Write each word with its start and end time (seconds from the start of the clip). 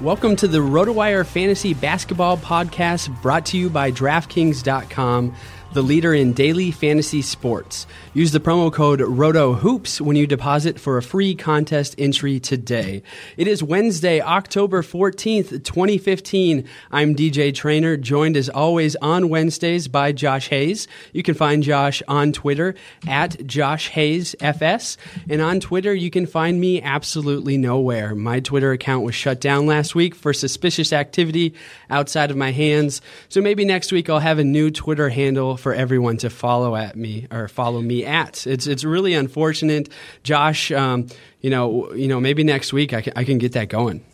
Welcome 0.00 0.36
to 0.36 0.48
the 0.48 0.60
RotoWire 0.60 1.26
Fantasy 1.26 1.74
Basketball 1.74 2.38
Podcast 2.38 3.20
brought 3.20 3.44
to 3.46 3.58
you 3.58 3.68
by 3.68 3.92
DraftKings.com, 3.92 5.34
the 5.74 5.82
leader 5.82 6.14
in 6.14 6.32
daily 6.32 6.70
fantasy 6.70 7.20
sports. 7.20 7.86
Use 8.12 8.32
the 8.32 8.40
promo 8.40 8.72
code 8.72 8.98
RotoHoops 8.98 10.00
when 10.00 10.16
you 10.16 10.26
deposit 10.26 10.80
for 10.80 10.98
a 10.98 11.02
free 11.02 11.36
contest 11.36 11.94
entry 11.96 12.40
today. 12.40 13.04
It 13.36 13.46
is 13.46 13.62
Wednesday, 13.62 14.20
October 14.20 14.82
14th, 14.82 15.62
2015. 15.62 16.66
I'm 16.90 17.14
DJ 17.14 17.54
Trainer, 17.54 17.96
joined 17.96 18.36
as 18.36 18.48
always 18.48 18.96
on 18.96 19.28
Wednesdays 19.28 19.86
by 19.86 20.10
Josh 20.10 20.48
Hayes. 20.48 20.88
You 21.12 21.22
can 21.22 21.36
find 21.36 21.62
Josh 21.62 22.02
on 22.08 22.32
Twitter 22.32 22.74
at 23.06 23.46
Josh 23.46 23.90
Hayes 23.90 24.34
FS. 24.40 24.96
And 25.28 25.40
on 25.40 25.60
Twitter, 25.60 25.94
you 25.94 26.10
can 26.10 26.26
find 26.26 26.60
me 26.60 26.82
absolutely 26.82 27.58
nowhere. 27.58 28.16
My 28.16 28.40
Twitter 28.40 28.72
account 28.72 29.04
was 29.04 29.14
shut 29.14 29.40
down 29.40 29.66
last 29.66 29.94
week 29.94 30.16
for 30.16 30.32
suspicious 30.32 30.92
activity 30.92 31.54
outside 31.88 32.32
of 32.32 32.36
my 32.36 32.50
hands. 32.50 33.02
So 33.28 33.40
maybe 33.40 33.64
next 33.64 33.92
week 33.92 34.10
I'll 34.10 34.18
have 34.18 34.40
a 34.40 34.44
new 34.44 34.72
Twitter 34.72 35.10
handle 35.10 35.56
for 35.56 35.72
everyone 35.72 36.16
to 36.16 36.28
follow 36.28 36.74
at 36.74 36.96
me 36.96 37.28
or 37.30 37.46
follow 37.46 37.80
me 37.80 37.99
at. 38.04 38.46
It's 38.46 38.66
it's 38.66 38.84
really 38.84 39.14
unfortunate, 39.14 39.88
Josh. 40.22 40.70
Um, 40.72 41.06
you 41.40 41.50
know, 41.50 41.92
you 41.92 42.08
know, 42.08 42.20
maybe 42.20 42.44
next 42.44 42.72
week 42.72 42.92
I 42.92 43.02
can, 43.02 43.12
I 43.16 43.24
can 43.24 43.38
get 43.38 43.52
that 43.52 43.68
going. 43.68 44.04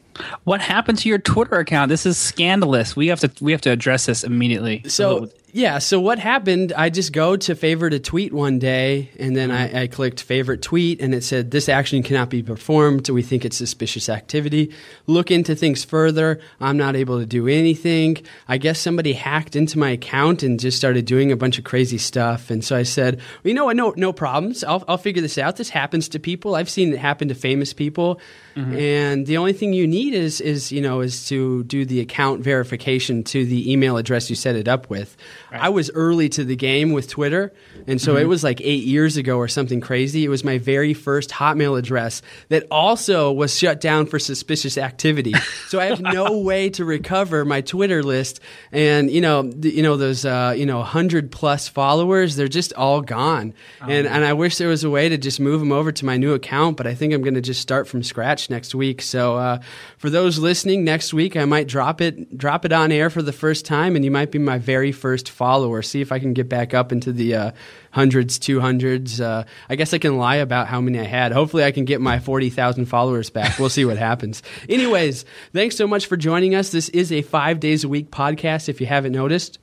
What 0.45 0.61
happened 0.61 0.99
to 0.99 1.09
your 1.09 1.19
Twitter 1.19 1.57
account? 1.57 1.91
This 1.91 2.07
is 2.07 2.17
scandalous. 2.17 2.97
We 2.97 3.09
have 3.09 3.21
to 3.21 3.31
we 3.41 3.53
have 3.53 3.61
to 3.63 3.71
address 3.71 4.07
this 4.07 4.25
immediately. 4.25 4.83
So 4.89 5.29
yeah, 5.57 5.79
so 5.79 5.99
what 5.99 6.19
happened? 6.19 6.75
I 6.77 6.91
just 6.91 7.15
go 7.15 7.35
to 7.35 7.55
favorite 7.55 7.95
a 7.95 7.99
tweet 7.99 8.31
one 8.31 8.59
day, 8.59 9.09
and 9.19 9.35
then 9.35 9.51
I, 9.51 9.85
I, 9.85 9.87
clicked 9.87 10.21
favorite 10.21 10.61
tweet, 10.61 11.01
and 11.01 11.15
it 11.15 11.25
said 11.25 11.51
this 11.51 11.71
action 11.71 12.03
cannot 12.03 12.29
be 12.29 12.43
performed. 12.43 13.09
We 13.09 13.23
think 13.23 13.43
it's 13.43 13.57
suspicious 13.57 14.11
activity. 14.11 14.75
Look 15.07 15.31
into 15.31 15.57
things 15.57 15.83
further. 15.83 16.41
I'm 16.61 16.77
not 16.77 16.95
able 16.95 17.21
to 17.21 17.25
do 17.25 17.49
anything. 17.49 18.19
I 18.47 18.59
guess 18.59 18.79
somebody 18.79 19.15
hacked 19.15 19.57
into 19.57 19.79
my 19.79 19.89
account 19.89 20.43
and 20.43 20.61
just 20.61 20.77
started 20.77 21.07
doing 21.07 21.33
a 21.33 21.37
bunch 21.39 21.57
of 21.57 21.65
crazy 21.65 21.97
stuff. 21.97 22.51
And 22.51 22.63
so 22.63 22.77
I 22.77 22.83
said, 22.83 23.17
well, 23.17 23.49
you 23.49 23.55
know 23.55 23.65
what? 23.65 23.77
No, 23.77 23.95
no 23.97 24.13
problems. 24.13 24.63
I'll, 24.63 24.85
I'll 24.87 24.99
figure 24.99 25.23
this 25.23 25.39
out. 25.39 25.57
This 25.57 25.71
happens 25.71 26.11
to 26.11 26.19
people. 26.19 26.55
I've 26.55 26.69
seen 26.69 26.93
it 26.93 26.99
happen 26.99 27.29
to 27.29 27.35
famous 27.35 27.73
people. 27.73 28.21
Mm-hmm. 28.57 28.77
And 28.77 29.27
the 29.27 29.37
only 29.37 29.53
thing 29.53 29.75
you 29.75 29.87
need 29.87 30.15
is 30.15 30.41
is 30.41 30.73
you 30.73 30.81
know 30.81 31.01
is 31.01 31.29
to 31.29 31.63
do 31.65 31.85
the 31.85 32.01
account 32.01 32.41
verification 32.41 33.23
to 33.25 33.45
the 33.45 33.71
email 33.71 33.99
address 33.99 34.31
you 34.31 34.37
set 34.37 34.57
it 34.57 34.67
up 34.67 34.89
with. 34.89 35.15
Right. 35.57 35.67
I 35.67 35.69
was 35.71 35.91
early 35.93 36.29
to 36.31 36.45
the 36.45 36.57
game 36.57 36.93
with 36.93 37.09
Twitter, 37.09 37.53
and 37.87 38.01
so 38.01 38.15
mm-hmm. 38.15 38.23
it 38.23 38.25
was 38.27 38.45
like 38.45 38.61
eight 38.61 38.85
years 38.85 39.17
ago 39.17 39.37
or 39.37 39.49
something 39.49 39.81
crazy. 39.81 40.25
It 40.25 40.29
was 40.29 40.45
my 40.45 40.59
very 40.59 40.95
first 40.95 41.31
Hotmail 41.31 41.79
address 41.79 42.23
that 42.49 42.67
also 42.71 43.33
was 43.33 43.57
shut 43.57 43.81
down 43.81 44.07
for 44.07 44.19
suspicious 44.19 44.79
activity. 44.79 45.33
so 45.69 45.81
I 45.81 45.87
have 45.87 46.01
no 46.01 46.39
way 46.39 46.71
to 46.71 46.85
recover 46.85 47.45
my 47.45 47.61
Twitter 47.61 48.03
list, 48.03 48.41
and 48.73 49.11
you 49.11 49.21
know 49.21 49.43
the, 49.43 49.71
you 49.71 49.83
know 49.83 49.97
those 49.97 50.25
uh, 50.25 50.55
you 50.57 50.67
know 50.67 50.83
hundred 50.83 51.33
plus 51.33 51.69
followers, 51.69 52.37
they're 52.37 52.49
just 52.49 52.73
all 52.75 53.01
gone. 53.01 53.55
Oh, 53.81 53.87
and 53.89 54.07
and 54.07 54.25
I 54.25 54.35
wish 54.35 54.59
there 54.59 54.69
was 54.69 54.85
a 54.85 54.91
way 54.91 55.09
to 55.09 55.19
just 55.19 55.41
move 55.41 55.61
them 55.61 55.73
over 55.73 55.93
to 55.93 56.05
my 56.05 56.17
new 56.17 56.35
account, 56.35 56.77
but 56.77 56.87
I 56.87 56.95
think 56.95 57.15
I'm 57.15 57.23
going 57.23 57.35
to 57.35 57.41
just 57.41 57.61
start 57.61 57.89
from 57.89 58.03
scratch 58.03 58.51
next 58.51 58.75
week. 58.75 59.03
So 59.03 59.37
uh, 59.37 59.59
for 59.99 60.11
those 60.11 60.39
listening, 60.39 60.85
next 60.85 61.15
week 61.15 61.37
I 61.37 61.45
might 61.45 61.67
drop 61.67 62.01
it 62.01 62.37
drop 62.37 62.65
it 62.65 62.73
on 62.73 62.93
air 62.93 63.11
for 63.11 63.23
the 63.23 63.33
first 63.33 63.65
time, 63.65 63.97
and 63.97 64.05
you 64.05 64.11
might 64.11 64.31
be 64.31 64.39
my 64.39 64.59
very 64.59 64.93
first 64.93 65.31
follower. 65.31 65.46
Followers, 65.47 65.89
see 65.89 66.01
if 66.01 66.11
I 66.11 66.19
can 66.19 66.33
get 66.33 66.49
back 66.49 66.75
up 66.75 66.91
into 66.91 67.13
the 67.13 67.37
uh, 67.37 67.51
hundreds, 67.93 68.41
two 68.41 68.59
hundreds. 68.59 69.21
Uh, 69.21 69.45
I 69.69 69.77
guess 69.77 69.95
I 69.95 69.99
can 69.99 70.17
lie 70.17 70.39
about 70.39 70.67
how 70.67 70.81
many 70.81 70.99
I 70.99 71.05
had. 71.05 71.31
Hopefully, 71.31 71.63
I 71.63 71.71
can 71.71 71.85
get 71.85 72.01
my 72.01 72.19
forty 72.19 72.51
thousand 72.51 72.87
followers 72.87 73.31
back. 73.31 73.57
We'll 73.57 73.69
see 73.69 73.85
what 73.85 73.97
happens. 73.97 74.43
Anyways, 74.69 75.25
thanks 75.53 75.77
so 75.77 75.87
much 75.87 76.07
for 76.07 76.17
joining 76.17 76.57
us. 76.57 76.71
This 76.71 76.89
is 76.89 77.13
a 77.13 77.23
five 77.23 77.61
days 77.61 77.85
a 77.85 77.89
week 77.89 78.11
podcast. 78.11 78.69
If 78.69 78.81
you 78.81 78.89
haven't 78.89 79.13
noticed 79.13 79.61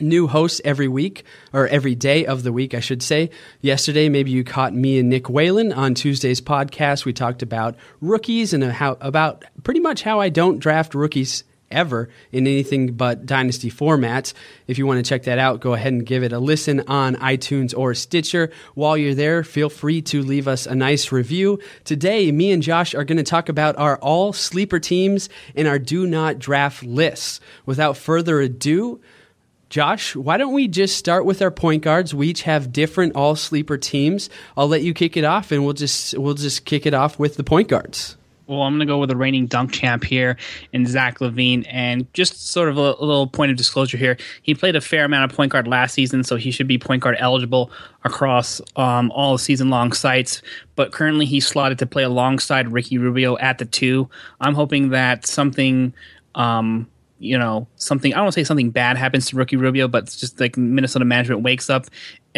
new 0.00 0.28
hosts 0.28 0.60
every 0.64 0.86
week 0.86 1.24
or 1.52 1.66
every 1.66 1.96
day 1.96 2.24
of 2.24 2.44
the 2.44 2.52
week, 2.52 2.72
I 2.72 2.78
should 2.78 3.02
say. 3.02 3.30
Yesterday, 3.60 4.08
maybe 4.08 4.30
you 4.30 4.44
caught 4.44 4.72
me 4.72 5.00
and 5.00 5.08
Nick 5.08 5.28
Whalen 5.28 5.72
on 5.72 5.94
Tuesday's 5.94 6.40
podcast. 6.40 7.04
We 7.04 7.12
talked 7.12 7.42
about 7.42 7.74
rookies 8.00 8.52
and 8.52 8.62
how 8.62 8.96
about 9.00 9.44
pretty 9.64 9.80
much 9.80 10.02
how 10.02 10.20
I 10.20 10.28
don't 10.28 10.60
draft 10.60 10.94
rookies 10.94 11.42
ever 11.70 12.08
in 12.32 12.46
anything 12.46 12.92
but 12.92 13.26
dynasty 13.26 13.70
formats. 13.70 14.32
If 14.66 14.78
you 14.78 14.86
want 14.86 15.04
to 15.04 15.08
check 15.08 15.24
that 15.24 15.38
out, 15.38 15.60
go 15.60 15.74
ahead 15.74 15.92
and 15.92 16.06
give 16.06 16.22
it 16.22 16.32
a 16.32 16.38
listen 16.38 16.80
on 16.88 17.16
iTunes 17.16 17.76
or 17.76 17.94
Stitcher. 17.94 18.50
While 18.74 18.96
you're 18.96 19.14
there, 19.14 19.44
feel 19.44 19.68
free 19.68 20.02
to 20.02 20.22
leave 20.22 20.48
us 20.48 20.66
a 20.66 20.74
nice 20.74 21.12
review. 21.12 21.58
Today, 21.84 22.32
me 22.32 22.52
and 22.52 22.62
Josh 22.62 22.94
are 22.94 23.04
going 23.04 23.18
to 23.18 23.24
talk 23.24 23.48
about 23.48 23.76
our 23.76 23.98
all 23.98 24.32
sleeper 24.32 24.78
teams 24.78 25.28
and 25.54 25.68
our 25.68 25.78
do 25.78 26.06
not 26.06 26.38
draft 26.38 26.82
lists. 26.82 27.40
Without 27.66 27.96
further 27.96 28.40
ado, 28.40 29.00
Josh, 29.68 30.16
why 30.16 30.38
don't 30.38 30.54
we 30.54 30.66
just 30.66 30.96
start 30.96 31.26
with 31.26 31.42
our 31.42 31.50
point 31.50 31.82
guards? 31.82 32.14
We 32.14 32.28
each 32.28 32.42
have 32.42 32.72
different 32.72 33.14
all 33.14 33.36
sleeper 33.36 33.76
teams. 33.76 34.30
I'll 34.56 34.68
let 34.68 34.82
you 34.82 34.94
kick 34.94 35.16
it 35.16 35.24
off, 35.24 35.52
and 35.52 35.62
we'll 35.64 35.74
just 35.74 36.16
we'll 36.16 36.34
just 36.34 36.64
kick 36.64 36.86
it 36.86 36.94
off 36.94 37.18
with 37.18 37.36
the 37.36 37.44
point 37.44 37.68
guards. 37.68 38.16
Well, 38.48 38.62
I'm 38.62 38.72
going 38.72 38.80
to 38.80 38.86
go 38.86 38.98
with 38.98 39.10
the 39.10 39.16
reigning 39.16 39.46
dunk 39.46 39.72
champ 39.72 40.02
here 40.02 40.38
in 40.72 40.86
Zach 40.86 41.18
LaVine. 41.18 41.66
And 41.68 42.10
just 42.14 42.50
sort 42.50 42.70
of 42.70 42.78
a, 42.78 42.94
a, 42.98 43.04
little 43.04 43.26
point 43.26 43.50
of 43.50 43.58
disclosure 43.58 43.98
here 43.98 44.16
he 44.42 44.54
played 44.54 44.74
a 44.74 44.80
fair 44.80 45.04
amount 45.04 45.30
of 45.30 45.36
point 45.36 45.52
guard 45.52 45.68
last 45.68 45.92
season, 45.92 46.24
so 46.24 46.36
he 46.36 46.50
should 46.50 46.66
be 46.66 46.78
point 46.78 47.02
guard 47.02 47.16
eligible 47.18 47.70
across 48.04 48.60
um, 48.76 49.10
all 49.12 49.36
season 49.36 49.68
long 49.68 49.92
sites. 49.92 50.40
But 50.76 50.92
currently, 50.92 51.26
he's 51.26 51.46
slotted 51.46 51.78
to 51.80 51.86
play 51.86 52.04
alongside 52.04 52.72
Ricky 52.72 52.96
Rubio 52.96 53.36
at 53.38 53.58
the 53.58 53.66
two. 53.66 54.08
I'm 54.40 54.54
hoping 54.54 54.88
that 54.90 55.26
something. 55.26 55.92
Um, 56.34 56.88
you 57.20 57.36
know 57.36 57.66
something 57.74 58.12
i 58.14 58.16
don't 58.16 58.26
want 58.26 58.34
to 58.34 58.40
say 58.40 58.44
something 58.44 58.70
bad 58.70 58.96
happens 58.96 59.26
to 59.26 59.34
ricky 59.34 59.56
rubio 59.56 59.88
but 59.88 60.04
just 60.04 60.38
like 60.38 60.56
minnesota 60.56 61.04
management 61.04 61.42
wakes 61.42 61.68
up 61.68 61.86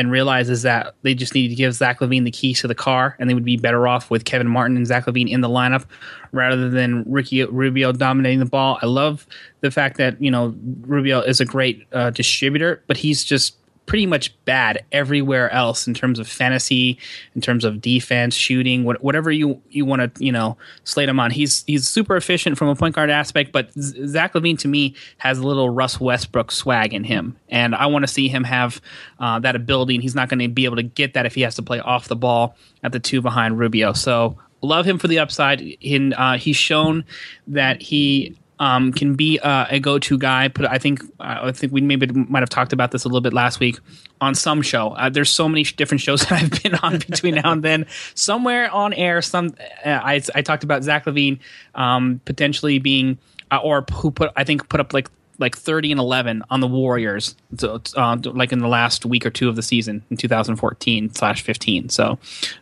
and 0.01 0.11
realizes 0.11 0.63
that 0.63 0.95
they 1.03 1.15
just 1.15 1.35
need 1.35 1.49
to 1.49 1.55
give 1.55 1.75
zach 1.75 2.01
LaVine 2.01 2.25
the 2.25 2.31
keys 2.31 2.63
to 2.63 2.67
the 2.67 2.75
car 2.75 3.17
and 3.19 3.29
they 3.29 3.35
would 3.35 3.45
be 3.45 3.59
better 3.59 3.87
off 3.87 4.11
with 4.11 4.25
kevin 4.25 4.49
martin 4.49 4.77
and 4.77 4.87
zach 4.87 5.05
LaVine 5.05 5.29
in 5.29 5.43
the 5.43 5.49
lineup 5.49 5.85
rather 6.33 6.71
than 6.71 7.05
ricky 7.07 7.45
rubio 7.45 7.93
dominating 7.93 8.39
the 8.39 8.47
ball. 8.47 8.79
I 8.81 8.87
love 8.87 9.27
the 9.61 9.71
fact 9.71 9.99
that 9.99 10.21
you 10.23 10.31
know 10.31 10.55
rubio 10.87 11.21
is 11.21 11.41
a 11.41 11.45
great 11.45 11.87
uh, 11.93 12.09
distributor 12.11 12.83
but 12.87 12.97
he's 12.97 13.25
just 13.25 13.57
pretty 13.87 14.07
much 14.07 14.33
bad 14.45 14.85
everywhere 14.93 15.51
else 15.51 15.89
in 15.89 15.95
terms 15.95 16.19
of 16.19 16.29
fantasy, 16.29 16.97
in 17.35 17.41
terms 17.41 17.65
of 17.65 17.81
defense, 17.81 18.35
shooting, 18.35 18.85
what, 18.85 19.03
whatever 19.03 19.31
you 19.31 19.61
you 19.71 19.85
want 19.85 20.15
to 20.15 20.25
you 20.25 20.31
know 20.31 20.57
slate 20.85 21.09
him 21.09 21.19
on. 21.19 21.31
He's 21.31 21.65
he's 21.67 21.89
super 21.89 22.17
efficient 22.17 22.57
from 22.57 22.69
a 22.69 22.77
point 22.77 22.95
guard 22.95 23.11
aspect, 23.11 23.53
but 23.53 23.71
Zach 23.75 24.35
LaVine 24.35 24.59
to 24.61 24.69
me 24.69 24.95
has 25.19 25.39
a 25.39 25.47
little 25.47 25.71
Russ 25.71 25.99
Westbrook 25.99 26.53
swag 26.53 26.95
in 26.95 27.05
him, 27.05 27.37
and 27.49 27.75
I 27.75 27.87
want 27.87 28.05
to 28.05 28.09
see 28.09 28.29
him 28.29 28.45
have 28.45 28.81
uh, 29.19 29.41
that 29.41 29.57
ability. 29.57 29.97
And 29.97 30.03
he's 30.03 30.15
not 30.15 30.29
going 30.29 30.39
to 30.41 30.49
be 30.49 30.65
able 30.65 30.77
to 30.77 30.83
get 30.83 31.15
that 31.15 31.27
if 31.27 31.35
he 31.35 31.41
has 31.43 31.57
to 31.57 31.63
play 31.63 31.81
off 31.81 32.09
the 32.09 32.17
ball 32.17 32.57
at 32.83 32.93
the 32.93 33.01
two 33.01 33.21
behind 33.21 33.59
Rubio. 33.59 33.93
So 33.93 34.39
love 34.63 34.87
him 34.87 34.99
for 34.99 35.09
the 35.09 35.19
upside. 35.19 35.61
In 35.61 36.13
uh, 36.13 36.39
he's 36.39 36.57
shown 36.57 37.05
that 37.49 37.83
he 37.83 38.37
um, 38.61 38.93
can 38.93 39.15
be 39.15 39.41
uh, 39.41 39.67
a 39.71 39.81
go-to 39.81 40.19
guy. 40.19 40.49
But 40.49 40.71
I 40.71 40.79
think 40.79 41.03
uh, 41.19 41.41
I 41.43 41.53
think 41.53 41.73
we 41.73 41.81
maybe 41.81 42.07
might 42.07 42.41
have 42.41 42.51
talked 42.51 42.73
about 42.73 42.93
this 42.93 43.05
a 43.05 43.09
little 43.09 43.23
bit 43.23 43.33
last 43.33 43.59
week 43.59 43.81
on 44.21 44.35
some 44.35 44.63
show. 44.63 44.91
Uh, 44.91 45.09
there's 45.09 45.31
so 45.31 45.49
many 45.49 45.65
different 45.65 46.01
shows 46.03 46.21
that 46.29 46.33
I've 46.33 46.63
been 46.63 46.77
on 46.77 46.99
between 46.99 47.35
now 47.37 47.51
and 47.51 47.63
then. 47.63 47.87
Somewhere 48.15 48.71
on 48.71 48.93
air, 48.93 49.21
some 49.23 49.55
uh, 49.85 49.89
I, 49.89 50.23
I 50.35 50.43
talked 50.43 50.63
about 50.63 50.85
Zach 50.85 51.07
LaVine 51.07 51.41
um, 51.75 52.21
potentially 52.27 52.79
being 52.79 53.19
uh, 53.51 53.59
or 53.63 53.85
who 53.93 54.11
put 54.11 54.31
I 54.37 54.45
think 54.45 54.69
put 54.69 54.79
up 54.79 54.93
like 54.93 55.11
like 55.41 55.57
30 55.57 55.93
and 55.93 56.01
11 56.01 56.45
on 56.51 56.61
the 56.61 56.67
Warriors, 56.69 57.35
so, 57.57 57.81
uh, 57.97 58.17
like 58.23 58.53
in 58.53 58.59
the 58.61 58.69
last 58.69 59.07
week 59.07 59.25
or 59.27 59.31
two 59.31 59.49
of 59.49 59.57
the 59.57 59.63
season 59.63 60.05
in 60.11 60.17
2014 60.17 61.15
slash 61.15 61.43
15. 61.43 61.89
So, 61.89 62.19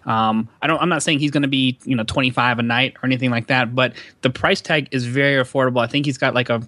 um, 0.07 0.49
I 0.63 0.67
don't. 0.69 0.81
I'm 0.81 0.89
not 0.89 1.03
saying 1.03 1.19
he's 1.19 1.33
going 1.33 1.43
to 1.43 1.49
be 1.49 1.79
you 1.85 1.97
know 1.97 2.05
25 2.05 2.61
a 2.61 2.63
night 2.63 2.95
or 3.03 3.07
anything 3.07 3.31
like 3.31 3.49
that, 3.49 3.75
but 3.75 3.95
the 4.23 4.31
price 4.31 4.61
tag 4.61 4.89
is 4.93 5.05
very 5.05 5.43
affordable. 5.43 5.83
I 5.83 5.89
think 5.89 6.07
he's 6.07 6.19
got 6.19 6.35
like 6.35 6.49
a 6.49 6.63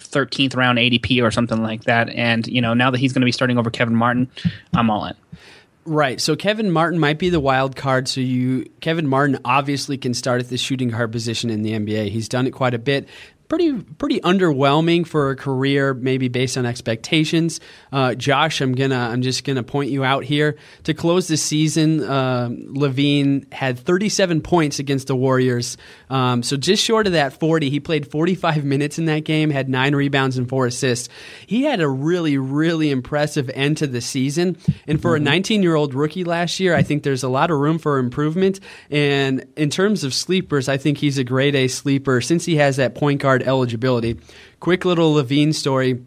13th 0.00 0.56
round 0.56 0.78
ADP 0.78 1.22
or 1.22 1.30
something 1.30 1.62
like 1.62 1.84
that. 1.84 2.10
And 2.10 2.46
you 2.46 2.60
know 2.60 2.74
now 2.74 2.90
that 2.90 2.98
he's 2.98 3.12
going 3.12 3.22
to 3.22 3.26
be 3.26 3.32
starting 3.32 3.58
over 3.58 3.70
Kevin 3.70 3.94
Martin, 3.94 4.30
I'm 4.74 4.90
all 4.90 5.06
in. 5.06 5.14
Right. 5.84 6.20
So 6.20 6.36
Kevin 6.36 6.70
Martin 6.70 7.00
might 7.00 7.18
be 7.18 7.28
the 7.28 7.40
wild 7.40 7.74
card. 7.74 8.06
So 8.06 8.20
you 8.20 8.70
Kevin 8.80 9.06
Martin 9.06 9.38
obviously 9.44 9.98
can 9.98 10.14
start 10.14 10.40
at 10.40 10.48
the 10.48 10.58
shooting 10.58 10.88
guard 10.88 11.10
position 11.10 11.50
in 11.50 11.62
the 11.62 11.72
NBA. 11.72 12.10
He's 12.10 12.28
done 12.28 12.46
it 12.46 12.52
quite 12.52 12.74
a 12.74 12.78
bit 12.78 13.08
pretty 13.52 13.74
pretty 13.98 14.18
underwhelming 14.20 15.06
for 15.06 15.28
a 15.28 15.36
career, 15.36 15.92
maybe 15.92 16.28
based 16.28 16.56
on 16.56 16.64
expectations. 16.64 17.60
Uh, 17.92 18.14
Josh, 18.14 18.62
I'm 18.62 18.72
gonna 18.72 18.96
I'm 18.96 19.20
just 19.20 19.44
gonna 19.44 19.62
point 19.62 19.90
you 19.90 20.02
out 20.04 20.24
here 20.24 20.56
to 20.84 20.94
close 20.94 21.28
the 21.28 21.36
season. 21.36 22.02
Uh, 22.02 22.48
LaVine 22.48 23.52
had 23.52 23.78
37 23.78 24.40
points 24.40 24.78
against 24.78 25.08
the 25.08 25.14
Warriors, 25.14 25.76
um, 26.08 26.42
so 26.42 26.56
just 26.56 26.82
short 26.82 27.06
of 27.06 27.12
that 27.12 27.34
40. 27.34 27.68
He 27.68 27.78
played 27.78 28.10
45 28.10 28.64
minutes 28.64 28.98
in 28.98 29.04
that 29.04 29.24
game, 29.24 29.50
had 29.50 29.68
nine 29.68 29.94
rebounds 29.94 30.38
and 30.38 30.48
four 30.48 30.64
assists. 30.64 31.10
He 31.46 31.64
had 31.64 31.82
a 31.82 31.88
really 31.88 32.38
really 32.38 32.90
impressive 32.90 33.50
end 33.52 33.76
to 33.76 33.86
the 33.86 34.00
season, 34.00 34.56
and 34.86 35.02
for 35.02 35.10
mm-hmm. 35.10 35.26
a 35.26 35.30
19 35.30 35.62
year 35.62 35.74
old 35.74 35.92
rookie 35.92 36.24
last 36.24 36.58
year, 36.58 36.74
I 36.74 36.82
think 36.82 37.02
there's 37.02 37.22
a 37.22 37.28
lot 37.28 37.50
of 37.50 37.58
room 37.58 37.78
for 37.78 37.98
improvement. 37.98 38.60
And 38.90 39.44
in 39.58 39.68
terms 39.68 40.04
of 40.04 40.14
sleepers, 40.14 40.70
I 40.70 40.78
think 40.78 40.96
he's 40.96 41.18
a 41.18 41.24
great 41.24 41.54
A 41.54 41.68
sleeper 41.68 42.22
since 42.22 42.46
he 42.46 42.56
has 42.56 42.76
that 42.76 42.94
point 42.94 43.20
guard 43.20 43.41
eligibility. 43.42 44.18
Quick 44.60 44.84
little 44.84 45.14
LaVine 45.14 45.54
story 45.54 46.00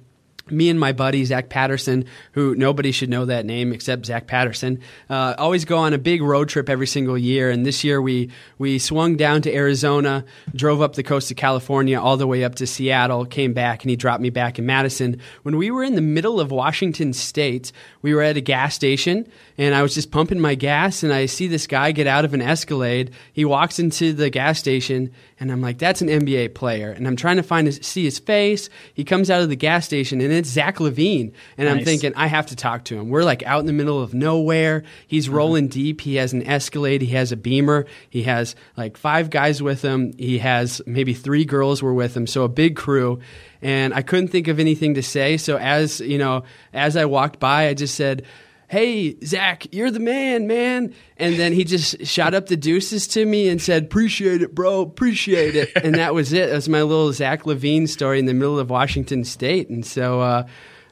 me 0.50 0.70
and 0.70 0.80
my 0.80 0.92
buddy 0.92 1.26
Zach 1.26 1.50
Patterson, 1.50 2.06
who 2.34 2.54
nobody 2.56 2.92
should 2.92 3.10
know 3.10 3.26
that 3.26 3.46
name 3.46 3.74
except 3.74 4.06
Zach 4.06 4.28
Patterson, 4.28 4.80
uh, 5.10 5.34
always 5.38 5.66
go 5.66 5.78
on 5.78 5.94
a 5.94 5.98
big 5.98 6.22
road 6.22 6.50
trip 6.50 6.70
every 6.70 6.86
single 6.86 7.18
year. 7.18 7.50
And 7.50 7.66
this 7.66 7.84
year 7.84 8.02
we 8.02 8.30
we 8.58 8.78
swung 8.78 9.16
down 9.16 9.42
to 9.44 9.54
Arizona, 9.54 10.24
drove 10.56 10.82
up 10.82 10.94
the 10.94 11.04
coast 11.04 11.32
of 11.32 11.38
California, 11.38 12.00
all 12.00 12.18
the 12.18 12.28
way 12.28 12.44
up 12.44 12.56
to 12.56 12.68
Seattle, 12.68 13.26
came 13.26 13.54
back, 13.54 13.84
and 13.84 13.90
he 13.90 13.96
dropped 13.96 14.22
me 14.22 14.30
back 14.30 14.60
in 14.60 14.66
Madison. 14.66 15.20
When 15.44 15.58
we 15.58 15.72
were 15.72 15.84
in 15.84 15.96
the 15.96 16.02
middle 16.02 16.40
of 16.40 16.52
Washington 16.52 17.14
State, 17.14 17.72
we 18.02 18.14
were 18.14 18.22
at 18.22 18.38
a 18.38 18.42
gas 18.42 18.76
station, 18.76 19.28
and 19.58 19.74
I 19.74 19.82
was 19.82 19.96
just 19.96 20.12
pumping 20.12 20.40
my 20.40 20.54
gas, 20.54 21.02
and 21.02 21.12
I 21.12 21.26
see 21.26 21.48
this 21.48 21.66
guy 21.66 21.92
get 21.92 22.08
out 22.08 22.26
of 22.26 22.34
an 22.34 22.42
Escalade. 22.42 23.12
He 23.34 23.46
walks 23.46 23.80
into 23.80 24.14
the 24.14 24.30
gas 24.30 24.60
station, 24.60 25.12
and 25.40 25.52
I'm 25.52 25.62
like, 25.62 25.78
"That's 25.78 26.02
an 26.02 26.08
NBA 26.08 26.54
player." 26.54 26.92
And 26.92 27.08
I'm 27.08 27.16
trying 27.16 27.38
to 27.38 27.44
find 27.44 27.68
his, 27.68 27.80
see 27.82 28.04
his 28.04 28.20
face. 28.20 28.70
He 28.94 29.04
comes 29.04 29.30
out 29.30 29.42
of 29.42 29.50
the 29.50 29.56
gas 29.56 29.86
station, 29.86 30.22
and 30.22 30.32
it's 30.32 30.50
Zach 30.50 30.78
LaVine. 30.78 31.32
And 31.58 31.68
nice. 31.68 31.78
I'm 31.78 31.86
thinking, 31.86 32.14
I 32.16 32.28
have 32.28 32.48
to 32.48 32.56
talk 32.56 32.86
to 32.86 32.98
him. 32.98 33.10
We're 33.10 33.24
like 33.24 33.44
out 33.44 33.60
in 33.60 33.66
the 33.66 33.74
middle 33.74 34.02
of 34.02 34.14
nowhere. 34.14 34.84
He's 35.08 35.28
uh-huh. 35.28 35.38
rolling 35.38 35.68
deep. 35.68 36.02
He 36.02 36.16
has 36.16 36.34
an 36.34 36.46
Escalade. 36.48 37.02
He 37.02 37.14
has 37.14 37.32
a 37.32 37.38
Beamer. 37.38 37.86
He 38.10 38.24
has 38.24 38.56
like 38.78 38.98
five 38.98 39.30
guys 39.30 39.62
with 39.62 39.82
him. 39.82 40.14
He 40.18 40.40
has 40.40 40.82
maybe 40.86 41.14
three 41.14 41.46
girls 41.46 41.82
were 41.82 41.94
with 41.94 42.16
him. 42.16 42.28
So 42.28 42.44
a 42.44 42.50
big 42.50 42.76
crew. 42.76 43.20
And 43.62 43.94
I 43.94 44.02
couldn't 44.02 44.28
think 44.28 44.48
of 44.48 44.60
anything 44.60 44.94
to 44.94 45.04
say. 45.04 45.38
So 45.38 45.58
as, 45.58 46.00
you 46.00 46.18
know, 46.18 46.44
as 46.74 46.96
I 46.96 47.06
walked 47.06 47.40
by, 47.40 47.68
I 47.68 47.74
just 47.74 47.96
said, 47.96 48.26
hey 48.68 49.18
zach 49.24 49.66
you're 49.72 49.92
the 49.92 50.00
man 50.00 50.48
man 50.48 50.94
and 51.18 51.36
then 51.36 51.54
he 51.54 51.64
just 51.64 52.06
shot 52.06 52.34
up 52.34 52.48
the 52.48 52.58
deuces 52.58 53.08
to 53.08 53.26
me 53.26 53.48
and 53.48 53.62
said 53.62 53.84
appreciate 53.84 54.42
it 54.42 54.56
bro 54.56 54.82
appreciate 54.82 55.56
it 55.56 55.72
and 55.84 55.96
that 55.96 56.14
was 56.14 56.34
it 56.34 56.50
that 56.50 56.56
was 56.56 56.70
my 56.70 56.82
little 56.82 57.12
zach 57.14 57.44
lavine 57.44 57.88
story 57.88 58.20
in 58.20 58.26
the 58.26 58.34
middle 58.34 58.60
of 58.60 58.70
washington 58.70 59.24
state 59.24 59.70
and 59.70 59.86
so 59.86 60.22
uh, 60.22 60.48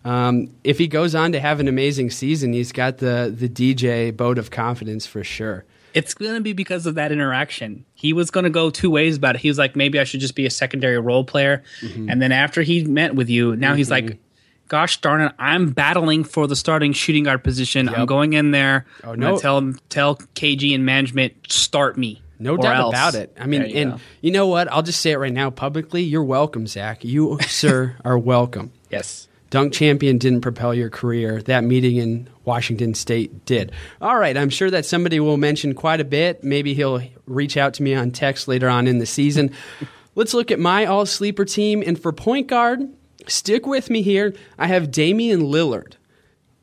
um, 0.06 0.50
if 0.66 0.78
he 0.78 0.88
goes 0.88 1.16
on 1.16 1.32
to 1.32 1.40
have 1.40 1.60
an 1.60 1.68
amazing 1.68 2.10
season 2.10 2.54
he's 2.54 2.72
got 2.72 2.98
the, 2.98 3.34
the 3.36 3.50
dj 3.50 4.16
boat 4.16 4.38
of 4.38 4.52
confidence 4.52 5.06
for 5.06 5.24
sure 5.24 5.66
it's 5.94 6.14
going 6.14 6.34
to 6.34 6.42
be 6.42 6.54
because 6.54 6.86
of 6.86 6.96
that 6.96 7.12
interaction. 7.12 7.86
He 7.94 8.14
was 8.14 8.32
going 8.32 8.46
to 8.46 8.50
go 8.50 8.70
two 8.70 8.90
ways 8.90 9.18
about 9.18 9.36
it. 9.36 9.42
He 9.42 9.48
was 9.48 9.58
like, 9.58 9.76
maybe 9.76 10.00
I 10.00 10.04
should 10.04 10.20
just 10.20 10.36
be 10.36 10.46
a 10.46 10.50
secondary 10.50 10.98
role 10.98 11.24
player. 11.24 11.64
Mm-hmm. 11.82 12.10
And 12.10 12.22
then 12.22 12.32
after 12.32 12.64
he 12.64 12.84
met 12.84 13.16
with 13.16 13.30
you, 13.30 13.56
now 13.56 13.70
mm-hmm. 13.70 13.78
he's 13.78 13.92
like, 13.92 14.18
gosh 14.68 15.02
darn 15.02 15.22
it, 15.22 15.34
I'm 15.38 15.72
battling 15.72 16.24
for 16.24 16.48
the 16.48 16.56
starting 16.56 16.94
shooting 16.94 17.24
guard 17.24 17.44
position. 17.44 17.88
Yep. 17.88 17.98
I'm 17.98 18.06
going 18.06 18.34
in 18.34 18.52
there. 18.52 18.86
Oh, 19.04 19.16
no. 19.16 19.38
tell 19.38 19.58
him, 19.58 19.80
tell 19.90 20.16
KG 20.16 20.74
and 20.74 20.86
management, 20.86 21.34
start 21.50 21.98
me. 21.98 22.22
No 22.40 22.58
doubt 22.58 22.76
else. 22.76 22.94
about 22.94 23.16
it. 23.16 23.36
I 23.40 23.46
mean, 23.46 23.62
you 23.62 23.76
and 23.78 23.92
go. 23.94 24.00
you 24.22 24.32
know 24.32 24.48
what? 24.48 24.70
I'll 24.72 24.82
just 24.82 25.00
say 25.00 25.12
it 25.12 25.18
right 25.18 25.32
now 25.32 25.50
publicly. 25.50 26.02
You're 26.02 26.24
welcome, 26.24 26.68
Zach. 26.68 27.04
You, 27.06 27.40
sir, 27.48 27.96
are 28.04 28.18
welcome. 28.18 28.72
Yes. 28.90 29.28
Dunk 29.50 29.72
champion 29.72 30.18
didn't 30.18 30.42
propel 30.42 30.74
your 30.74 30.90
career. 30.90 31.42
That 31.44 31.64
meeting 31.64 31.98
in 31.98 32.28
Washington 32.44 32.96
State 32.96 33.46
did. 33.46 33.72
All 34.02 34.18
right, 34.18 34.36
I'm 34.36 34.50
sure 34.50 34.72
that 34.72 34.84
somebody 34.84 35.20
will 35.20 35.38
mention 35.38 35.76
quite 35.76 36.02
a 36.02 36.04
bit. 36.04 36.44
Maybe 36.44 36.74
he'll 36.74 37.04
reach 37.28 37.56
out 37.56 37.76
to 37.76 37.84
me 37.84 37.94
on 37.94 38.10
text 38.10 38.48
later 38.48 38.68
on 38.68 38.88
in 38.88 38.98
the 38.98 39.06
season. 39.06 39.52
Let's 40.16 40.34
look 40.34 40.52
at 40.52 40.60
my 40.60 40.86
all 40.86 41.06
sleeper 41.06 41.46
team. 41.46 41.84
And 41.86 42.00
for 42.00 42.12
point 42.12 42.48
guard, 42.48 42.82
Stick 43.28 43.66
with 43.66 43.90
me 43.90 44.02
here. 44.02 44.34
I 44.58 44.68
have 44.68 44.92
Damian 44.92 45.42
Lillard. 45.42 45.94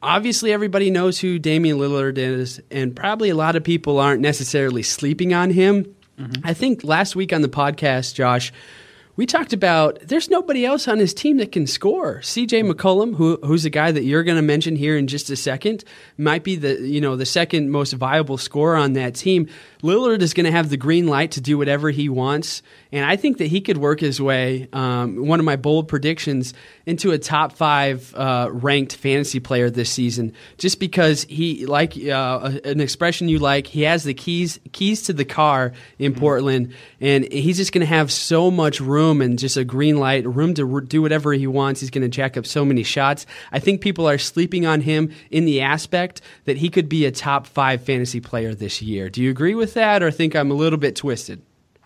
Obviously, 0.03 0.53
everybody 0.53 0.91
knows 0.91 1.21
who 1.21 1.39
Damian 1.39 1.79
Lillard 1.79 2.17
is, 2.17 2.61
and 2.71 2.97
probably 2.97 3.29
a 3.29 3.35
lot 3.35 3.57
of 3.57 3.65
people 3.65 3.99
aren't 3.99 4.23
necessarily 4.23 4.83
sleeping 4.83 5.35
on 5.35 5.51
him. 5.51 5.95
Mm-hmm. 6.19 6.47
I 6.47 6.55
think 6.55 6.85
last 6.85 7.15
week 7.15 7.33
on 7.33 7.43
the 7.43 7.49
podcast, 7.49 8.15
Josh, 8.15 8.53
We 9.21 9.27
talked 9.27 9.53
about 9.53 9.99
there's 10.01 10.31
nobody 10.31 10.65
else 10.65 10.89
on 10.89 10.99
his 10.99 11.13
team 11.13 11.37
that 11.37 11.53
can 11.53 11.67
score. 11.67 12.21
CJ 12.21 12.67
McCollum, 12.73 13.15
who, 13.17 13.39
who's 13.43 13.67
a 13.67 13.69
guy 13.71 13.93
that 13.93 14.03
you're 14.03 14.23
going 14.23 14.39
to 14.39 14.43
mention 14.43 14.77
here 14.77 14.97
in 14.97 15.09
just 15.09 15.29
a 15.29 15.37
second, 15.37 15.85
might 16.17 16.43
be 16.43 16.57
the 16.57 16.81
you 16.81 17.03
know 17.03 17.17
the 17.17 17.27
second 17.27 17.71
most 17.71 17.93
viable 17.93 18.39
scorer 18.39 18.77
on 18.77 18.95
that 18.95 19.15
team. 19.15 19.47
Lillard 19.83 20.23
is 20.23 20.33
going 20.33 20.47
to 20.47 20.51
have 20.51 20.71
the 20.71 20.79
green 20.79 21.07
light 21.07 21.33
to 21.33 21.43
do 21.43 21.59
whatever 21.59 21.91
he 21.91 22.09
wants, 22.09 22.63
and 22.93 23.05
I 23.05 23.17
think 23.17 23.37
that 23.39 23.49
he 23.49 23.61
could 23.61 23.77
work 23.77 24.01
his 24.01 24.23
way. 24.23 24.69
Um, 24.73 25.27
one 25.27 25.39
of 25.39 25.45
my 25.45 25.57
bold 25.57 25.89
predictions 25.89 26.55
into 26.87 27.13
a 27.13 27.19
top 27.19 27.53
five 27.53 28.15
uh, 28.15 28.49
ranked 28.51 28.97
fantasy 28.97 29.39
player 29.39 29.69
this 29.69 29.91
season, 29.91 30.33
just 30.57 30.81
because 30.81 31.25
he 31.25 31.67
like 31.67 31.95
uh, 32.07 32.53
an 32.65 32.81
expression 32.81 33.29
you 33.29 33.39
like. 33.39 33.67
He 33.67 33.83
has 33.83 34.03
the 34.03 34.15
keys 34.15 34.59
keys 34.73 35.03
to 35.03 35.13
the 35.13 35.27
car 35.27 35.73
in 35.99 36.13
mm-hmm. 36.13 36.21
Portland, 36.21 36.75
and 37.03 37.31
he's 37.31 37.59
just 37.59 37.73
going 37.73 37.81
to 37.81 37.87
have 37.87 38.11
so 38.11 38.51
much 38.51 38.81
room 38.81 39.10
and 39.23 39.39
just 39.39 39.57
a 39.57 39.65
green 39.65 39.97
light, 39.97 40.27
room 40.27 40.53
to 40.55 40.81
do 40.83 41.01
whatever 41.01 41.33
he 41.33 41.47
wants. 41.47 41.81
He's 41.81 41.91
going 41.91 42.03
to 42.03 42.09
jack 42.09 42.37
up 42.37 42.45
so 42.45 42.67
many 42.67 42.83
shots. 42.83 43.25
I 43.51 43.61
think 43.61 43.81
people 43.81 44.07
are 44.07 44.19
sleeping 44.19 44.67
on 44.67 44.83
him 44.83 45.11
in 45.31 45.47
the 45.47 45.63
aspect 45.63 46.21
that 46.45 46.59
he 46.59 46.69
could 46.69 46.89
be 46.89 47.07
a 47.07 47.11
top 47.11 47.47
five 47.47 47.83
fantasy 47.83 48.21
player 48.21 48.55
this 48.55 48.83
year. 48.83 49.09
Do 49.09 49.23
you 49.23 49.31
agree 49.31 49.55
with? 49.55 49.71
with 49.71 49.75
that, 49.75 50.03
or 50.03 50.11
think 50.11 50.35
I'm 50.35 50.51
a 50.51 50.55
little 50.55 50.79
bit 50.79 50.97
twisted? 50.97 51.43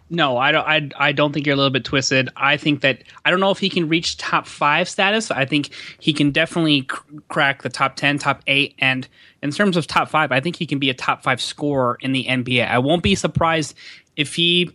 No, 0.09 0.37
I 0.37 0.53
don't. 0.53 0.67
I, 0.67 0.91
I 1.09 1.13
don't 1.13 1.33
think 1.33 1.45
you're 1.45 1.55
a 1.55 1.57
little 1.57 1.73
bit 1.73 1.85
twisted. 1.85 2.29
I 2.37 2.57
think 2.57 2.83
that 2.83 3.03
I 3.25 3.31
don't 3.31 3.41
know 3.41 3.51
if 3.51 3.59
he 3.59 3.69
can 3.69 3.89
reach 3.89 4.17
top 4.17 4.47
five 4.47 4.89
status. 4.89 5.31
I 5.31 5.45
think 5.45 5.71
he 5.99 6.13
can 6.13 6.31
definitely 6.31 6.83
cr- 6.83 7.03
crack 7.29 7.63
the 7.63 7.69
top 7.69 7.97
ten, 7.97 8.19
top 8.19 8.43
eight, 8.47 8.75
and 8.79 9.09
in 9.43 9.51
terms 9.51 9.77
of 9.77 9.87
top 9.87 10.09
five, 10.09 10.31
I 10.31 10.41
think 10.41 10.57
he 10.57 10.67
can 10.67 10.79
be 10.79 10.89
a 10.89 10.95
top 10.95 11.23
five 11.23 11.41
scorer 11.41 11.99
in 12.01 12.13
the 12.13 12.25
NBA. 12.25 12.69
I 12.69 12.79
won't 12.79 13.03
be 13.03 13.15
surprised 13.15 13.75
if 14.17 14.35
he 14.35 14.71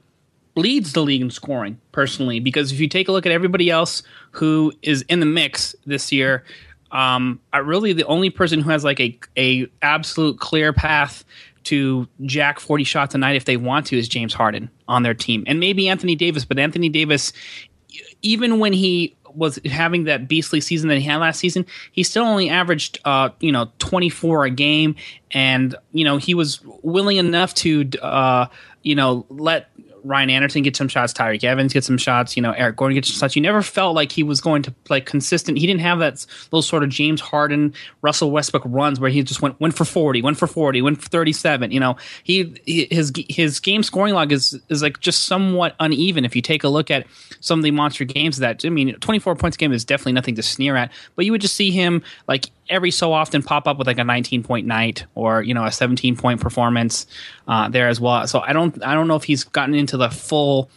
leads 0.56 0.94
the 0.94 1.02
league 1.02 1.22
in 1.22 1.30
scoring 1.30 1.80
personally, 1.92 2.40
because 2.40 2.72
if 2.72 2.80
you 2.80 2.88
take 2.88 3.08
a 3.08 3.12
look 3.12 3.26
at 3.26 3.32
everybody 3.32 3.70
else 3.70 4.04
who 4.32 4.74
is 4.82 5.04
in 5.04 5.20
the 5.20 5.26
mix 5.26 5.76
this 5.86 6.12
year, 6.12 6.44
um, 6.92 7.40
I 7.54 7.60
really 7.60 7.94
the 7.94 8.06
only 8.06 8.30
person 8.30 8.62
who 8.62 8.70
has 8.72 8.84
like 8.84 9.00
a 9.00 9.18
a 9.38 9.68
absolute 9.82 10.40
clear 10.40 10.74
path 10.74 11.24
to 11.66 12.08
jack 12.24 12.60
40 12.60 12.84
shots 12.84 13.14
a 13.14 13.18
night 13.18 13.36
if 13.36 13.46
they 13.46 13.58
want 13.58 13.86
to 13.88 13.98
is 13.98 14.08
James 14.08 14.34
Harden 14.34 14.70
on 14.88 15.04
their 15.04 15.14
team. 15.14 15.44
And 15.46 15.60
maybe 15.60 15.88
Anthony 15.88 16.16
Davis, 16.16 16.46
but 16.46 16.58
Anthony 16.58 16.90
Davis, 16.90 17.32
even 18.22 18.60
when 18.60 18.74
he 18.74 19.16
was 19.36 19.60
having 19.66 20.06
that 20.06 20.28
beastly 20.28 20.62
season 20.62 20.90
that 20.90 20.98
he 20.98 21.04
had 21.04 21.18
last 21.18 21.40
season, 21.40 21.66
he 21.92 22.04
still 22.04 22.24
only 22.24 22.50
averaged, 22.50 23.00
uh, 23.06 23.30
you 23.40 23.52
know, 23.52 23.72
24 23.80 24.46
a 24.46 24.50
game. 24.50 24.96
And, 25.32 25.76
you 25.92 26.04
know, 26.04 26.18
he 26.18 26.34
was 26.34 26.60
willing 26.82 27.18
enough 27.18 27.54
to, 27.56 27.88
uh, 28.02 28.48
you 28.82 28.96
know, 28.96 29.26
let 29.30 29.70
Ryan 30.04 30.30
Anderson 30.30 30.64
gets 30.64 30.78
some 30.78 30.88
shots, 30.88 31.14
Tyreke 31.14 31.44
Evans 31.44 31.74
gets 31.74 31.88
some 31.88 31.98
shots, 31.98 32.36
you 32.36 32.42
know, 32.42 32.52
Eric 32.52 32.76
Gordon 32.76 32.96
gets 32.96 33.10
some 33.10 33.20
shots. 33.20 33.36
You 33.36 33.42
never 33.42 33.62
felt 33.62 33.96
like 33.96 34.12
he 34.12 34.24
was 34.24 34.42
going 34.42 34.62
to 34.64 34.74
like 34.90 35.06
consistent. 35.06 35.58
He 35.58 35.68
didn't 35.68 35.82
have 35.82 36.00
that 36.00 36.26
little 36.52 36.62
sort 36.62 36.84
of 36.84 36.90
James 36.90 37.22
Harden, 37.22 37.74
Russell 38.02 38.32
Westbrook 38.32 38.64
runs 38.66 39.00
where 39.00 39.10
he 39.10 39.22
just 39.24 39.42
went 39.42 39.60
went 39.60 39.76
for 39.76 39.86
40, 39.86 40.22
went 40.22 40.38
for 40.38 40.48
40, 40.48 40.82
went 40.82 41.02
for 41.02 41.10
37. 41.10 41.72
You 41.72 41.80
know, 41.80 41.98
he 42.24 42.56
his 42.66 43.12
his 43.30 43.60
game 43.60 43.84
scoring 43.84 44.14
log 44.14 44.32
is 44.32 44.60
is 44.70 44.82
like 44.82 45.00
just 45.00 45.26
somewhat 45.26 45.76
uneven. 45.80 46.26
If 46.26 46.36
you 46.36 46.42
take 46.42 46.64
a 46.64 46.70
look 46.70 46.92
at 46.92 47.06
some 47.40 47.60
of 47.60 47.64
the 47.64 47.72
monster 47.72 48.06
games 48.06 48.38
that 48.38 48.66
I 48.66 48.70
mean, 48.70 48.96
24 48.96 49.36
points 49.36 49.58
game 49.58 49.72
is 49.72 49.86
definitely 49.86 50.14
nothing 50.14 50.36
to 50.36 50.44
sneer 50.44 50.76
at, 50.76 50.92
but 51.16 51.26
you 51.26 51.32
would 51.32 51.42
just 51.42 51.56
see 51.56 51.72
him 51.72 52.04
like 52.28 52.50
every 52.70 52.92
so 52.92 53.14
often 53.14 53.42
pop 53.44 53.68
up 53.68 53.78
with 53.78 53.88
like 53.88 53.98
a 53.98 54.04
19 54.04 54.44
point 54.44 54.68
night 54.68 55.06
or 55.16 55.42
you 55.42 55.54
know 55.54 55.66
a 55.66 55.72
17 55.72 56.16
point 56.16 56.40
performance 56.40 57.08
uh, 57.48 57.68
there 57.70 57.88
as 57.88 58.00
well. 58.00 58.28
So 58.28 58.40
I 58.40 58.54
don't 58.54 58.84
I 58.84 58.94
don't 58.94 59.08
know 59.08 59.16
if 59.16 59.24
he's 59.24 59.44
gotten 59.44 59.76
into 59.76 59.98
the 59.98 60.10
full 60.10 60.70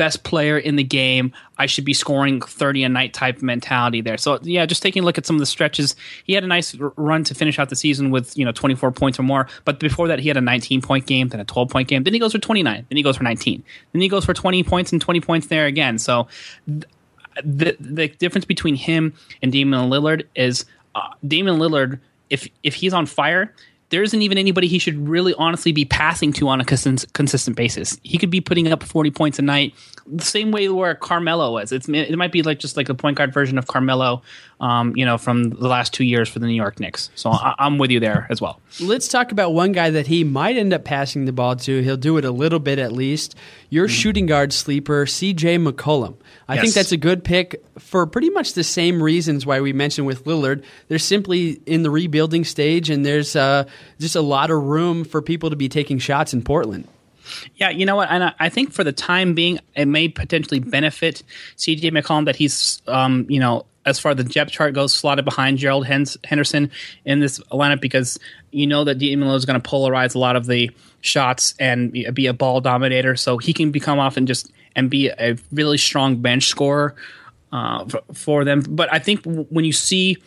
best 0.00 0.24
player 0.24 0.56
in 0.56 0.76
the 0.76 0.82
game. 0.82 1.30
I 1.58 1.66
should 1.66 1.84
be 1.84 1.92
scoring 1.92 2.40
30 2.40 2.84
a 2.84 2.88
night 2.88 3.12
type 3.12 3.42
mentality 3.42 4.00
there. 4.00 4.16
So 4.16 4.38
yeah, 4.42 4.64
just 4.64 4.82
taking 4.82 5.02
a 5.02 5.04
look 5.04 5.18
at 5.18 5.26
some 5.26 5.36
of 5.36 5.40
the 5.40 5.46
stretches, 5.46 5.94
he 6.24 6.32
had 6.32 6.42
a 6.42 6.46
nice 6.46 6.74
run 6.96 7.22
to 7.24 7.34
finish 7.34 7.58
out 7.58 7.68
the 7.68 7.76
season 7.76 8.10
with 8.10 8.36
you 8.36 8.46
know 8.46 8.50
24 8.52 8.92
points 8.92 9.20
or 9.20 9.24
more. 9.24 9.46
But 9.66 9.78
before 9.78 10.08
that, 10.08 10.18
he 10.18 10.28
had 10.28 10.38
a 10.38 10.40
19 10.40 10.80
point 10.80 11.04
game, 11.04 11.28
then 11.28 11.38
a 11.38 11.44
12 11.44 11.68
point 11.68 11.86
game, 11.86 12.04
then 12.04 12.14
he 12.14 12.18
goes 12.18 12.32
for 12.32 12.38
29, 12.38 12.86
then 12.88 12.96
he 12.96 13.02
goes 13.02 13.18
for 13.18 13.24
19, 13.24 13.62
then 13.92 14.00
he 14.00 14.08
goes 14.08 14.24
for 14.24 14.32
20 14.32 14.64
points 14.64 14.90
and 14.90 15.02
20 15.02 15.20
points 15.20 15.46
there 15.48 15.66
again. 15.66 15.98
So. 15.98 16.26
the 17.44 17.76
the 17.78 18.08
difference 18.08 18.44
between 18.44 18.74
him 18.74 19.14
and 19.40 19.52
Damian 19.52 19.88
Lillard 19.88 20.26
is 20.34 20.66
uh, 20.94 21.08
Damian 21.26 21.58
Lillard, 21.58 22.00
if 22.30 22.48
if 22.62 22.74
he's 22.74 22.92
on 22.92 23.06
fire, 23.06 23.54
there 23.90 24.02
isn't 24.04 24.22
even 24.22 24.38
anybody 24.38 24.68
he 24.68 24.78
should 24.78 25.08
really 25.08 25.34
honestly 25.34 25.72
be 25.72 25.84
passing 25.84 26.32
to 26.34 26.48
on 26.48 26.60
a 26.60 26.64
consistent, 26.64 27.12
consistent 27.12 27.56
basis. 27.56 27.98
He 28.02 28.18
could 28.18 28.30
be 28.30 28.40
putting 28.40 28.72
up 28.72 28.82
40 28.82 29.10
points 29.10 29.38
a 29.38 29.42
night, 29.42 29.74
the 30.06 30.24
same 30.24 30.52
way 30.52 30.68
where 30.68 30.94
Carmelo 30.94 31.52
was. 31.52 31.72
It's 31.72 31.88
it 31.88 32.16
might 32.16 32.32
be 32.32 32.42
like 32.42 32.60
just 32.60 32.76
like 32.76 32.86
the 32.86 32.94
point 32.94 33.18
guard 33.18 33.34
version 33.34 33.58
of 33.58 33.66
Carmelo, 33.66 34.22
um, 34.60 34.94
you 34.96 35.04
know, 35.04 35.18
from 35.18 35.50
the 35.50 35.68
last 35.68 35.92
two 35.92 36.04
years 36.04 36.28
for 36.28 36.38
the 36.38 36.46
New 36.46 36.54
York 36.54 36.78
Knicks. 36.78 37.10
So 37.16 37.30
I, 37.30 37.54
am 37.58 37.78
with 37.78 37.90
you 37.90 37.98
there 37.98 38.26
as 38.30 38.40
well. 38.40 38.60
Let's 38.80 39.08
talk 39.08 39.32
about 39.32 39.54
one 39.54 39.72
guy 39.72 39.90
that 39.90 40.06
he 40.06 40.22
might 40.22 40.56
end 40.56 40.72
up 40.72 40.84
passing 40.84 41.24
the 41.24 41.32
ball 41.32 41.56
to. 41.56 41.82
He'll 41.82 41.96
do 41.96 42.16
it 42.16 42.24
a 42.24 42.30
little 42.30 42.60
bit 42.60 42.78
at 42.78 42.92
least. 42.92 43.34
Your 43.70 43.88
mm. 43.88 43.90
shooting 43.90 44.26
guard 44.26 44.52
sleeper, 44.52 45.06
C.J. 45.06 45.58
McCollum. 45.58 46.16
I 46.48 46.54
yes. 46.54 46.62
think 46.62 46.74
that's 46.74 46.92
a 46.92 46.96
good 46.96 47.24
pick 47.24 47.64
for 47.78 48.06
pretty 48.06 48.30
much 48.30 48.54
the 48.54 48.64
same 48.64 49.02
reasons 49.02 49.46
why 49.46 49.60
we 49.60 49.72
mentioned 49.72 50.06
with 50.06 50.24
Lillard. 50.24 50.64
They're 50.88 50.98
simply 50.98 51.60
in 51.66 51.82
the 51.82 51.90
rebuilding 51.90 52.44
stage, 52.44 52.90
and 52.90 53.04
there's 53.04 53.36
uh, 53.36 53.64
just 53.98 54.16
a 54.16 54.20
lot 54.20 54.50
of 54.50 54.62
room 54.62 55.04
for 55.04 55.22
people 55.22 55.50
to 55.50 55.56
be 55.56 55.68
taking 55.68 55.98
shots 55.98 56.32
in 56.32 56.42
Portland. 56.42 56.88
Yeah, 57.56 57.70
you 57.70 57.86
know 57.86 57.96
what? 57.96 58.10
And 58.10 58.34
I 58.38 58.48
think 58.48 58.72
for 58.72 58.82
the 58.82 58.92
time 58.92 59.34
being, 59.34 59.60
it 59.76 59.86
may 59.86 60.08
potentially 60.08 60.60
benefit 60.60 61.22
CJ 61.56 61.92
McCollum 61.92 62.24
that 62.24 62.36
he's, 62.36 62.82
um, 62.86 63.26
you 63.28 63.38
know, 63.38 63.66
as 63.86 63.98
far 63.98 64.12
as 64.12 64.18
the 64.18 64.24
depth 64.24 64.52
chart 64.52 64.74
goes, 64.74 64.94
slotted 64.94 65.24
behind 65.24 65.58
Gerald 65.58 65.86
Henderson 65.86 66.70
in 67.04 67.20
this 67.20 67.38
lineup 67.50 67.80
because 67.80 68.18
you 68.50 68.66
know 68.66 68.84
that 68.84 68.98
D'Angelo 68.98 69.34
is 69.34 69.46
going 69.46 69.60
to 69.60 69.68
polarize 69.70 70.14
a 70.14 70.18
lot 70.18 70.36
of 70.36 70.46
the 70.46 70.70
shots 71.00 71.54
and 71.58 71.92
be 71.92 72.26
a 72.26 72.32
ball 72.32 72.60
dominator, 72.60 73.16
so 73.16 73.38
he 73.38 73.52
can 73.52 73.70
become 73.70 73.98
off 73.98 74.16
and 74.16 74.26
just 74.26 74.50
and 74.76 74.90
be 74.90 75.08
a 75.08 75.36
really 75.50 75.78
strong 75.78 76.16
bench 76.16 76.46
scorer 76.46 76.94
uh, 77.52 77.84
for 78.12 78.44
them. 78.44 78.60
But 78.68 78.92
I 78.92 78.98
think 78.98 79.24
when 79.24 79.64
you 79.64 79.72
see 79.72 80.18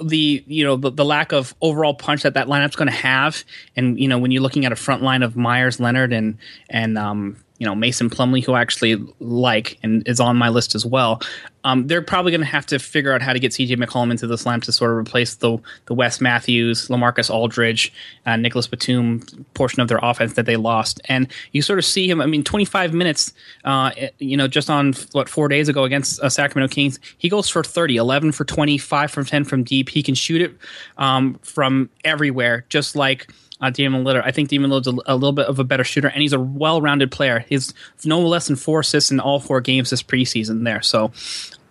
the 0.00 0.44
you 0.46 0.64
know 0.64 0.76
the, 0.76 0.90
the 0.90 1.04
lack 1.04 1.32
of 1.32 1.54
overall 1.60 1.94
punch 1.94 2.22
that 2.22 2.34
that 2.34 2.46
lineup's 2.46 2.76
going 2.76 2.88
to 2.88 2.94
have, 2.94 3.44
and 3.76 3.98
you 3.98 4.08
know 4.08 4.18
when 4.18 4.30
you're 4.30 4.42
looking 4.42 4.64
at 4.64 4.72
a 4.72 4.76
front 4.76 5.02
line 5.02 5.22
of 5.22 5.36
Meyers, 5.36 5.80
Leonard, 5.80 6.12
and 6.12 6.38
and 6.70 6.96
um, 6.98 7.36
you 7.58 7.66
know 7.66 7.74
Mason 7.74 8.10
Plumlee, 8.10 8.44
who 8.44 8.52
I 8.52 8.60
actually 8.60 8.96
like 9.20 9.78
and 9.82 10.06
is 10.06 10.20
on 10.20 10.36
my 10.36 10.48
list 10.48 10.74
as 10.74 10.86
well. 10.86 11.20
Um, 11.68 11.86
they're 11.86 12.00
probably 12.00 12.32
going 12.32 12.40
to 12.40 12.46
have 12.46 12.64
to 12.66 12.78
figure 12.78 13.12
out 13.12 13.20
how 13.20 13.34
to 13.34 13.38
get 13.38 13.52
CJ 13.52 13.76
McCollum 13.76 14.10
into 14.10 14.26
this 14.26 14.44
lineup 14.44 14.62
to 14.62 14.72
sort 14.72 14.92
of 14.92 14.96
replace 14.96 15.34
the 15.34 15.58
the 15.84 15.92
Wes 15.92 16.18
Matthews, 16.18 16.88
Lamarcus 16.88 17.28
Aldridge, 17.28 17.92
uh, 18.24 18.36
Nicolas 18.36 18.66
Batum 18.66 19.20
portion 19.52 19.82
of 19.82 19.88
their 19.88 19.98
offense 20.02 20.32
that 20.32 20.46
they 20.46 20.56
lost. 20.56 20.98
And 21.10 21.28
you 21.52 21.60
sort 21.60 21.78
of 21.78 21.84
see 21.84 22.08
him. 22.08 22.22
I 22.22 22.26
mean, 22.26 22.42
25 22.42 22.94
minutes. 22.94 23.34
Uh, 23.64 23.90
you 24.18 24.36
know, 24.36 24.48
just 24.48 24.70
on 24.70 24.94
what 25.12 25.28
four 25.28 25.48
days 25.48 25.68
ago 25.68 25.84
against 25.84 26.20
uh, 26.20 26.30
Sacramento 26.30 26.72
Kings, 26.74 26.98
he 27.18 27.28
goes 27.28 27.50
for 27.50 27.62
30, 27.62 27.96
11 27.96 28.32
for 28.32 28.46
20, 28.46 28.78
five 28.78 29.10
from 29.10 29.26
10 29.26 29.44
from 29.44 29.62
deep. 29.62 29.90
He 29.90 30.02
can 30.02 30.14
shoot 30.14 30.40
it 30.40 30.56
um, 30.96 31.38
from 31.42 31.90
everywhere, 32.02 32.64
just 32.70 32.96
like 32.96 33.30
uh, 33.60 33.70
Damian 33.70 34.04
Lillard. 34.04 34.24
I 34.24 34.30
think 34.30 34.48
Damian 34.48 34.70
Lillard's 34.70 34.86
a, 34.86 34.94
a, 35.06 35.14
little 35.14 35.32
bit 35.32 35.46
of 35.46 35.58
a 35.58 35.64
better 35.64 35.84
shooter, 35.84 36.08
and 36.08 36.22
he's 36.22 36.32
a 36.32 36.40
well-rounded 36.40 37.10
player. 37.10 37.44
He's 37.48 37.74
no 38.04 38.20
less 38.20 38.46
than 38.46 38.56
four 38.56 38.80
assists 38.80 39.10
in 39.10 39.20
all 39.20 39.40
four 39.40 39.60
games 39.60 39.90
this 39.90 40.02
preseason. 40.02 40.64
There, 40.64 40.82
so 40.82 41.12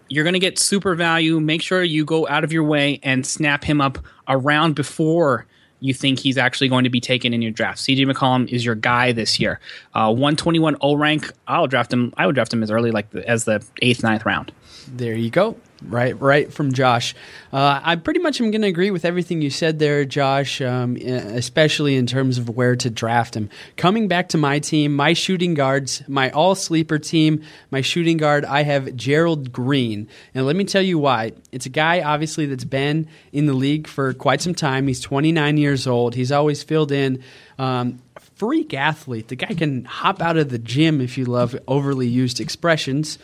you're 0.09 0.23
going 0.23 0.33
to 0.33 0.39
get 0.39 0.59
super 0.59 0.95
value. 0.95 1.39
Make 1.39 1.61
sure 1.61 1.83
you 1.83 2.05
go 2.05 2.27
out 2.27 2.43
of 2.43 2.51
your 2.51 2.63
way 2.63 2.99
and 3.03 3.25
snap 3.25 3.63
him 3.63 3.81
up 3.81 3.99
around 4.27 4.75
before 4.75 5.45
you 5.79 5.93
think 5.93 6.19
he's 6.19 6.37
actually 6.37 6.69
going 6.69 6.83
to 6.85 6.89
be 6.89 6.99
taken 6.99 7.33
in 7.33 7.41
your 7.41 7.51
draft. 7.51 7.79
CJ 7.79 8.11
McCollum 8.11 8.47
is 8.47 8.65
your 8.65 8.75
guy 8.75 9.11
this 9.11 9.39
year. 9.39 9.59
Uh, 9.93 10.11
121 10.11 10.77
O 10.81 10.95
rank. 10.95 11.31
I'll 11.47 11.67
draft 11.67 11.93
him. 11.93 12.13
I 12.17 12.25
would 12.25 12.35
draft 12.35 12.51
him 12.51 12.63
as 12.63 12.71
early 12.71 12.91
like 12.91 13.11
the, 13.11 13.27
as 13.27 13.45
the 13.45 13.63
eighth, 13.81 14.03
ninth 14.03 14.25
round. 14.25 14.51
There 14.87 15.13
you 15.13 15.29
go. 15.29 15.57
Right, 15.83 16.19
right 16.19 16.51
from 16.51 16.73
Josh. 16.73 17.13
Uh, 17.53 17.79
I 17.83 17.97
pretty 17.97 18.19
much 18.19 18.41
am 18.41 18.49
going 18.49 18.63
to 18.63 18.67
agree 18.67 18.89
with 18.89 19.05
everything 19.05 19.43
you 19.43 19.51
said 19.51 19.77
there, 19.77 20.05
Josh, 20.05 20.59
um, 20.59 20.95
especially 20.95 21.95
in 21.95 22.07
terms 22.07 22.39
of 22.39 22.49
where 22.49 22.75
to 22.75 22.89
draft 22.89 23.35
him. 23.35 23.49
Coming 23.75 24.07
back 24.07 24.29
to 24.29 24.39
my 24.39 24.57
team, 24.57 24.95
my 24.95 25.13
shooting 25.13 25.53
guards, 25.53 26.01
my 26.07 26.31
all 26.31 26.55
sleeper 26.55 26.97
team, 26.97 27.43
my 27.69 27.81
shooting 27.81 28.17
guard, 28.17 28.43
I 28.43 28.63
have 28.63 28.95
Gerald 28.95 29.51
Green. 29.51 30.07
And 30.33 30.47
let 30.47 30.55
me 30.55 30.63
tell 30.63 30.81
you 30.81 30.97
why. 30.97 31.33
It's 31.51 31.67
a 31.67 31.69
guy, 31.69 32.01
obviously, 32.01 32.47
that's 32.47 32.65
been 32.65 33.07
in 33.31 33.45
the 33.45 33.53
league 33.53 33.87
for 33.87 34.13
quite 34.13 34.41
some 34.41 34.55
time. 34.55 34.87
He's 34.87 34.99
29 34.99 35.57
years 35.57 35.85
old. 35.85 36.15
He's 36.15 36.31
always 36.31 36.63
filled 36.63 36.91
in. 36.91 37.23
Um, 37.59 37.99
freak 38.35 38.73
athlete. 38.73 39.27
The 39.27 39.35
guy 39.35 39.53
can 39.53 39.85
hop 39.85 40.23
out 40.23 40.37
of 40.37 40.49
the 40.49 40.59
gym, 40.59 41.01
if 41.01 41.19
you 41.19 41.25
love 41.25 41.55
overly 41.67 42.07
used 42.07 42.39
expressions. 42.39 43.19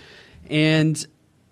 And 0.50 1.04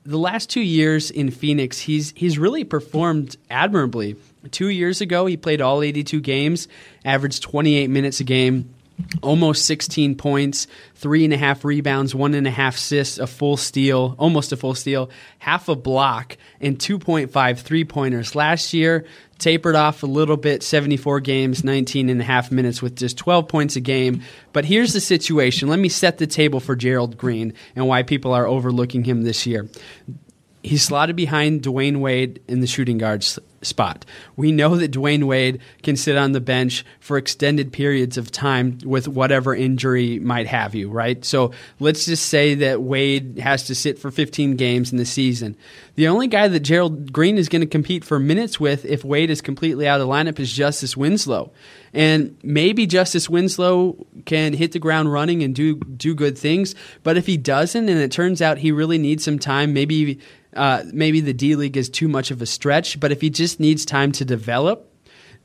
the 0.03 0.17
last 0.17 0.49
two 0.49 0.61
years 0.61 1.11
in 1.11 1.31
Phoenix, 1.31 1.79
he's 1.79 2.13
he's 2.15 2.37
really 2.37 2.63
performed 2.63 3.37
admirably. 3.49 4.15
Two 4.49 4.69
years 4.69 5.01
ago, 5.01 5.27
he 5.27 5.37
played 5.37 5.61
all 5.61 5.83
82 5.83 6.19
games, 6.21 6.67
averaged 7.05 7.43
28 7.43 7.89
minutes 7.89 8.19
a 8.19 8.23
game. 8.23 8.73
Almost 9.21 9.65
16 9.65 10.15
points, 10.15 10.67
three 10.95 11.23
and 11.23 11.33
a 11.33 11.37
half 11.37 11.63
rebounds, 11.63 12.15
one 12.15 12.33
and 12.33 12.47
a 12.47 12.51
half 12.51 12.75
assists, 12.75 13.17
a 13.17 13.27
full 13.27 13.57
steal, 13.57 14.15
almost 14.17 14.51
a 14.51 14.57
full 14.57 14.73
steal, 14.73 15.09
half 15.39 15.69
a 15.69 15.75
block, 15.75 16.37
and 16.59 16.77
2.5 16.77 17.59
three 17.59 17.83
pointers. 17.83 18.35
Last 18.35 18.73
year, 18.73 19.05
tapered 19.37 19.75
off 19.75 20.03
a 20.03 20.07
little 20.07 20.37
bit, 20.37 20.63
74 20.63 21.19
games, 21.19 21.63
19 21.63 22.09
and 22.09 22.21
a 22.21 22.23
half 22.23 22.51
minutes 22.51 22.81
with 22.81 22.95
just 22.95 23.17
12 23.17 23.47
points 23.47 23.75
a 23.75 23.81
game. 23.81 24.21
But 24.53 24.65
here's 24.65 24.93
the 24.93 25.01
situation. 25.01 25.67
Let 25.67 25.79
me 25.79 25.89
set 25.89 26.17
the 26.17 26.27
table 26.27 26.59
for 26.59 26.75
Gerald 26.75 27.17
Green 27.17 27.53
and 27.75 27.87
why 27.87 28.03
people 28.03 28.33
are 28.33 28.47
overlooking 28.47 29.03
him 29.03 29.23
this 29.23 29.45
year. 29.45 29.67
He's 30.63 30.83
slotted 30.83 31.15
behind 31.15 31.63
Dwyane 31.63 31.99
Wade 31.99 32.41
in 32.47 32.61
the 32.61 32.67
shooting 32.67 32.99
guard 32.99 33.25
spot. 33.61 34.05
We 34.35 34.51
know 34.51 34.75
that 34.75 34.91
Dwyane 34.91 35.25
Wade 35.25 35.61
can 35.83 35.95
sit 35.95 36.17
on 36.17 36.31
the 36.31 36.41
bench 36.41 36.85
for 36.99 37.17
extended 37.17 37.71
periods 37.71 38.17
of 38.17 38.31
time 38.31 38.79
with 38.83 39.07
whatever 39.07 39.55
injury 39.55 40.19
might 40.19 40.47
have 40.47 40.75
you, 40.75 40.89
right? 40.89 41.23
So 41.23 41.51
let's 41.79 42.05
just 42.05 42.27
say 42.27 42.55
that 42.55 42.81
Wade 42.81 43.39
has 43.39 43.65
to 43.67 43.75
sit 43.75 43.99
for 43.99 44.11
15 44.11 44.55
games 44.55 44.91
in 44.91 44.97
the 44.97 45.05
season. 45.05 45.55
The 45.95 46.07
only 46.07 46.27
guy 46.27 46.47
that 46.47 46.61
Gerald 46.61 47.11
Green 47.11 47.37
is 47.37 47.49
going 47.49 47.61
to 47.61 47.67
compete 47.67 48.03
for 48.03 48.19
minutes 48.19 48.59
with 48.59 48.85
if 48.85 49.03
Wade 49.03 49.29
is 49.29 49.41
completely 49.41 49.87
out 49.87 49.99
of 49.99 50.07
the 50.07 50.13
lineup 50.13 50.39
is 50.39 50.51
Justice 50.51 50.97
Winslow. 50.97 51.51
And 51.93 52.37
maybe 52.41 52.87
Justice 52.87 53.29
Winslow 53.29 54.05
can 54.25 54.53
hit 54.53 54.71
the 54.71 54.79
ground 54.79 55.11
running 55.11 55.43
and 55.43 55.53
do 55.53 55.75
do 55.75 56.15
good 56.15 56.37
things, 56.37 56.73
but 57.03 57.17
if 57.17 57.25
he 57.25 57.35
doesn't 57.35 57.89
and 57.89 57.99
it 57.99 58.11
turns 58.11 58.41
out 58.41 58.59
he 58.59 58.71
really 58.71 58.97
needs 58.97 59.25
some 59.25 59.37
time, 59.37 59.73
maybe 59.73 60.19
uh, 60.55 60.83
maybe 60.91 61.21
the 61.21 61.33
D 61.33 61.55
League 61.55 61.77
is 61.77 61.89
too 61.89 62.07
much 62.07 62.31
of 62.31 62.41
a 62.41 62.45
stretch, 62.45 62.99
but 62.99 63.11
if 63.11 63.21
he 63.21 63.29
just 63.29 63.50
needs 63.59 63.85
time 63.85 64.11
to 64.13 64.25
develop, 64.25 64.91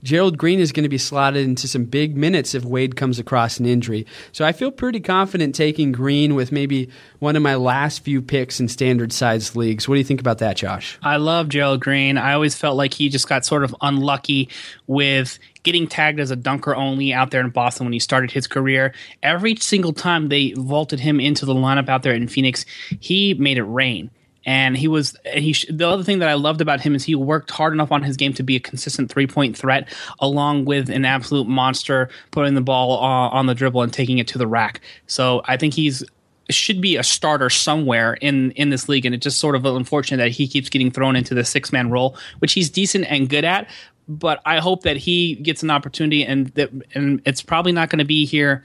Gerald 0.02 0.38
Green 0.38 0.60
is 0.60 0.72
going 0.72 0.84
to 0.84 0.88
be 0.88 0.98
slotted 0.98 1.44
into 1.44 1.66
some 1.66 1.84
big 1.84 2.16
minutes 2.16 2.54
if 2.54 2.64
Wade 2.64 2.96
comes 2.96 3.18
across 3.18 3.58
an 3.58 3.66
injury. 3.66 4.06
So 4.30 4.44
I 4.44 4.52
feel 4.52 4.70
pretty 4.70 5.00
confident 5.00 5.54
taking 5.54 5.90
Green 5.90 6.34
with 6.34 6.52
maybe 6.52 6.90
one 7.18 7.34
of 7.34 7.42
my 7.42 7.56
last 7.56 8.04
few 8.04 8.22
picks 8.22 8.60
in 8.60 8.68
standard 8.68 9.12
size 9.12 9.56
leagues. 9.56 9.88
What 9.88 9.94
do 9.94 9.98
you 9.98 10.04
think 10.04 10.20
about 10.20 10.38
that, 10.38 10.56
Josh? 10.58 10.98
I 11.02 11.16
love 11.16 11.48
Gerald 11.48 11.80
Green. 11.80 12.18
I 12.18 12.34
always 12.34 12.54
felt 12.54 12.76
like 12.76 12.94
he 12.94 13.08
just 13.08 13.28
got 13.28 13.44
sort 13.44 13.64
of 13.64 13.74
unlucky 13.80 14.48
with 14.86 15.38
getting 15.62 15.88
tagged 15.88 16.20
as 16.20 16.30
a 16.30 16.36
dunker 16.36 16.76
only 16.76 17.12
out 17.12 17.30
there 17.32 17.40
in 17.40 17.50
Boston 17.50 17.86
when 17.86 17.92
he 17.92 17.98
started 17.98 18.30
his 18.30 18.46
career. 18.46 18.94
Every 19.22 19.56
single 19.56 19.92
time 19.92 20.28
they 20.28 20.52
vaulted 20.52 21.00
him 21.00 21.18
into 21.18 21.46
the 21.46 21.54
lineup 21.54 21.88
out 21.88 22.02
there 22.02 22.14
in 22.14 22.28
Phoenix, 22.28 22.64
he 23.00 23.34
made 23.34 23.58
it 23.58 23.64
rain 23.64 24.10
and 24.46 24.76
he 24.76 24.86
was 24.86 25.16
he 25.24 25.54
the 25.68 25.86
other 25.86 26.04
thing 26.04 26.20
that 26.20 26.28
I 26.28 26.34
loved 26.34 26.60
about 26.60 26.80
him 26.80 26.94
is 26.94 27.04
he 27.04 27.16
worked 27.16 27.50
hard 27.50 27.72
enough 27.72 27.90
on 27.90 28.02
his 28.02 28.16
game 28.16 28.32
to 28.34 28.44
be 28.44 28.56
a 28.56 28.60
consistent 28.60 29.10
three 29.10 29.26
point 29.26 29.58
threat, 29.58 29.88
along 30.20 30.64
with 30.64 30.88
an 30.88 31.04
absolute 31.04 31.48
monster 31.48 32.08
putting 32.30 32.54
the 32.54 32.60
ball 32.60 33.02
uh, 33.02 33.28
on 33.30 33.46
the 33.46 33.54
dribble 33.54 33.82
and 33.82 33.92
taking 33.92 34.18
it 34.18 34.28
to 34.28 34.38
the 34.38 34.46
rack. 34.46 34.80
So 35.06 35.42
I 35.44 35.56
think 35.56 35.74
he's 35.74 36.04
should 36.48 36.80
be 36.80 36.96
a 36.96 37.02
starter 37.02 37.50
somewhere 37.50 38.14
in 38.14 38.52
in 38.52 38.70
this 38.70 38.88
league, 38.88 39.04
and 39.04 39.14
it's 39.14 39.24
just 39.24 39.40
sort 39.40 39.56
of 39.56 39.66
unfortunate 39.66 40.18
that 40.18 40.30
he 40.30 40.46
keeps 40.46 40.68
getting 40.68 40.92
thrown 40.92 41.16
into 41.16 41.34
the 41.34 41.44
six 41.44 41.72
man 41.72 41.90
role, 41.90 42.16
which 42.38 42.52
he's 42.52 42.70
decent 42.70 43.04
and 43.10 43.28
good 43.28 43.44
at. 43.44 43.68
But 44.08 44.40
I 44.46 44.60
hope 44.60 44.82
that 44.82 44.96
he 44.96 45.34
gets 45.34 45.64
an 45.64 45.70
opportunity, 45.70 46.24
and 46.24 46.46
that 46.54 46.70
and 46.94 47.20
it's 47.26 47.42
probably 47.42 47.72
not 47.72 47.90
going 47.90 47.98
to 47.98 48.04
be 48.04 48.24
here 48.24 48.64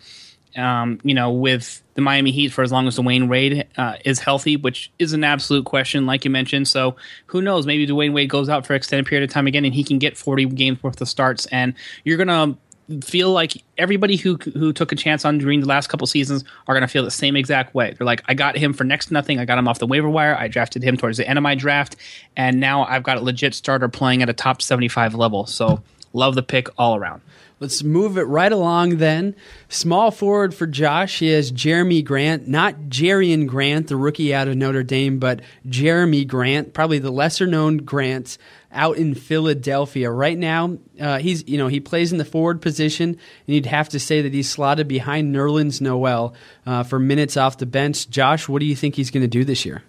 um, 0.55 1.00
you 1.03 1.13
know, 1.13 1.31
with 1.31 1.81
the 1.93 2.01
Miami 2.01 2.31
Heat 2.31 2.50
for 2.50 2.62
as 2.63 2.72
long 2.72 2.88
as 2.88 2.98
Dwyane 2.98 3.27
Wade 3.27 3.67
uh, 3.77 3.96
is 4.05 4.20
healthy, 4.20 4.58
which 4.58 4.91
is 5.00 5.13
an 5.13 5.24
absolute 5.24 5.65
question, 5.65 6.05
like 6.05 6.25
you 6.25 6.31
mentioned. 6.31 6.67
So 6.67 6.96
who 7.27 7.41
knows? 7.41 7.65
Maybe 7.65 7.88
Dwyane 7.88 8.13
Wade 8.13 8.29
goes 8.29 8.50
out 8.50 8.65
for 8.65 8.74
extended 8.74 9.05
period 9.05 9.29
of 9.29 9.34
time 9.34 9.48
again, 9.48 9.65
and 9.65 9.74
he 9.74 9.84
can 9.84 10.00
get 10.00 10.17
40 10.17 10.46
games 10.48 10.81
worth 10.84 11.00
of 11.01 11.08
starts, 11.08 11.46
and 11.48 11.74
you're 12.03 12.17
gonna 12.17 12.58
feel 13.00 13.31
like 13.31 13.63
everybody 13.77 14.17
who 14.17 14.36
who 14.36 14.74
took 14.74 14.91
a 14.91 14.96
chance 14.96 15.24
on 15.24 15.38
Green 15.38 15.62
the 15.62 15.67
last 15.67 15.88
couple 15.88 16.05
seasons 16.08 16.43
are 16.67 16.75
going 16.75 16.81
to 16.81 16.88
feel 16.88 17.03
the 17.03 17.12
same 17.12 17.36
exact 17.36 17.74
way. 17.74 17.96
They're 17.98 18.05
like, 18.05 18.24
I 18.25 18.34
got 18.34 18.58
him 18.58 18.74
for 18.74 18.84
next 18.84 19.08
to 19.08 19.13
nothing. 19.13 19.39
I 19.39 19.46
got 19.46 19.58
him 19.58 19.67
off 19.67 19.79
the 19.79 19.88
waiver 19.88 20.10
wire. 20.10 20.36
I 20.36 20.48
drafted 20.48 20.84
him 20.84 20.98
towards 20.98 21.17
the 21.17 21.27
end 21.27 21.39
of 21.39 21.43
my 21.43 21.55
draft, 21.55 21.96
and 22.36 22.60
now 22.60 22.84
I've 22.84 23.03
got 23.03 23.17
a 23.17 23.22
legit 23.22 23.53
starter 23.53 23.88
playing 23.88 24.22
at 24.22 24.29
a 24.29 24.34
top 24.34 24.62
75 24.62 25.15
level. 25.15 25.46
So 25.46 25.81
love 26.13 26.36
the 26.36 26.43
pick 26.43 26.67
all 26.77 26.96
around. 26.96 27.22
Let's 27.62 27.84
move 27.84 28.18
it 28.18 28.24
right 28.24 28.51
along 28.51 28.98
then. 28.98 29.36
Small 29.70 30.10
forward 30.10 30.56
for 30.56 30.65
Josh. 30.65 31.20
Has 31.20 31.51
Jerami 31.51 32.03
Grant, 32.03 32.48
not 32.48 32.89
Jerian 32.89 33.46
Grant, 33.46 33.88
the 33.88 33.96
rookie 33.96 34.34
out 34.34 34.48
of 34.48 34.58
Notre 34.58 34.82
Dame, 34.82 35.20
but 35.20 35.41
Jerami 35.68 36.27
Grant, 36.27 36.74
probably 36.74 36.98
the 36.98 37.12
lesser 37.12 37.46
known 37.46 37.77
Grant 37.77 38.39
out 38.72 38.98
in 38.98 39.13
Philadelphia. 39.13 40.10
Right 40.10 40.39
now, 40.39 40.80
uh, 41.00 41.20
he's 41.20 41.48
you 41.48 41.60
know 41.60 41.68
he 41.68 41.80
plays 41.80 42.12
in 42.12 42.18
the 42.18 42.25
forward 42.25 42.63
position, 42.63 43.10
and 43.10 43.20
you'd 43.56 43.68
have 43.68 43.89
to 43.89 44.00
say 44.00 44.24
that 44.24 44.34
he's 44.34 44.50
slotted 44.50 44.88
behind 44.88 45.36
Nerlens 45.36 45.82
Noel 45.82 46.34
uh, 46.65 46.82
for 46.82 46.98
minutes 46.98 47.38
off 47.38 47.60
the 47.60 47.68
bench. 47.68 48.10
Josh, 48.10 48.50
what 48.50 48.60
do 48.60 48.65
you 48.65 48.75
think 48.75 48.96
he's 48.96 49.12
going 49.12 49.22
to 49.22 49.27
do 49.27 49.46
this 49.46 49.68
year? 49.68 49.84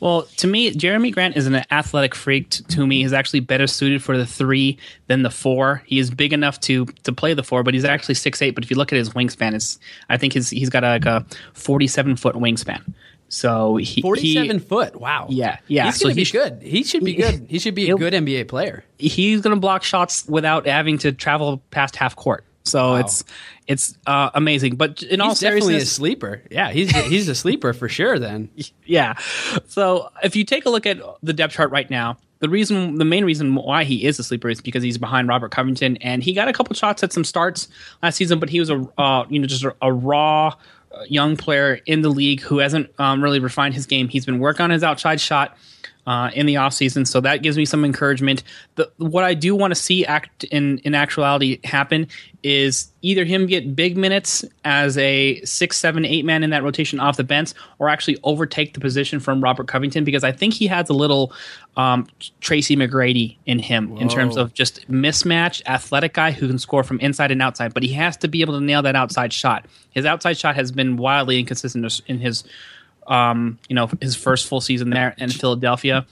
Well, 0.00 0.22
to 0.38 0.46
me, 0.46 0.72
Jerami 0.72 1.12
Grant 1.12 1.36
is 1.36 1.46
an 1.46 1.62
athletic 1.70 2.14
freak. 2.14 2.50
To 2.50 2.86
me, 2.86 3.02
he's 3.02 3.12
actually 3.12 3.40
better 3.40 3.66
suited 3.66 4.02
for 4.02 4.16
the 4.16 4.26
three 4.26 4.78
than 5.06 5.22
the 5.22 5.30
four. 5.30 5.82
He 5.86 5.98
is 5.98 6.10
big 6.10 6.32
enough 6.32 6.60
to 6.60 6.86
to 6.86 7.12
play 7.12 7.34
the 7.34 7.42
four, 7.42 7.62
but 7.62 7.74
he's 7.74 7.84
actually 7.84 8.14
six 8.14 8.40
eight. 8.42 8.54
But 8.54 8.64
if 8.64 8.70
you 8.70 8.76
look 8.76 8.92
at 8.92 8.96
his 8.96 9.10
wingspan, 9.10 9.54
it's 9.54 9.78
I 10.08 10.16
think 10.16 10.32
his 10.32 10.50
he's 10.50 10.70
got 10.70 10.84
a, 10.84 10.88
like 10.88 11.06
a 11.06 11.26
forty 11.52 11.86
seven 11.86 12.16
foot 12.16 12.34
wingspan. 12.36 12.82
So 13.28 13.76
he 13.76 14.00
forty-seven 14.00 14.60
foot. 14.60 15.00
Wow. 15.00 15.26
Yeah, 15.28 15.58
yeah. 15.66 15.86
He's 15.86 16.00
gonna 16.00 16.14
so 16.14 16.16
be 16.16 16.24
good. 16.24 16.62
He 16.62 16.84
should 16.84 17.04
be 17.04 17.14
good. 17.14 17.46
He 17.48 17.58
should 17.58 17.74
be 17.74 17.90
a 17.90 17.96
good 17.96 18.12
NBA 18.12 18.48
player. 18.48 18.84
He's 18.98 19.40
gonna 19.40 19.56
block 19.56 19.82
shots 19.82 20.24
without 20.28 20.66
having 20.66 20.98
to 20.98 21.12
travel 21.12 21.60
past 21.70 21.96
half 21.96 22.14
court. 22.14 22.44
So 22.64 22.92
wow. 22.92 22.96
it's 22.96 23.24
it's 23.66 23.98
uh, 24.06 24.30
amazing. 24.34 24.76
But 24.76 25.02
in 25.02 25.20
he's 25.20 25.20
all 25.20 25.34
definitely 25.34 25.76
a 25.76 25.86
sleeper. 25.86 26.42
Yeah, 26.50 26.70
he's 26.70 26.90
he's 26.90 27.28
a 27.28 27.34
sleeper 27.34 27.72
for 27.72 27.88
sure. 27.88 28.18
Then 28.18 28.48
yeah. 28.86 29.14
So 29.66 30.10
if 30.22 30.34
you 30.34 30.44
take 30.44 30.64
a 30.66 30.70
look 30.70 30.86
at 30.86 30.98
the 31.22 31.32
depth 31.32 31.54
chart 31.54 31.70
right 31.70 31.88
now, 31.90 32.16
the 32.40 32.48
reason, 32.48 32.96
the 32.96 33.04
main 33.04 33.24
reason 33.24 33.54
why 33.54 33.84
he 33.84 34.04
is 34.04 34.18
a 34.18 34.24
sleeper 34.24 34.48
is 34.48 34.60
because 34.60 34.82
he's 34.82 34.98
behind 34.98 35.28
Robert 35.28 35.50
Covington, 35.50 35.96
and 35.98 36.22
he 36.22 36.32
got 36.32 36.48
a 36.48 36.52
couple 36.52 36.74
shots 36.74 37.02
at 37.02 37.12
some 37.12 37.24
starts 37.24 37.68
last 38.02 38.16
season, 38.16 38.38
but 38.38 38.48
he 38.48 38.60
was 38.60 38.70
a 38.70 38.86
uh, 38.98 39.26
you 39.28 39.38
know 39.38 39.46
just 39.46 39.64
a, 39.64 39.74
a 39.82 39.92
raw 39.92 40.48
uh, 40.92 41.04
young 41.08 41.36
player 41.36 41.80
in 41.86 42.02
the 42.02 42.10
league 42.10 42.40
who 42.40 42.58
hasn't 42.58 42.88
um, 42.98 43.22
really 43.22 43.40
refined 43.40 43.74
his 43.74 43.86
game. 43.86 44.08
He's 44.08 44.24
been 44.24 44.38
working 44.38 44.64
on 44.64 44.70
his 44.70 44.82
outside 44.82 45.20
shot 45.20 45.56
uh, 46.06 46.30
in 46.34 46.46
the 46.46 46.54
offseason. 46.54 47.06
So 47.06 47.20
that 47.20 47.42
gives 47.42 47.56
me 47.56 47.64
some 47.64 47.84
encouragement. 47.84 48.42
The, 48.74 48.90
what 48.98 49.24
I 49.24 49.34
do 49.34 49.54
want 49.54 49.70
to 49.70 49.74
see 49.74 50.04
act 50.04 50.44
in, 50.44 50.78
in 50.78 50.94
actuality 50.94 51.60
happen 51.64 52.08
is 52.42 52.92
either 53.00 53.24
him 53.24 53.46
get 53.46 53.74
big 53.74 53.96
minutes 53.96 54.44
as 54.64 54.98
a 54.98 55.40
six, 55.44 55.78
seven, 55.78 56.04
eight 56.04 56.24
man 56.26 56.42
in 56.42 56.50
that 56.50 56.62
rotation 56.62 57.00
off 57.00 57.16
the 57.16 57.24
bench, 57.24 57.54
or 57.78 57.88
actually 57.88 58.18
overtake 58.22 58.74
the 58.74 58.80
position 58.80 59.18
from 59.18 59.42
Robert 59.42 59.66
Covington 59.66 60.04
because 60.04 60.24
I 60.24 60.32
think 60.32 60.52
he 60.52 60.66
has 60.66 60.90
a 60.90 60.92
little 60.92 61.32
um, 61.76 62.06
Tracy 62.40 62.76
McGrady 62.76 63.36
in 63.46 63.58
him 63.58 63.90
Whoa. 63.90 63.98
in 64.00 64.08
terms 64.08 64.36
of 64.36 64.52
just 64.52 64.88
mismatch, 64.90 65.62
athletic 65.66 66.12
guy 66.12 66.32
who 66.32 66.46
can 66.46 66.58
score 66.58 66.84
from 66.84 67.00
inside 67.00 67.30
and 67.30 67.40
outside, 67.40 67.72
but 67.72 67.82
he 67.82 67.94
has 67.94 68.16
to 68.18 68.28
be 68.28 68.42
able 68.42 68.54
to 68.54 68.64
nail 68.64 68.82
that 68.82 68.94
outside 68.94 69.32
shot. 69.32 69.64
His 69.90 70.04
outside 70.04 70.36
shot 70.36 70.54
has 70.54 70.70
been 70.70 70.98
wildly 70.98 71.38
inconsistent 71.38 72.02
in 72.06 72.18
his 72.18 72.44
um, 73.06 73.58
you 73.68 73.74
know, 73.74 73.90
his 74.00 74.16
first 74.16 74.48
full 74.48 74.60
season 74.60 74.90
there 74.90 75.14
in 75.18 75.30
Philadelphia. 75.30 76.06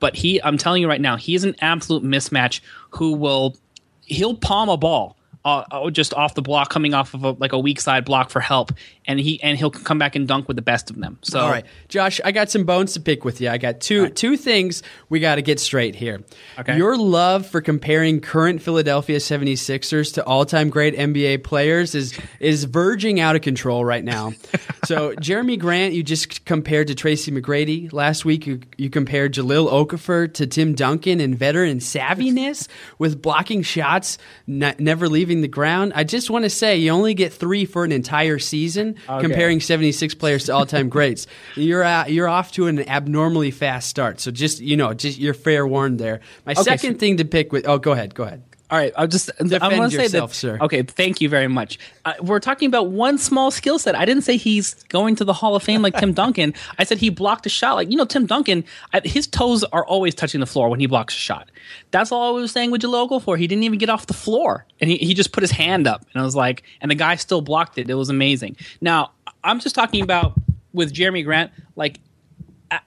But 0.00 0.16
he, 0.16 0.42
I'm 0.42 0.58
telling 0.58 0.82
you 0.82 0.88
right 0.88 1.00
now, 1.00 1.16
he 1.16 1.34
is 1.34 1.44
an 1.44 1.54
absolute 1.60 2.02
mismatch 2.02 2.60
who 2.90 3.12
will, 3.12 3.56
he'll 4.04 4.36
palm 4.36 4.68
a 4.68 4.76
ball 4.76 5.16
uh, 5.44 5.64
uh, 5.70 5.90
just 5.90 6.14
off 6.14 6.34
the 6.34 6.42
block, 6.42 6.70
coming 6.70 6.94
off 6.94 7.14
of 7.14 7.24
a, 7.24 7.30
like 7.32 7.52
a 7.52 7.58
weak 7.58 7.80
side 7.80 8.04
block 8.04 8.30
for 8.30 8.40
help, 8.40 8.72
and 9.06 9.18
he 9.18 9.42
and 9.42 9.58
he'll 9.58 9.70
come 9.70 9.98
back 9.98 10.14
and 10.14 10.28
dunk 10.28 10.46
with 10.46 10.56
the 10.56 10.62
best 10.62 10.88
of 10.90 10.96
them. 10.96 11.18
So, 11.22 11.40
all 11.40 11.50
right, 11.50 11.64
Josh, 11.88 12.20
I 12.24 12.30
got 12.30 12.50
some 12.50 12.64
bones 12.64 12.92
to 12.94 13.00
pick 13.00 13.24
with 13.24 13.40
you. 13.40 13.48
I 13.48 13.58
got 13.58 13.80
two 13.80 14.04
right. 14.04 14.14
two 14.14 14.36
things 14.36 14.82
we 15.08 15.18
got 15.18 15.36
to 15.36 15.42
get 15.42 15.58
straight 15.58 15.96
here. 15.96 16.22
Okay, 16.58 16.76
your 16.76 16.96
love 16.96 17.46
for 17.46 17.60
comparing 17.60 18.20
current 18.20 18.62
Philadelphia 18.62 19.18
76ers 19.18 20.14
to 20.14 20.24
all 20.24 20.44
time 20.44 20.70
great 20.70 20.94
NBA 20.94 21.42
players 21.42 21.94
is 21.94 22.18
is 22.38 22.64
verging 22.64 23.18
out 23.18 23.34
of 23.34 23.42
control 23.42 23.84
right 23.84 24.04
now. 24.04 24.32
so, 24.84 25.14
Jerami 25.16 25.58
Grant, 25.58 25.92
you 25.94 26.04
just 26.04 26.44
compared 26.44 26.86
to 26.86 26.94
Tracy 26.94 27.32
McGrady 27.32 27.92
last 27.92 28.24
week. 28.24 28.46
You, 28.46 28.60
you 28.76 28.90
compared 28.90 29.34
Jahlil 29.34 29.70
Okafor 29.70 30.32
to 30.34 30.46
Tim 30.46 30.74
Duncan 30.74 31.20
and 31.20 31.36
veteran 31.36 31.78
savviness 31.78 32.68
with 32.98 33.20
blocking 33.20 33.62
shots, 33.62 34.18
never 34.46 35.08
leaving 35.08 35.31
leaving 35.32 35.42
the 35.42 35.48
ground. 35.48 35.92
I 35.94 36.04
just 36.04 36.30
want 36.30 36.44
to 36.44 36.50
say 36.50 36.76
you 36.76 36.90
only 36.90 37.14
get 37.14 37.32
three 37.32 37.64
for 37.64 37.84
an 37.84 37.92
entire 37.92 38.38
season, 38.38 38.96
okay. 39.08 39.26
comparing 39.26 39.60
76 39.60 40.14
players 40.14 40.44
to 40.44 40.54
all 40.54 40.66
time 40.66 40.88
greats. 40.90 41.26
You're 41.56 41.82
uh, 41.82 42.06
you're 42.06 42.28
off 42.28 42.52
to 42.52 42.66
an 42.66 42.86
abnormally 42.88 43.50
fast 43.50 43.88
start. 43.88 44.20
So 44.20 44.30
just 44.30 44.60
you 44.60 44.76
know, 44.76 44.92
just 44.94 45.18
you're 45.18 45.34
fair 45.34 45.66
warned 45.66 45.98
there. 45.98 46.20
My 46.44 46.52
okay, 46.52 46.62
second 46.62 46.94
so- 46.94 46.98
thing 46.98 47.16
to 47.16 47.24
pick 47.24 47.52
with. 47.52 47.66
Oh, 47.66 47.78
go 47.78 47.92
ahead. 47.92 48.14
Go 48.14 48.24
ahead. 48.24 48.42
All 48.72 48.78
right, 48.78 48.90
I'll 48.96 49.06
just 49.06 49.26
Defend 49.36 49.60
going 49.60 49.90
to 49.90 49.90
say 49.90 50.04
yourself, 50.04 50.30
that. 50.30 50.34
sir. 50.34 50.58
Okay, 50.62 50.80
thank 50.82 51.20
you 51.20 51.28
very 51.28 51.46
much. 51.46 51.78
Uh, 52.06 52.14
we're 52.22 52.40
talking 52.40 52.68
about 52.68 52.88
one 52.88 53.18
small 53.18 53.50
skill 53.50 53.78
set. 53.78 53.94
I 53.94 54.06
didn't 54.06 54.22
say 54.22 54.38
he's 54.38 54.72
going 54.84 55.14
to 55.16 55.26
the 55.26 55.34
Hall 55.34 55.54
of 55.54 55.62
Fame 55.62 55.82
like 55.82 55.94
Tim 55.98 56.12
Duncan. 56.14 56.54
I 56.78 56.84
said 56.84 56.96
he 56.96 57.10
blocked 57.10 57.44
a 57.44 57.50
shot 57.50 57.74
like 57.74 57.90
you 57.90 57.98
know 57.98 58.06
Tim 58.06 58.24
Duncan. 58.24 58.64
I, 58.94 59.02
his 59.04 59.26
toes 59.26 59.62
are 59.62 59.84
always 59.84 60.14
touching 60.14 60.40
the 60.40 60.46
floor 60.46 60.70
when 60.70 60.80
he 60.80 60.86
blocks 60.86 61.14
a 61.14 61.18
shot. 61.18 61.50
That's 61.90 62.10
all 62.10 62.34
I 62.34 62.40
was 62.40 62.50
saying 62.50 62.70
with 62.70 62.80
Jahlil 62.80 63.10
Okafor. 63.10 63.38
He 63.38 63.46
didn't 63.46 63.64
even 63.64 63.78
get 63.78 63.90
off 63.90 64.06
the 64.06 64.14
floor, 64.14 64.64
and 64.80 64.88
he 64.88 64.96
he 64.96 65.12
just 65.12 65.32
put 65.32 65.42
his 65.42 65.50
hand 65.50 65.86
up, 65.86 66.06
and 66.14 66.22
I 66.22 66.24
was 66.24 66.34
like, 66.34 66.62
and 66.80 66.90
the 66.90 66.94
guy 66.94 67.16
still 67.16 67.42
blocked 67.42 67.76
it. 67.76 67.90
It 67.90 67.94
was 67.94 68.08
amazing. 68.08 68.56
Now 68.80 69.10
I'm 69.44 69.60
just 69.60 69.74
talking 69.74 70.02
about 70.02 70.32
with 70.72 70.94
Jerami 70.94 71.24
Grant, 71.24 71.50
like 71.76 72.00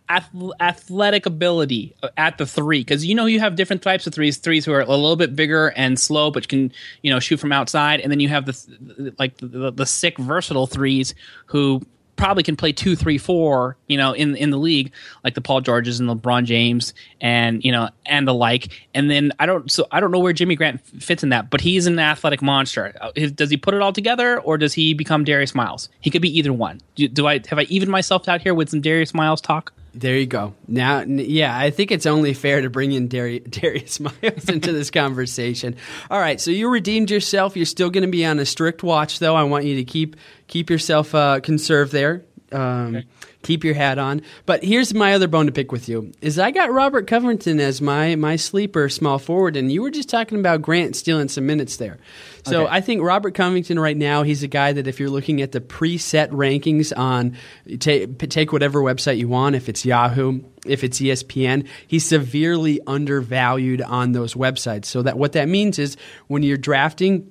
athletic 0.09 1.25
ability 1.25 1.95
at 2.17 2.37
the 2.37 2.45
three 2.45 2.81
because 2.81 3.05
you 3.05 3.15
know 3.15 3.25
you 3.25 3.39
have 3.39 3.55
different 3.55 3.81
types 3.81 4.07
of 4.07 4.13
threes 4.13 4.37
threes 4.37 4.65
who 4.65 4.71
are 4.71 4.81
a 4.81 4.85
little 4.85 5.15
bit 5.15 5.35
bigger 5.35 5.67
and 5.75 5.99
slow 5.99 6.31
but 6.31 6.47
can 6.47 6.71
you 7.01 7.11
know 7.11 7.19
shoot 7.19 7.37
from 7.37 7.51
outside. 7.51 7.99
And 7.99 8.11
then 8.11 8.19
you 8.19 8.29
have 8.29 8.45
the 8.45 9.13
like 9.19 9.37
the, 9.37 9.47
the, 9.47 9.71
the 9.71 9.85
sick 9.85 10.17
versatile 10.17 10.67
threes 10.67 11.13
who 11.47 11.81
probably 12.15 12.43
can 12.43 12.55
play 12.55 12.71
two 12.71 12.95
three 12.95 13.17
four 13.17 13.77
you 13.87 13.97
know 13.97 14.13
in 14.13 14.35
in 14.35 14.49
the 14.49 14.57
league 14.57 14.91
like 15.23 15.33
the 15.33 15.41
paul 15.41 15.61
georges 15.61 15.99
and 15.99 16.09
lebron 16.09 16.45
james 16.45 16.93
and 17.21 17.63
you 17.63 17.71
know 17.71 17.89
and 18.05 18.27
the 18.27 18.33
like. 18.33 18.69
And 18.93 19.09
then 19.09 19.31
i 19.39 19.45
don't 19.45 19.69
so 19.71 19.87
i 19.91 19.99
don't 19.99 20.11
know 20.11 20.19
where 20.19 20.33
jimmy 20.33 20.55
grant 20.55 20.85
fits 21.01 21.23
in 21.23 21.29
that 21.29 21.49
but 21.49 21.61
he's 21.61 21.85
an 21.87 21.99
athletic 21.99 22.41
monster. 22.41 22.95
Uh, 22.99 23.11
does 23.33 23.49
he 23.49 23.57
put 23.57 23.73
it 23.73 23.81
all 23.81 23.93
together 23.93 24.39
or 24.39 24.57
does 24.57 24.73
he 24.73 24.93
become 24.93 25.23
darius 25.23 25.53
miles? 25.53 25.89
He 26.01 26.09
could 26.09 26.21
be 26.21 26.37
either 26.37 26.53
one. 26.53 26.81
Do, 26.95 27.07
do 27.07 27.27
i 27.27 27.39
have 27.47 27.59
i 27.59 27.63
evened 27.63 27.91
myself 27.91 28.27
out 28.27 28.41
here 28.41 28.53
with 28.53 28.69
some 28.69 28.81
darius 28.81 29.13
miles 29.13 29.41
talk 29.41 29.73
There 29.97 30.17
you 30.17 30.25
go. 30.25 30.53
Now, 30.67 31.03
yeah, 31.03 31.57
I 31.57 31.69
think 31.69 31.89
it's 31.89 32.05
only 32.05 32.33
fair 32.33 32.61
to 32.61 32.69
bring 32.69 32.91
in 32.91 33.07
Dari- 33.07 33.39
Darius 33.49 34.01
Miles 34.01 34.49
into 34.49 34.73
this 34.73 34.91
conversation. 34.91 35.77
All 36.11 36.19
right, 36.19 36.39
so 36.41 36.51
you 36.51 36.69
redeemed 36.69 37.09
yourself. 37.09 37.55
You're 37.55 37.65
still 37.65 37.89
going 37.89 38.03
to 38.03 38.11
be 38.11 38.25
on 38.25 38.37
a 38.39 38.45
strict 38.45 38.83
watch, 38.83 39.19
though. 39.19 39.35
I 39.35 39.43
want 39.43 39.63
you 39.63 39.77
to 39.77 39.85
keep 39.85 40.17
keep 40.47 40.69
yourself 40.69 41.15
uh, 41.15 41.39
conserved 41.39 41.93
there. 41.93 42.25
Um, 42.51 43.03
Keep 43.45 43.63
your 43.63 43.75
hat 43.75 43.99
on. 43.99 44.23
But 44.47 44.63
here's 44.63 44.91
my 44.95 45.13
other 45.13 45.27
bone 45.27 45.45
to 45.45 45.51
pick 45.51 45.71
with 45.71 45.87
you: 45.87 46.11
is 46.19 46.39
I 46.39 46.49
got 46.49 46.71
Robert 46.71 47.05
Covington 47.05 47.59
as 47.59 47.79
my 47.79 48.15
my 48.15 48.37
sleeper 48.37 48.89
small 48.89 49.19
forward, 49.19 49.55
and 49.55 49.71
you 49.71 49.83
were 49.83 49.91
just 49.91 50.09
talking 50.09 50.39
about 50.39 50.63
Grant 50.63 50.95
stealing 50.95 51.27
some 51.27 51.45
minutes 51.45 51.77
there. 51.77 51.99
So 52.43 52.63
Okay. 52.63 52.73
I 52.75 52.81
think 52.81 53.03
Robert 53.03 53.35
Covington 53.35 53.79
right 53.79 53.95
now, 53.95 54.23
he's 54.23 54.41
a 54.41 54.47
guy 54.47 54.73
that 54.73 54.87
if 54.87 54.99
you're 54.99 55.09
looking 55.11 55.43
at 55.43 55.51
the 55.51 55.61
preset 55.61 56.29
rankings 56.29 56.91
on 56.97 57.37
take 57.79 58.17
take 58.29 58.51
whatever 58.51 58.81
website 58.81 59.17
you 59.17 59.27
want, 59.27 59.55
if 59.55 59.69
it's 59.69 59.85
Yahoo, 59.85 60.41
if 60.65 60.83
it's 60.83 60.99
ESPN, 60.99 61.67
he's 61.87 62.03
severely 62.03 62.79
undervalued 62.87 63.83
on 63.83 64.13
those 64.13 64.33
websites. 64.33 64.85
So 64.85 65.03
that 65.03 65.19
what 65.19 65.33
that 65.33 65.47
means 65.47 65.77
is 65.77 65.97
when 66.27 66.41
you're 66.41 66.57
drafting 66.57 67.29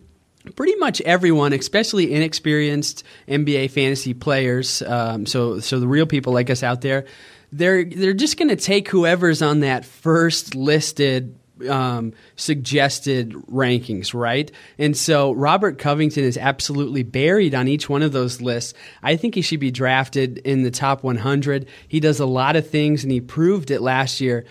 pretty 0.56 0.74
much 0.76 1.00
everyone, 1.02 1.52
especially 1.52 2.12
inexperienced 2.12 3.04
NBA 3.28 3.70
fantasy 3.70 4.14
players, 4.14 4.82
um, 4.82 5.26
so 5.26 5.60
so 5.60 5.80
the 5.80 5.88
real 5.88 6.06
people 6.06 6.32
like 6.32 6.50
us 6.50 6.62
out 6.62 6.80
there, 6.80 7.06
they're 7.52 7.84
they're 7.84 8.12
just 8.12 8.36
going 8.36 8.48
to 8.48 8.56
take 8.56 8.88
whoever's 8.88 9.42
on 9.42 9.60
that 9.60 9.84
first 9.84 10.54
listed 10.54 11.38
um, 11.68 12.12
suggested 12.36 13.32
rankings, 13.32 14.12
right? 14.12 14.50
And 14.78 14.96
so 14.96 15.32
Robert 15.32 15.78
Covington 15.78 16.24
is 16.24 16.36
absolutely 16.36 17.02
buried 17.02 17.54
on 17.54 17.68
each 17.68 17.88
one 17.88 18.02
of 18.02 18.12
those 18.12 18.40
lists. 18.40 18.74
I 19.02 19.16
think 19.16 19.34
he 19.34 19.42
should 19.42 19.60
be 19.60 19.70
drafted 19.70 20.38
in 20.38 20.62
the 20.62 20.70
top 20.70 21.04
100. 21.04 21.66
He 21.86 22.00
does 22.00 22.20
a 22.20 22.26
lot 22.26 22.56
of 22.56 22.68
things, 22.68 23.04
and 23.04 23.12
he 23.12 23.20
proved 23.20 23.70
it 23.70 23.80
last 23.80 24.20
year. 24.20 24.44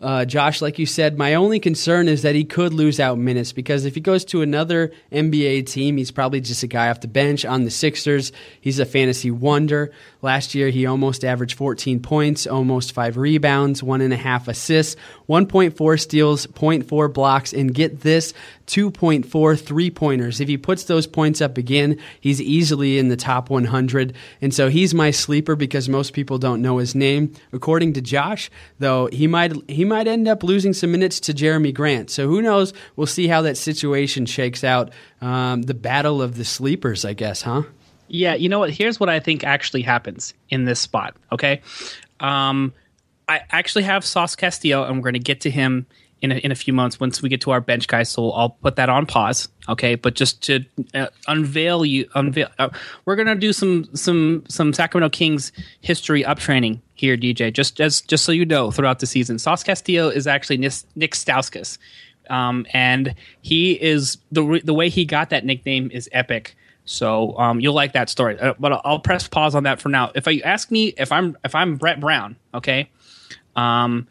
Uh, 0.00 0.24
Josh, 0.24 0.62
like 0.62 0.78
you 0.78 0.86
said, 0.86 1.18
my 1.18 1.34
only 1.34 1.60
concern 1.60 2.08
is 2.08 2.22
that 2.22 2.34
he 2.34 2.44
could 2.44 2.72
lose 2.72 2.98
out 2.98 3.18
minutes 3.18 3.52
because 3.52 3.84
if 3.84 3.94
he 3.94 4.00
goes 4.00 4.24
to 4.26 4.40
another 4.40 4.92
NBA 5.12 5.66
team, 5.66 5.98
he's 5.98 6.10
probably 6.10 6.40
just 6.40 6.62
a 6.62 6.66
guy 6.66 6.88
off 6.88 7.00
the 7.00 7.08
bench 7.08 7.44
on 7.44 7.64
the 7.64 7.70
Sixers. 7.70 8.32
He's 8.60 8.78
a 8.78 8.86
fantasy 8.86 9.30
wonder. 9.30 9.92
Last 10.22 10.54
year, 10.54 10.68
he 10.68 10.84
almost 10.84 11.24
averaged 11.24 11.56
14 11.56 12.00
points, 12.00 12.46
almost 12.46 12.92
five 12.92 13.16
rebounds, 13.16 13.82
one 13.82 14.02
and 14.02 14.12
a 14.12 14.16
half 14.16 14.48
assists, 14.48 14.96
1.4 15.28 16.00
steals, 16.00 16.46
0.4 16.48 17.12
blocks, 17.12 17.52
and 17.52 17.74
get 17.74 18.00
this 18.00 18.34
2.4 18.66 19.58
three 19.58 19.90
pointers. 19.90 20.40
If 20.40 20.48
he 20.48 20.58
puts 20.58 20.84
those 20.84 21.06
points 21.06 21.40
up 21.40 21.56
again, 21.56 21.98
he's 22.20 22.40
easily 22.40 22.98
in 22.98 23.08
the 23.08 23.16
top 23.16 23.48
100. 23.48 24.14
And 24.42 24.52
so 24.52 24.68
he's 24.68 24.92
my 24.92 25.10
sleeper 25.10 25.56
because 25.56 25.88
most 25.88 26.12
people 26.12 26.38
don't 26.38 26.62
know 26.62 26.78
his 26.78 26.94
name. 26.94 27.32
According 27.52 27.94
to 27.94 28.00
Josh, 28.00 28.50
though, 28.78 29.06
he 29.06 29.26
might 29.26 29.52
he 29.70 29.84
might 29.84 30.06
end 30.06 30.28
up 30.28 30.42
losing 30.42 30.72
some 30.72 30.92
minutes 30.92 31.18
to 31.20 31.32
Jerami 31.32 31.72
Grant. 31.72 32.10
So 32.10 32.28
who 32.28 32.42
knows? 32.42 32.72
We'll 32.94 33.06
see 33.06 33.26
how 33.26 33.42
that 33.42 33.56
situation 33.56 34.26
shakes 34.26 34.62
out. 34.62 34.92
Um, 35.20 35.62
the 35.62 35.74
battle 35.74 36.22
of 36.22 36.36
the 36.36 36.44
sleepers, 36.44 37.04
I 37.04 37.14
guess, 37.14 37.42
huh? 37.42 37.62
Yeah, 38.10 38.34
you 38.34 38.48
know 38.48 38.58
what? 38.58 38.70
Here's 38.70 38.98
what 38.98 39.08
I 39.08 39.20
think 39.20 39.44
actually 39.44 39.82
happens 39.82 40.34
in 40.48 40.64
this 40.64 40.80
spot. 40.80 41.16
Okay, 41.32 41.62
um, 42.18 42.72
I 43.28 43.42
actually 43.50 43.84
have 43.84 44.04
Sauce 44.04 44.34
Castillo, 44.34 44.84
and 44.84 44.96
we're 44.96 45.02
going 45.02 45.14
to 45.14 45.20
get 45.20 45.40
to 45.42 45.50
him 45.50 45.86
in 46.20 46.32
a, 46.32 46.34
in 46.36 46.52
a 46.52 46.54
few 46.54 46.72
months 46.72 47.00
once 47.00 47.22
we 47.22 47.28
get 47.28 47.40
to 47.42 47.50
our 47.50 47.60
bench 47.60 47.86
guys. 47.86 48.10
So 48.10 48.32
I'll 48.32 48.50
put 48.50 48.76
that 48.76 48.88
on 48.88 49.06
pause. 49.06 49.48
Okay, 49.68 49.94
but 49.94 50.14
just 50.14 50.42
to 50.42 50.64
uh, 50.94 51.06
unveil 51.28 51.84
you, 51.84 52.08
unveil, 52.14 52.48
uh, 52.58 52.70
we're 53.04 53.16
going 53.16 53.28
to 53.28 53.36
do 53.36 53.52
some 53.52 53.84
some 53.94 54.44
some 54.48 54.72
Sacramento 54.72 55.10
Kings 55.10 55.52
history 55.80 56.24
up 56.24 56.38
training 56.38 56.82
here, 56.94 57.16
DJ. 57.16 57.52
Just 57.52 57.80
as 57.80 58.00
just 58.00 58.24
so 58.24 58.32
you 58.32 58.44
know, 58.44 58.70
throughout 58.70 58.98
the 58.98 59.06
season, 59.06 59.38
Sauce 59.38 59.62
Castillo 59.62 60.08
is 60.08 60.26
actually 60.26 60.56
Nis- 60.56 60.84
Nik 60.96 61.14
Stauskas. 61.14 61.78
Um, 62.28 62.66
and 62.72 63.14
he 63.42 63.72
is 63.72 64.18
the 64.30 64.60
the 64.64 64.74
way 64.74 64.88
he 64.88 65.04
got 65.04 65.30
that 65.30 65.44
nickname 65.44 65.90
is 65.92 66.08
epic. 66.12 66.56
So 66.90 67.38
um, 67.38 67.60
you'll 67.60 67.74
like 67.74 67.92
that 67.92 68.10
story. 68.10 68.36
Uh, 68.36 68.54
but 68.58 68.80
I'll, 68.84 68.98
press 68.98 69.28
pause 69.28 69.54
on 69.54 69.62
that 69.62 69.80
for 69.80 69.88
now. 69.88 70.10
If 70.16 70.26
you 70.26 70.42
ask 70.42 70.72
me 70.72 70.88
if 70.98 71.12
I'm 71.12 71.38
if 71.44 71.54
I'm 71.54 71.76
Brett 71.76 72.00
Brown, 72.00 72.34
okay, 72.52 72.90
um, 73.54 74.08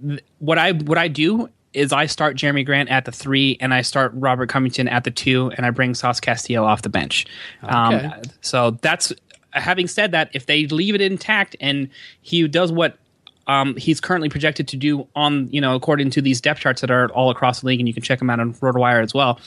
th- 0.00 0.22
what 0.38 0.56
I 0.56 0.70
what 0.70 0.98
I 0.98 1.08
do 1.08 1.48
is 1.72 1.92
I 1.92 2.06
start 2.06 2.36
Jerami 2.36 2.64
Grant 2.64 2.90
at 2.90 3.06
the 3.06 3.12
three, 3.12 3.56
and 3.60 3.74
I 3.74 3.82
start 3.82 4.12
Robert 4.14 4.48
Covington 4.48 4.86
at 4.86 5.02
the 5.02 5.10
two, 5.10 5.50
and 5.56 5.66
I 5.66 5.70
bring 5.70 5.94
Sauce 5.94 6.20
Castillo 6.20 6.62
off 6.64 6.82
the 6.82 6.88
bench. 6.88 7.26
Okay. 7.64 7.72
Um, 7.72 8.12
so 8.40 8.78
that's 8.82 9.12
having 9.50 9.88
said 9.88 10.12
that, 10.12 10.30
if 10.32 10.46
they 10.46 10.68
leave 10.68 10.94
it 10.94 11.00
intact 11.00 11.56
and 11.60 11.88
he 12.20 12.46
does 12.46 12.70
what 12.70 12.98
um, 13.48 13.76
he's 13.76 14.00
currently 14.00 14.28
projected 14.28 14.68
to 14.68 14.76
do 14.76 15.08
on 15.16 15.48
you 15.50 15.60
know 15.60 15.74
according 15.74 16.10
to 16.10 16.22
these 16.22 16.40
depth 16.40 16.60
charts 16.60 16.82
that 16.82 16.90
are 16.92 17.10
all 17.10 17.30
across 17.30 17.62
the 17.62 17.66
league, 17.66 17.80
and 17.80 17.88
you 17.88 17.94
can 17.94 18.02
check 18.04 18.20
them 18.20 18.30
out 18.30 18.38
on 18.38 18.54
RotoWire 18.54 19.02
as 19.02 19.12
well. 19.12 19.40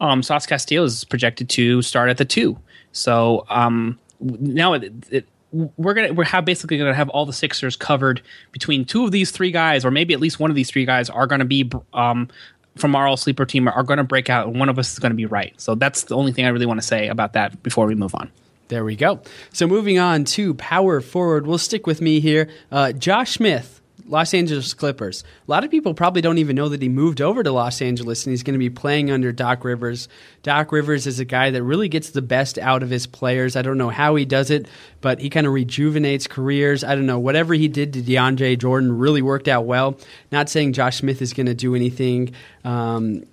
Um, 0.00 0.22
Sauce 0.22 0.46
Castillo 0.46 0.84
is 0.84 1.04
projected 1.04 1.48
to 1.50 1.82
start 1.82 2.08
at 2.10 2.18
the 2.18 2.24
two. 2.24 2.58
So 2.92 3.44
um, 3.48 3.98
now 4.20 4.74
it, 4.74 4.92
it, 5.10 5.28
we're 5.52 5.94
gonna 5.94 6.12
we're 6.12 6.24
have 6.24 6.44
basically 6.44 6.78
gonna 6.78 6.94
have 6.94 7.08
all 7.08 7.26
the 7.26 7.32
Sixers 7.32 7.76
covered 7.76 8.22
between 8.52 8.84
two 8.84 9.04
of 9.04 9.12
these 9.12 9.30
three 9.30 9.50
guys, 9.50 9.84
or 9.84 9.90
maybe 9.90 10.14
at 10.14 10.20
least 10.20 10.38
one 10.38 10.50
of 10.50 10.56
these 10.56 10.70
three 10.70 10.84
guys 10.84 11.08
are 11.10 11.26
gonna 11.26 11.44
be 11.44 11.70
um, 11.94 12.28
from 12.76 12.94
our 12.94 13.06
all 13.06 13.16
sleeper 13.16 13.44
team 13.44 13.68
are 13.68 13.82
to 13.98 14.04
break 14.04 14.30
out, 14.30 14.46
and 14.46 14.58
one 14.58 14.68
of 14.68 14.78
us 14.78 14.92
is 14.92 14.98
to 15.10 15.16
be 15.16 15.26
right. 15.26 15.52
So 15.60 15.74
that's 15.74 16.04
the 16.04 16.16
only 16.16 16.32
thing 16.32 16.44
I 16.44 16.48
really 16.48 16.66
want 16.66 16.80
to 16.80 16.86
say 16.86 17.08
about 17.08 17.32
that 17.32 17.62
before 17.62 17.86
we 17.86 17.94
move 17.94 18.14
on. 18.14 18.30
There 18.68 18.84
we 18.84 18.96
go. 18.96 19.20
So 19.52 19.66
moving 19.66 19.98
on 19.98 20.24
to 20.26 20.54
power 20.54 21.00
forward, 21.00 21.46
we'll 21.46 21.58
stick 21.58 21.86
with 21.86 22.00
me 22.00 22.20
here. 22.20 22.48
Uh, 22.70 22.92
Josh 22.92 23.32
Smith, 23.32 23.77
Los 24.08 24.32
Angeles 24.32 24.74
Clippers. 24.74 25.22
A 25.46 25.50
lot 25.50 25.64
of 25.64 25.70
people 25.70 25.94
probably 25.94 26.22
don't 26.22 26.38
even 26.38 26.56
know 26.56 26.68
that 26.70 26.82
he 26.82 26.88
moved 26.88 27.20
over 27.20 27.42
to 27.42 27.52
Los 27.52 27.82
Angeles 27.82 28.24
and 28.24 28.32
he's 28.32 28.42
going 28.42 28.54
to 28.54 28.58
be 28.58 28.70
playing 28.70 29.10
under 29.10 29.32
Doc 29.32 29.64
Rivers. 29.64 30.08
Doc 30.42 30.72
Rivers 30.72 31.06
is 31.06 31.20
a 31.20 31.24
guy 31.24 31.50
that 31.50 31.62
really 31.62 31.88
gets 31.88 32.10
the 32.10 32.22
best 32.22 32.58
out 32.58 32.82
of 32.82 32.90
his 32.90 33.06
players. 33.06 33.54
I 33.54 33.62
don't 33.62 33.78
know 33.78 33.90
how 33.90 34.14
he 34.14 34.24
does 34.24 34.50
it, 34.50 34.66
but 35.00 35.20
he 35.20 35.30
kind 35.30 35.46
of 35.46 35.52
rejuvenates 35.52 36.26
careers. 36.26 36.82
I 36.82 36.94
don't 36.94 37.06
know. 37.06 37.18
Whatever 37.18 37.54
he 37.54 37.68
did 37.68 37.92
to 37.92 38.02
DeAndre 38.02 38.58
Jordan 38.58 38.98
really 38.98 39.22
worked 39.22 39.48
out 39.48 39.66
well. 39.66 39.98
Not 40.32 40.48
saying 40.48 40.72
Josh 40.72 40.98
Smith 40.98 41.20
is 41.20 41.32
going 41.34 41.46
to 41.46 41.54
do 41.54 41.74
anything. 41.74 42.32
Um, 42.64 43.24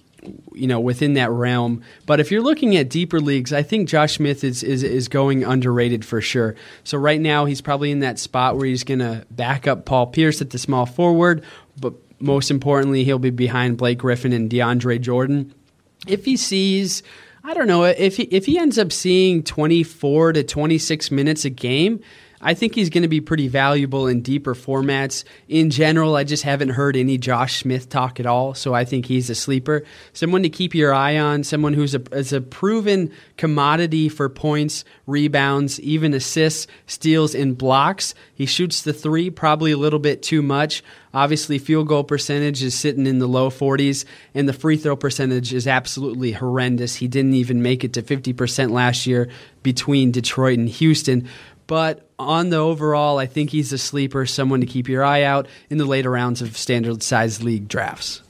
you 0.54 0.68
know 0.68 0.80
within 0.80 1.14
that 1.14 1.32
realm. 1.32 1.82
But 2.06 2.20
if 2.20 2.32
you're 2.32 2.42
looking 2.42 2.76
at 2.76 2.90
deeper 2.90 3.20
leagues, 3.20 3.54
I 3.54 3.64
think 3.64 3.90
Josh 3.90 4.16
Smith 4.16 4.44
is 4.44 4.64
is, 4.64 4.84
is 4.84 5.08
going 5.08 5.44
underrated 5.44 6.06
for 6.06 6.22
sure. 6.22 6.56
So 6.84 6.98
right 6.98 7.22
now 7.22 7.46
he's 7.46 7.62
probably 7.62 7.92
in 7.92 8.00
that 8.00 8.20
spot 8.20 8.58
where 8.58 8.66
he's 8.66 8.84
going 8.84 9.00
to 9.00 9.26
back 9.32 9.68
up 9.68 9.86
Paul 9.86 10.08
Pierce 10.08 10.42
at 10.42 10.52
the 10.52 10.58
small 10.58 10.86
forward, 10.86 11.44
but 11.80 11.94
most 12.20 12.52
importantly 12.52 13.04
he'll 13.04 13.20
be 13.20 13.30
behind 13.30 13.78
Blake 13.78 13.98
Griffin 13.98 14.34
and 14.34 14.50
DeAndre 14.50 15.02
Jordan. 15.02 15.54
If 16.08 16.26
he 16.26 16.38
sees 16.38 17.04
I 17.44 17.54
don't 17.54 17.68
know 17.68 17.84
if 17.84 18.18
he, 18.18 18.24
if 18.24 18.48
he 18.48 18.58
ends 18.58 18.80
up 18.80 18.92
seeing 18.92 19.44
24 19.44 20.34
to 20.34 20.44
26 20.44 21.12
minutes 21.12 21.46
a 21.46 21.52
game, 21.52 22.02
I 22.46 22.54
think 22.54 22.76
he's 22.76 22.92
going 22.92 23.02
to 23.02 23.10
be 23.10 23.22
pretty 23.22 23.48
valuable 23.48 24.06
in 24.06 24.22
deeper 24.22 24.54
formats. 24.54 25.24
In 25.50 25.72
general, 25.72 26.16
I 26.16 26.24
just 26.24 26.44
haven't 26.44 26.70
heard 26.70 26.96
any 26.96 27.18
Josh 27.18 27.62
Smith 27.62 27.90
talk 27.90 28.20
at 28.20 28.28
all, 28.28 28.54
so 28.54 28.72
I 28.76 28.86
think 28.86 29.08
he's 29.08 29.32
a 29.32 29.36
sleeper. 29.36 29.84
Someone 30.14 30.44
to 30.44 30.50
keep 30.50 30.76
your 30.76 30.94
eye 30.94 31.18
on, 31.18 31.44
someone 31.44 31.74
who's 31.74 31.96
a, 31.96 32.04
is 32.12 32.34
a 32.34 32.42
proven 32.42 33.12
commodity 33.38 34.10
for 34.10 34.30
points, 34.30 34.86
rebounds, 35.08 35.80
even 35.80 36.14
assists, 36.14 36.68
steals, 36.86 37.34
and 37.34 37.58
blocks. 37.58 38.14
He 38.36 38.46
shoots 38.46 38.84
the 38.84 38.94
three 38.94 39.32
probably 39.32 39.72
a 39.72 39.78
little 39.78 39.98
bit 39.98 40.22
too 40.22 40.44
much. 40.44 40.84
Obviously, 41.16 41.58
field 41.58 41.88
goal 41.88 42.04
percentage 42.04 42.62
is 42.62 42.78
sitting 42.78 43.08
in 43.08 43.18
the 43.18 43.28
low 43.28 43.50
40s, 43.50 44.06
and 44.36 44.48
the 44.48 44.54
free 44.54 44.78
throw 44.78 44.96
percentage 44.96 45.52
is 45.52 45.66
absolutely 45.66 46.34
horrendous. 46.34 46.94
He 46.96 47.08
didn't 47.08 47.34
even 47.34 47.64
make 47.64 47.84
it 47.84 47.94
to 47.94 48.04
50% 48.04 48.70
last 48.70 49.08
year 49.08 49.30
between 49.64 50.12
Detroit 50.12 50.60
and 50.60 50.70
Houston. 50.70 51.28
But 51.68 52.08
on 52.20 52.50
the 52.50 52.58
overall, 52.58 53.18
I 53.18 53.26
think 53.26 53.50
he's 53.50 53.74
a 53.74 53.78
sleeper, 53.78 54.26
someone 54.26 54.62
to 54.62 54.68
keep 54.68 54.88
your 54.88 55.04
eye 55.04 55.24
out 55.24 55.48
in 55.70 55.78
the 55.78 55.86
later 55.86 56.12
rounds 56.12 56.42
of 56.42 56.58
standard 56.58 57.02
size 57.02 57.44
league 57.44 57.68
drafts. 57.68 58.22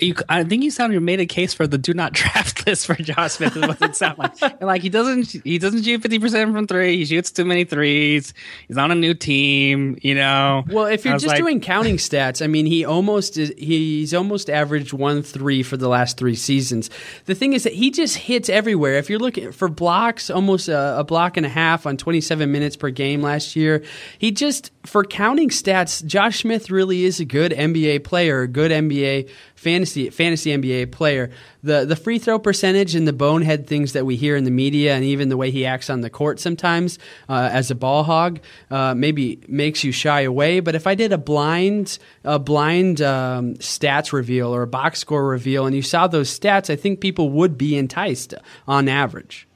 You, 0.00 0.14
I 0.28 0.44
think 0.44 0.62
you 0.62 0.70
sounded 0.70 1.00
made 1.00 1.20
a 1.20 1.26
case 1.26 1.54
for 1.54 1.66
the 1.66 1.78
do 1.78 1.94
not 1.94 2.12
draft 2.14 2.66
list 2.66 2.86
for 2.86 2.94
Josh 2.94 3.32
Smith. 3.32 3.56
Is 3.56 3.66
what 3.66 3.80
it 3.82 3.96
sound 3.96 4.18
like. 4.18 4.30
And 4.60 4.66
like 4.66 4.82
he 4.82 4.88
doesn't 4.88 5.30
he 5.44 5.58
doesn't 5.58 5.82
shoot 5.82 6.02
fifty 6.02 6.18
percent 6.18 6.52
from 6.52 6.66
three. 6.66 6.96
He 6.96 7.04
shoots 7.04 7.30
too 7.30 7.44
many 7.44 7.64
threes. 7.64 8.34
He's 8.68 8.76
on 8.76 8.90
a 8.90 8.94
new 8.94 9.14
team. 9.14 9.98
You 10.02 10.14
know. 10.14 10.64
Well, 10.68 10.86
if 10.86 11.04
you're 11.04 11.14
just 11.14 11.26
like, 11.26 11.38
doing 11.38 11.60
counting 11.70 11.96
stats, 11.96 12.42
I 12.42 12.46
mean, 12.46 12.66
he 12.66 12.84
almost 12.84 13.36
is, 13.36 13.52
he's 13.56 14.12
almost 14.12 14.50
averaged 14.50 14.92
one 14.92 15.22
three 15.22 15.62
for 15.62 15.76
the 15.76 15.88
last 15.88 16.16
three 16.16 16.34
seasons. 16.34 16.90
The 17.26 17.34
thing 17.34 17.52
is 17.52 17.64
that 17.64 17.72
he 17.72 17.90
just 17.90 18.16
hits 18.16 18.48
everywhere. 18.48 18.94
If 18.94 19.08
you're 19.08 19.18
looking 19.18 19.52
for 19.52 19.68
blocks, 19.68 20.30
almost 20.30 20.68
a, 20.68 20.98
a 20.98 21.04
block 21.04 21.36
and 21.36 21.46
a 21.46 21.50
half 21.50 21.86
on 21.86 21.96
27 21.96 22.50
minutes 22.50 22.76
per 22.76 22.90
game 22.90 23.22
last 23.22 23.56
year. 23.56 23.82
He 24.18 24.30
just 24.30 24.70
for 24.84 25.04
counting 25.04 25.50
stats, 25.50 26.04
Josh 26.04 26.40
Smith 26.40 26.70
really 26.70 27.04
is 27.04 27.20
a 27.20 27.24
good 27.24 27.52
NBA 27.52 28.04
player, 28.04 28.42
a 28.42 28.48
good 28.48 28.70
NBA 28.70 29.30
fantasy 29.60 30.08
fantasy 30.08 30.56
NBA 30.56 30.90
player. 30.90 31.30
The 31.62 31.84
the 31.84 31.94
free 31.94 32.18
throw 32.18 32.38
percentage 32.38 32.94
and 32.94 33.06
the 33.06 33.12
bonehead 33.12 33.66
things 33.66 33.92
that 33.92 34.06
we 34.06 34.16
hear 34.16 34.34
in 34.34 34.44
the 34.44 34.50
media, 34.50 34.94
and 34.94 35.04
even 35.04 35.28
the 35.28 35.36
way 35.36 35.50
he 35.50 35.66
acts 35.66 35.90
on 35.90 36.00
the 36.00 36.08
court 36.08 36.40
sometimes 36.40 36.98
uh, 37.28 37.50
as 37.52 37.70
a 37.70 37.74
ball 37.74 38.02
hog, 38.02 38.40
uh, 38.70 38.94
maybe 38.94 39.42
makes 39.48 39.84
you 39.84 39.92
shy 39.92 40.22
away. 40.22 40.60
But 40.60 40.74
if 40.74 40.86
I 40.86 40.94
did 40.94 41.12
a 41.12 41.18
blind 41.18 41.98
a 42.24 42.38
blind 42.38 43.02
um, 43.02 43.54
stats 43.56 44.14
reveal 44.14 44.54
or 44.54 44.62
a 44.62 44.66
box 44.66 44.98
score 44.98 45.26
reveal, 45.26 45.66
and 45.66 45.76
you 45.76 45.82
saw 45.82 46.06
those 46.06 46.36
stats, 46.36 46.70
I 46.70 46.76
think 46.76 47.00
people 47.00 47.28
would 47.28 47.58
be 47.58 47.76
enticed 47.76 48.32
on 48.66 48.88
average. 48.88 49.46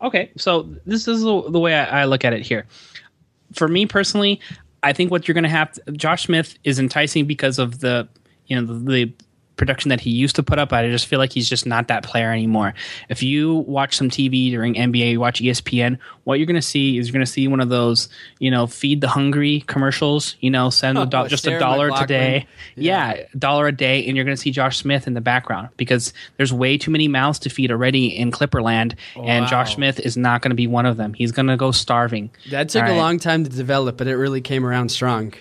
Okay, 0.00 0.30
so 0.38 0.74
this 0.86 1.06
is 1.06 1.22
the, 1.22 1.58
way 1.58 1.74
I, 1.74 2.04
look 2.04 2.24
at 2.24 2.34
it 2.34 2.42
here. 2.42 2.66
For 3.54 3.68
me 3.68 3.86
personally, 3.86 4.40
I 4.82 4.92
think 4.92 5.10
what 5.10 5.26
you're 5.26 5.34
going 5.34 5.44
to 5.44 5.50
have, 5.50 5.78
Josh 5.92 6.24
Smith 6.24 6.58
is 6.64 6.78
enticing 6.78 7.26
because 7.26 7.58
of 7.58 7.80
the 7.80 8.08
you 8.46 8.60
know 8.60 8.66
the, 8.66 8.92
the 8.92 9.14
production 9.56 9.88
that 9.90 10.00
he 10.00 10.10
used 10.10 10.36
to 10.36 10.42
put 10.42 10.58
up. 10.58 10.72
I 10.72 10.88
just 10.90 11.06
feel 11.06 11.18
like 11.18 11.32
he's 11.32 11.48
just 11.48 11.64
not 11.66 11.88
that 11.88 12.02
player 12.02 12.32
anymore. 12.32 12.74
If 13.08 13.22
you 13.22 13.54
watch 13.54 13.96
some 13.96 14.10
TV 14.10 14.50
during 14.50 14.74
NBA, 14.74 15.12
you 15.12 15.20
watch 15.20 15.40
ESPN, 15.40 15.98
what 16.24 16.38
you're 16.38 16.46
going 16.46 16.56
to 16.56 16.62
see 16.62 16.98
is 16.98 17.06
you're 17.08 17.12
going 17.12 17.24
to 17.24 17.30
see 17.30 17.46
one 17.48 17.60
of 17.60 17.68
those, 17.68 18.08
you 18.38 18.50
know, 18.50 18.66
feed 18.66 19.00
the 19.00 19.08
hungry 19.08 19.62
commercials, 19.66 20.36
you 20.40 20.50
know, 20.50 20.70
send 20.70 20.98
Oh, 20.98 21.02
a 21.02 21.06
do- 21.06 21.28
just 21.28 21.46
a 21.46 21.58
dollar 21.58 21.90
today. 21.90 22.46
Yeah. 22.76 23.14
Yeah, 23.14 23.26
dollar 23.38 23.68
a 23.68 23.72
day. 23.72 24.06
And 24.06 24.16
you're 24.16 24.24
going 24.24 24.36
to 24.36 24.40
see 24.40 24.50
Josh 24.50 24.78
Smith 24.78 25.06
in 25.06 25.14
the 25.14 25.20
background 25.20 25.68
because 25.76 26.12
there's 26.36 26.52
way 26.52 26.76
too 26.78 26.90
many 26.90 27.08
mouths 27.08 27.38
to 27.40 27.50
feed 27.50 27.70
already 27.70 28.06
in 28.06 28.30
Clipperland. 28.30 28.94
And 29.16 29.46
Josh 29.46 29.74
Smith 29.76 30.00
is 30.00 30.16
not 30.16 30.42
going 30.42 30.50
to 30.50 30.56
be 30.56 30.66
one 30.66 30.86
of 30.86 30.96
them. 30.96 31.14
He's 31.14 31.32
going 31.32 31.46
to 31.46 31.56
go 31.56 31.70
starving. 31.70 32.30
That 32.50 32.68
took 32.70 32.82
All 32.82 32.88
a 32.88 32.92
right. 32.92 32.98
long 32.98 33.18
time 33.18 33.44
to 33.44 33.50
develop, 33.50 33.96
but 33.98 34.06
it 34.06 34.16
really 34.16 34.40
came 34.40 34.64
around 34.66 34.88
strong. 34.90 35.34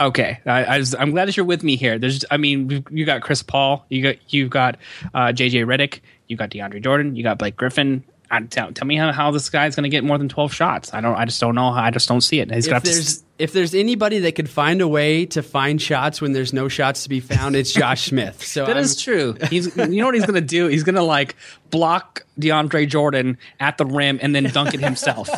Okay, 0.00 0.38
I, 0.46 0.78
I 0.78 0.84
I'm 0.98 1.10
glad 1.10 1.28
that 1.28 1.36
you're 1.36 1.44
with 1.46 1.62
me 1.62 1.76
here. 1.76 1.98
There's, 1.98 2.24
I 2.30 2.36
mean, 2.38 2.66
we've- 2.68 2.84
you 2.90 3.04
got 3.04 3.20
Chris 3.20 3.42
Paul, 3.42 3.84
you 3.90 4.02
got 4.02 4.16
you've 4.32 4.50
got 4.50 4.78
uh, 5.14 5.26
JJ 5.28 5.66
Redick, 5.66 6.00
you 6.26 6.36
got 6.36 6.50
DeAndre 6.50 6.82
Jordan, 6.82 7.16
you 7.16 7.22
got 7.22 7.38
Blake 7.38 7.56
Griffin. 7.56 8.02
I, 8.32 8.40
tell, 8.42 8.72
tell 8.72 8.86
me 8.86 8.94
how, 8.96 9.10
how 9.10 9.32
this 9.32 9.50
guy's 9.50 9.74
going 9.74 9.82
to 9.82 9.88
get 9.88 10.04
more 10.04 10.16
than 10.16 10.28
12 10.28 10.54
shots. 10.54 10.94
I 10.94 11.00
don't. 11.00 11.16
I 11.16 11.24
just 11.24 11.40
don't 11.40 11.56
know. 11.56 11.66
I 11.68 11.90
just 11.90 12.08
don't 12.08 12.20
see 12.20 12.38
it. 12.38 12.48
He's 12.52 12.66
if 12.66 12.70
got 12.70 12.84
to. 12.84 12.90
If 13.40 13.52
there's 13.52 13.74
anybody 13.74 14.18
that 14.20 14.34
could 14.34 14.48
find 14.50 14.80
a 14.80 14.86
way 14.88 15.26
to 15.26 15.42
find 15.42 15.80
shots 15.80 16.20
when 16.20 16.32
there's 16.32 16.52
no 16.52 16.68
shots 16.68 17.02
to 17.04 17.08
be 17.08 17.20
found, 17.20 17.56
it's 17.56 17.72
Josh 17.72 18.04
Smith. 18.08 18.44
So 18.44 18.66
That 18.66 18.76
I'm- 18.76 18.84
is 18.84 19.00
true. 19.00 19.36
He's, 19.48 19.74
you 19.76 19.86
know 20.00 20.06
what 20.06 20.14
he's 20.14 20.26
going 20.26 20.34
to 20.34 20.40
do? 20.40 20.66
He's 20.68 20.84
going 20.84 20.94
to 20.96 21.02
like 21.02 21.34
block 21.70 22.24
DeAndre 22.38 22.88
Jordan 22.88 23.38
at 23.58 23.78
the 23.78 23.86
rim 23.86 24.18
and 24.22 24.34
then 24.34 24.44
dunk 24.44 24.74
it 24.74 24.80
himself. 24.80 25.28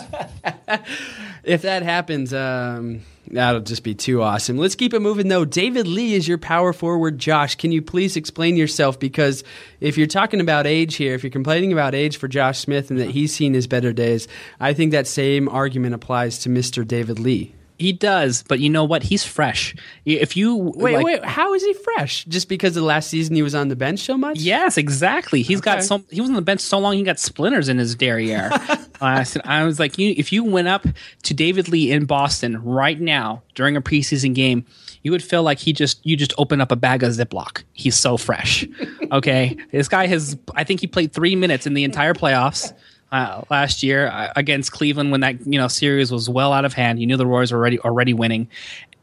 if 1.44 1.62
that 1.62 1.82
happens, 1.82 2.32
um, 2.32 3.02
that'll 3.28 3.60
just 3.60 3.82
be 3.82 3.94
too 3.94 4.22
awesome. 4.22 4.56
Let's 4.58 4.74
keep 4.74 4.94
it 4.94 5.00
moving 5.00 5.28
though. 5.28 5.44
David 5.44 5.86
Lee 5.86 6.14
is 6.14 6.26
your 6.26 6.38
power 6.38 6.72
forward. 6.72 7.18
Josh, 7.18 7.54
can 7.56 7.72
you 7.72 7.82
please 7.82 8.16
explain 8.16 8.56
yourself? 8.56 8.98
Because 8.98 9.44
if 9.80 9.96
you're 9.98 10.06
talking 10.06 10.40
about 10.40 10.66
age 10.66 10.96
here, 10.96 11.14
if 11.14 11.22
you're 11.22 11.30
complaining 11.30 11.72
about 11.72 11.94
age 11.94 12.16
for 12.16 12.28
Josh 12.28 12.58
Smith 12.60 12.90
and 12.90 12.98
that 12.98 13.10
he's 13.10 13.34
seen 13.34 13.54
his 13.54 13.66
better 13.66 13.92
days, 13.92 14.28
I 14.60 14.72
think 14.74 14.92
that 14.92 15.06
same 15.06 15.48
argument 15.48 15.94
applies 15.94 16.38
to 16.40 16.48
Mr. 16.48 16.86
David 16.86 17.18
Lee. 17.18 17.54
He 17.82 17.92
does, 17.92 18.42
but 18.48 18.60
you 18.60 18.70
know 18.70 18.84
what? 18.84 19.02
He's 19.02 19.24
fresh. 19.24 19.74
If 20.06 20.36
you 20.36 20.56
Wait, 20.56 20.94
like- 20.94 21.04
wait, 21.04 21.24
how 21.24 21.52
is 21.54 21.62
he 21.62 21.74
fresh? 21.74 22.24
Just 22.24 22.48
because 22.48 22.74
the 22.74 22.82
last 22.82 23.10
season 23.10 23.34
he 23.34 23.42
was 23.42 23.54
on 23.54 23.68
the 23.68 23.76
bench 23.76 24.00
so 24.00 24.16
much? 24.16 24.38
Yes, 24.40 24.78
exactly. 24.78 25.42
He's 25.42 25.60
got 25.60 25.78
Okay. 25.78 25.86
so 25.86 26.02
he 26.10 26.20
was 26.20 26.30
on 26.30 26.36
the 26.36 26.42
bench 26.42 26.60
so 26.60 26.78
long 26.78 26.94
he 26.94 27.02
got 27.02 27.18
splinters 27.18 27.68
in 27.68 27.76
his 27.78 27.94
derriere. 27.94 28.50
uh, 28.52 28.76
I 29.00 29.22
said- 29.24 29.42
I 29.44 29.64
was 29.64 29.78
like, 29.78 29.98
you 29.98 30.14
if 30.16 30.32
you 30.32 30.44
went 30.44 30.68
up 30.68 30.86
to 31.24 31.34
David 31.34 31.68
Lee 31.68 31.90
in 31.92 32.06
Boston 32.06 32.62
right 32.64 32.98
now 33.00 33.42
during 33.54 33.76
a 33.76 33.82
preseason 33.82 34.34
game, 34.34 34.64
you 35.02 35.10
would 35.10 35.22
feel 35.22 35.42
like 35.42 35.58
he 35.58 35.72
just 35.72 36.00
you 36.06 36.16
just 36.16 36.32
open 36.38 36.60
up 36.60 36.70
a 36.72 36.76
bag 36.76 37.02
of 37.02 37.10
Ziploc. 37.12 37.64
He's 37.72 37.96
so 37.96 38.16
fresh. 38.16 38.66
Okay, 39.12 39.58
this 39.72 39.88
guy 39.88 40.06
has 40.06 40.38
I 40.54 40.64
think 40.64 40.80
he 40.80 40.86
played 40.86 41.12
three 41.12 41.36
minutes 41.36 41.66
in 41.66 41.74
the 41.74 41.84
entire 41.84 42.14
playoffs. 42.14 42.72
Uh, 43.12 43.42
last 43.50 43.82
year 43.82 44.06
uh, 44.06 44.32
against 44.36 44.72
Cleveland 44.72 45.12
when 45.12 45.20
that 45.20 45.46
you 45.46 45.58
know 45.58 45.68
series 45.68 46.10
was 46.10 46.30
well 46.30 46.52
out 46.52 46.64
of 46.64 46.72
hand, 46.72 46.98
you 46.98 47.06
knew 47.06 47.18
the 47.18 47.26
Royals 47.26 47.52
were 47.52 47.58
already 47.58 47.78
already 47.80 48.14
winning, 48.14 48.48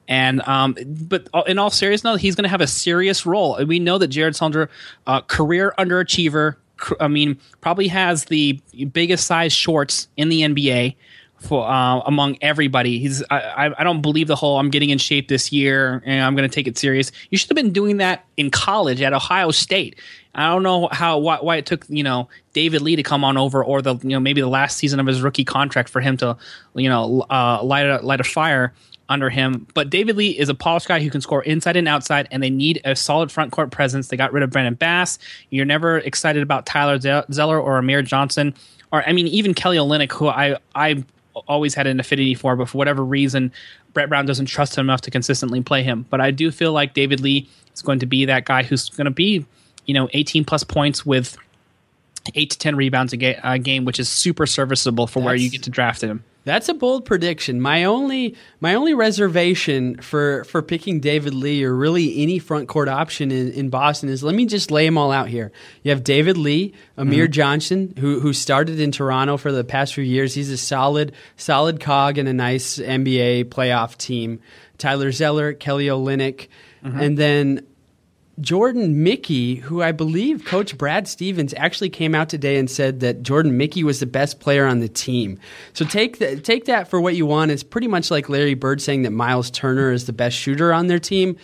and 0.07 0.41
um, 0.47 0.75
but 0.87 1.27
in 1.45 1.59
all 1.59 1.69
seriousness, 1.69 2.19
he's 2.19 2.35
going 2.35 2.43
to 2.43 2.49
have 2.49 2.61
a 2.61 2.67
serious 2.67 3.27
role. 3.27 3.63
We 3.63 3.77
know 3.77 3.99
that 3.99 4.07
Jared 4.07 4.35
Sandra, 4.35 4.67
uh, 5.05 5.21
career 5.21 5.75
underachiever, 5.77 6.55
I 6.99 7.07
mean, 7.07 7.39
probably 7.61 7.87
has 7.89 8.25
the 8.25 8.59
biggest 8.91 9.27
size 9.27 9.53
shorts 9.53 10.07
in 10.17 10.29
the 10.29 10.41
NBA 10.41 10.95
for 11.39 11.67
uh, 11.67 11.99
among 11.99 12.37
everybody. 12.41 12.99
He's 12.99 13.23
I 13.29 13.73
I 13.77 13.83
don't 13.83 14.01
believe 14.01 14.27
the 14.27 14.35
whole 14.35 14.59
I'm 14.59 14.69
getting 14.69 14.89
in 14.89 14.97
shape 14.97 15.27
this 15.27 15.51
year 15.51 16.01
and 16.05 16.23
I'm 16.23 16.35
going 16.35 16.49
to 16.49 16.53
take 16.53 16.67
it 16.67 16.77
serious. 16.77 17.11
You 17.29 17.37
should 17.37 17.49
have 17.49 17.55
been 17.55 17.71
doing 17.71 17.97
that 17.97 18.25
in 18.37 18.51
college 18.51 19.01
at 19.01 19.13
Ohio 19.13 19.51
State. 19.51 19.99
I 20.35 20.47
don't 20.49 20.63
know 20.63 20.87
how 20.91 21.17
why, 21.17 21.37
why 21.37 21.55
it 21.57 21.65
took 21.65 21.85
you 21.89 22.03
know 22.03 22.29
David 22.53 22.81
Lee 22.81 22.95
to 22.95 23.03
come 23.03 23.23
on 23.23 23.37
over 23.37 23.63
or 23.63 23.81
the 23.81 23.95
you 23.97 24.09
know 24.09 24.19
maybe 24.19 24.41
the 24.41 24.47
last 24.47 24.77
season 24.77 24.99
of 24.99 25.07
his 25.07 25.21
rookie 25.21 25.45
contract 25.45 25.89
for 25.89 26.01
him 26.01 26.17
to 26.17 26.37
you 26.75 26.89
know 26.89 27.25
uh, 27.29 27.63
light 27.63 27.85
a 27.85 27.99
light 27.99 28.19
a 28.19 28.23
fire 28.23 28.73
under 29.09 29.29
him. 29.29 29.65
But 29.73 29.89
David 29.89 30.17
Lee 30.17 30.37
is 30.37 30.49
a 30.49 30.53
polished 30.53 30.87
guy 30.87 30.99
who 31.01 31.09
can 31.09 31.19
score 31.19 31.43
inside 31.43 31.75
and 31.75 31.87
outside, 31.87 32.27
and 32.31 32.43
they 32.43 32.51
need 32.51 32.79
a 32.85 32.95
solid 32.95 33.31
front 33.31 33.51
court 33.51 33.71
presence. 33.71 34.07
They 34.07 34.17
got 34.17 34.31
rid 34.31 34.43
of 34.43 34.51
Brandon 34.51 34.75
Bass. 34.75 35.17
You're 35.49 35.65
never 35.65 35.97
excited 35.97 36.43
about 36.43 36.65
Tyler 36.67 36.99
Zeller 37.31 37.59
or 37.59 37.77
Amir 37.79 38.03
Johnson, 38.03 38.53
or 38.91 39.03
I 39.07 39.13
mean 39.13 39.27
even 39.27 39.53
Kelly 39.53 39.77
Olynyk, 39.77 40.11
who 40.11 40.27
I 40.27 40.57
I 40.75 41.03
always 41.47 41.73
had 41.73 41.87
an 41.87 41.99
affinity 41.99 42.33
for, 42.33 42.55
but 42.55 42.69
for 42.69 42.77
whatever 42.77 43.03
reason, 43.03 43.51
Brett 43.93 44.09
Brown 44.09 44.25
doesn't 44.25 44.47
trust 44.47 44.77
him 44.77 44.85
enough 44.85 45.01
to 45.01 45.11
consistently 45.11 45.61
play 45.61 45.83
him. 45.83 46.05
But 46.09 46.21
I 46.21 46.31
do 46.31 46.51
feel 46.51 46.73
like 46.73 46.93
David 46.93 47.19
Lee 47.19 47.47
is 47.73 47.81
going 47.81 47.99
to 47.99 48.05
be 48.05 48.25
that 48.25 48.45
guy 48.45 48.63
who's 48.63 48.89
going 48.89 49.05
to 49.05 49.11
be, 49.11 49.45
you 49.89 49.95
know, 49.95 50.07
18 50.13 50.45
plus 50.45 50.63
points 50.63 51.03
with 51.03 51.35
eight 52.35 52.51
to 52.51 52.59
10 52.59 52.75
rebounds 52.75 53.11
a, 53.11 53.17
ga- 53.17 53.39
a 53.43 53.57
game, 53.57 53.85
which 53.85 53.99
is 53.99 54.07
super 54.07 54.45
serviceable 54.45 55.07
for 55.07 55.19
where 55.19 55.33
you 55.33 55.49
get 55.49 55.63
to 55.63 55.71
draft 55.71 56.03
him. 56.03 56.23
That's 56.43 56.69
a 56.69 56.75
bold 56.75 57.05
prediction. 57.05 57.59
My 57.59 57.85
only 57.85 58.35
my 58.59 58.75
only 58.75 58.93
reservation 58.93 59.97
for 59.97 60.43
for 60.43 60.61
picking 60.61 60.99
David 60.99 61.33
Lee 61.33 61.63
or 61.63 61.75
really 61.75 62.21
any 62.21 62.37
front 62.37 62.67
court 62.67 62.87
option 62.87 63.31
in, 63.31 63.51
in 63.51 63.69
Boston 63.69 64.09
is 64.09 64.23
let 64.23 64.35
me 64.35 64.45
just 64.45 64.69
lay 64.69 64.85
them 64.85 64.95
all 64.95 65.11
out 65.11 65.27
here. 65.27 65.51
You 65.81 65.89
have 65.89 66.03
David 66.03 66.37
Lee, 66.37 66.73
Amir 66.95 67.25
mm-hmm. 67.25 67.31
Johnson, 67.31 67.93
who 67.97 68.19
who 68.19 68.31
started 68.31 68.79
in 68.79 68.91
Toronto 68.91 69.37
for 69.37 69.51
the 69.51 69.63
past 69.63 69.95
few 69.95 70.03
years. 70.03 70.35
He's 70.35 70.51
a 70.51 70.57
solid 70.57 71.13
solid 71.35 71.79
cog 71.79 72.19
in 72.19 72.27
a 72.27 72.33
nice 72.33 72.77
NBA 72.77 73.45
playoff 73.45 73.97
team. 73.97 74.39
Tyler 74.77 75.11
Zeller, 75.11 75.53
Kelly 75.53 75.87
Olynyk, 75.87 76.47
mm-hmm. 76.83 76.99
and 76.99 77.17
then 77.17 77.67
Jordan 78.41 79.03
Mickey, 79.03 79.55
who 79.55 79.81
I 79.81 79.91
believe 79.91 80.45
Coach 80.45 80.77
Brad 80.77 81.07
Stevens 81.07 81.53
actually 81.57 81.89
came 81.89 82.15
out 82.15 82.29
today 82.29 82.57
and 82.57 82.69
said 82.69 82.99
that 83.01 83.21
Jordan 83.21 83.57
Mickey 83.57 83.83
was 83.83 83.99
the 83.99 84.05
best 84.05 84.39
player 84.39 84.65
on 84.65 84.79
the 84.79 84.87
team. 84.87 85.39
So 85.73 85.85
take 85.85 86.19
that 86.19 86.43
take 86.43 86.65
that 86.65 86.89
for 86.89 87.01
what 87.01 87.15
you 87.15 87.25
want. 87.25 87.51
It's 87.51 87.63
pretty 87.63 87.87
much 87.87 88.11
like 88.11 88.29
Larry 88.29 88.53
Bird 88.53 88.81
saying 88.81 89.03
that 89.03 89.11
Miles 89.11 89.51
Turner 89.51 89.91
is 89.91 90.05
the 90.05 90.13
best 90.13 90.37
shooter 90.37 90.73
on 90.73 90.87
their 90.87 90.99
team. 90.99 91.37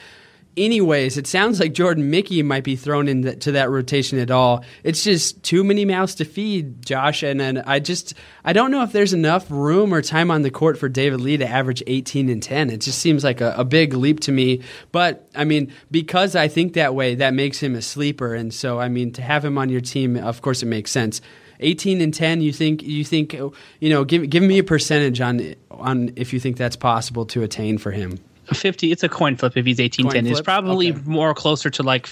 Anyways, 0.58 1.18
it 1.18 1.28
sounds 1.28 1.60
like 1.60 1.74
Jordan 1.74 2.10
Mickey 2.10 2.42
might 2.44 2.64
be 2.64 2.76
thrown 2.76 3.08
into 3.08 3.52
that 3.52 3.70
rotation 3.70 4.20
at 4.20 4.32
all. 4.32 4.64
It's 4.84 5.04
just 5.04 5.44
too 5.44 5.64
many 5.64 5.86
mouths 5.86 6.16
to 6.16 6.26
feed, 6.26 6.86
Josh. 6.86 7.24
And, 7.24 7.42
and 7.42 7.60
I 7.60 7.80
just 7.80 8.14
I 8.44 8.54
don't 8.54 8.72
know 8.72 8.84
if 8.84 8.92
there's 8.92 9.14
enough 9.14 9.50
room 9.50 9.94
or 9.94 10.02
time 10.02 10.32
on 10.32 10.42
the 10.42 10.52
court 10.52 10.78
for 10.78 10.90
David 10.90 11.22
Lee 11.22 11.38
to 11.38 11.48
average 11.48 11.84
18 11.88 12.30
and 12.30 12.42
10. 12.42 12.70
It 12.70 12.82
just 12.82 13.00
seems 13.00 13.24
like 13.24 13.42
a, 13.42 13.54
a 13.58 13.66
big 13.66 13.94
leap 13.94 14.20
to 14.22 14.32
me. 14.32 14.62
But 14.92 15.30
I 15.36 15.44
mean, 15.44 15.74
because 15.92 16.36
I 16.36 16.48
think 16.48 16.74
that 16.74 16.96
way, 16.96 17.16
that 17.16 17.34
makes 17.34 17.60
him 17.60 17.76
a 17.76 17.82
sleeper. 17.82 18.34
And 18.34 18.54
so, 18.54 18.80
I 18.80 18.90
mean, 18.90 19.12
to 19.14 19.22
have 19.22 19.44
him 19.44 19.58
on 19.58 19.70
your 19.70 19.82
team, 19.82 20.18
of 20.18 20.42
course, 20.42 20.64
it 20.64 20.68
makes 20.68 20.92
sense. 20.92 21.22
18 21.62 22.02
and 22.02 22.14
10 22.14 22.42
you 22.42 22.52
think 22.52 22.84
you 22.84 23.06
think 23.06 23.34
you 23.34 23.54
know 23.90 24.04
give 24.04 24.30
give 24.30 24.44
me 24.44 24.60
a 24.60 24.64
percentage 24.64 25.22
on 25.22 25.56
on 25.72 26.12
if 26.18 26.34
you 26.34 26.40
think 26.42 26.58
that's 26.58 26.76
possible 26.76 27.26
to 27.26 27.44
attain 27.44 27.78
for 27.78 27.92
him 27.92 28.20
50 28.54 28.92
it's 28.92 29.04
a 29.04 29.10
coin 29.10 29.36
flip 29.36 29.58
if 29.58 29.66
he's 29.66 29.80
18 29.80 30.10
10 30.10 30.28
it's 30.28 30.42
probably 30.42 30.92
okay. 30.92 31.02
more 31.06 31.34
closer 31.34 31.70
to 31.70 31.84
like 31.84 32.08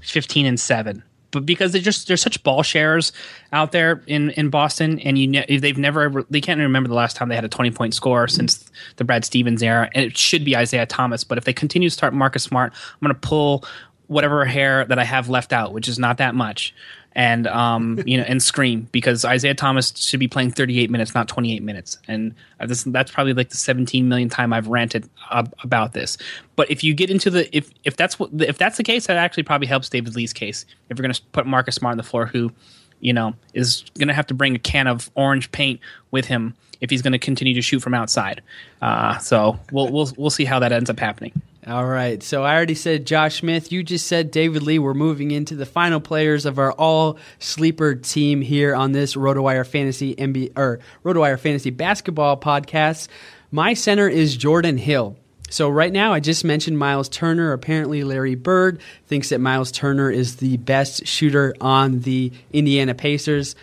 15 0.00 0.46
and 0.46 0.60
7 0.60 1.02
but 1.30 1.46
because 1.46 1.72
they're 1.72 1.80
just 1.80 2.08
there's 2.08 2.20
such 2.20 2.42
ball 2.42 2.62
shares 2.62 3.12
out 3.52 3.72
there 3.72 4.02
in 4.06 4.30
in 4.30 4.50
Boston, 4.50 4.98
and 5.00 5.18
you 5.18 5.26
ne- 5.26 5.58
they've 5.58 5.78
never 5.78 6.02
ever 6.02 6.26
they 6.30 6.40
can't 6.40 6.58
remember 6.60 6.88
the 6.88 6.94
last 6.94 7.16
time 7.16 7.28
they 7.28 7.34
had 7.34 7.44
a 7.44 7.48
20 7.48 7.70
point 7.70 7.94
score 7.94 8.28
since 8.28 8.70
the 8.96 9.04
Brad 9.04 9.24
Stevens 9.24 9.62
era, 9.62 9.88
and 9.94 10.04
it 10.04 10.16
should 10.16 10.44
be 10.44 10.56
Isaiah 10.56 10.86
Thomas. 10.86 11.24
But 11.24 11.38
if 11.38 11.44
they 11.44 11.52
continue 11.52 11.88
to 11.88 11.92
start 11.92 12.14
Marcus 12.14 12.42
Smart, 12.42 12.72
I'm 12.72 13.06
going 13.06 13.14
to 13.14 13.20
pull 13.28 13.64
whatever 14.08 14.44
hair 14.44 14.84
that 14.86 14.98
I 14.98 15.04
have 15.04 15.28
left 15.28 15.52
out, 15.52 15.72
which 15.72 15.86
is 15.86 15.98
not 15.98 16.18
that 16.18 16.34
much 16.34 16.74
and 17.12 17.46
um, 17.48 18.00
you 18.06 18.16
know, 18.16 18.24
and 18.24 18.42
scream 18.42 18.88
because 18.92 19.24
Isaiah 19.24 19.54
Thomas 19.54 19.92
should 19.96 20.20
be 20.20 20.28
playing 20.28 20.52
38 20.52 20.90
minutes, 20.90 21.14
not 21.14 21.28
28 21.28 21.62
minutes, 21.62 21.98
and 22.06 22.34
this, 22.64 22.84
that's 22.84 23.10
probably 23.10 23.32
like 23.32 23.50
the 23.50 23.56
17 23.56 24.08
million 24.08 24.28
time 24.28 24.52
I've 24.52 24.68
ranted 24.68 25.08
ab- 25.30 25.54
about 25.62 25.92
this. 25.92 26.16
But 26.56 26.70
if 26.70 26.84
you 26.84 26.94
get 26.94 27.10
into 27.10 27.30
the 27.30 27.54
if 27.56 27.70
if 27.84 27.96
that's 27.96 28.18
what 28.18 28.30
if 28.38 28.58
that's 28.58 28.76
the 28.76 28.84
case, 28.84 29.06
that 29.06 29.16
actually 29.16 29.42
probably 29.42 29.66
helps 29.66 29.88
David 29.88 30.14
Lee's 30.14 30.32
case. 30.32 30.64
If 30.88 30.98
you're 30.98 31.02
going 31.02 31.14
to 31.14 31.22
put 31.32 31.46
Marcus 31.46 31.74
Smart 31.74 31.92
on 31.92 31.96
the 31.96 32.04
floor, 32.04 32.26
who 32.26 32.52
you 33.00 33.12
know 33.12 33.34
is 33.54 33.84
going 33.98 34.08
to 34.08 34.14
have 34.14 34.26
to 34.28 34.34
bring 34.34 34.54
a 34.54 34.58
can 34.58 34.86
of 34.86 35.10
orange 35.14 35.50
paint 35.52 35.80
with 36.10 36.26
him 36.26 36.54
if 36.80 36.90
he's 36.90 37.02
going 37.02 37.12
to 37.12 37.18
continue 37.18 37.54
to 37.54 37.62
shoot 37.62 37.80
from 37.80 37.94
outside. 37.94 38.40
Uh, 38.80 39.18
so 39.18 39.58
we'll 39.72 39.90
we'll 39.90 40.12
we'll 40.16 40.30
see 40.30 40.44
how 40.44 40.60
that 40.60 40.72
ends 40.72 40.88
up 40.88 41.00
happening. 41.00 41.32
All 41.66 41.84
right. 41.84 42.22
So 42.22 42.42
I 42.42 42.54
already 42.54 42.74
said 42.74 43.06
Josh 43.06 43.40
Smith. 43.40 43.70
You 43.70 43.82
just 43.82 44.06
said 44.06 44.30
David 44.30 44.62
Lee. 44.62 44.78
We're 44.78 44.94
moving 44.94 45.30
into 45.30 45.54
the 45.54 45.66
final 45.66 46.00
players 46.00 46.46
of 46.46 46.58
our 46.58 46.72
all 46.72 47.18
sleeper 47.38 47.94
team 47.94 48.40
here 48.40 48.74
on 48.74 48.92
this 48.92 49.14
RotoWire 49.14 49.66
Fantasy 49.66 50.14
NBA 50.14 50.52
or 50.56 50.80
RotoWire 51.04 51.38
Fantasy 51.38 51.68
Basketball 51.68 52.38
podcast. 52.38 53.08
My 53.50 53.74
center 53.74 54.08
is 54.08 54.38
Jordan 54.38 54.78
Hill. 54.78 55.16
So 55.50 55.68
right 55.68 55.92
now, 55.92 56.14
I 56.14 56.20
just 56.20 56.44
mentioned 56.44 56.78
Miles 56.78 57.08
Turner. 57.08 57.52
Apparently, 57.52 58.04
Larry 58.04 58.36
Bird 58.36 58.80
thinks 59.06 59.28
that 59.28 59.40
Miles 59.40 59.70
Turner 59.70 60.08
is 60.10 60.36
the 60.36 60.56
best 60.58 61.06
shooter 61.06 61.54
on 61.60 62.00
the 62.00 62.32
Indiana 62.52 62.94
Pacers. 62.94 63.54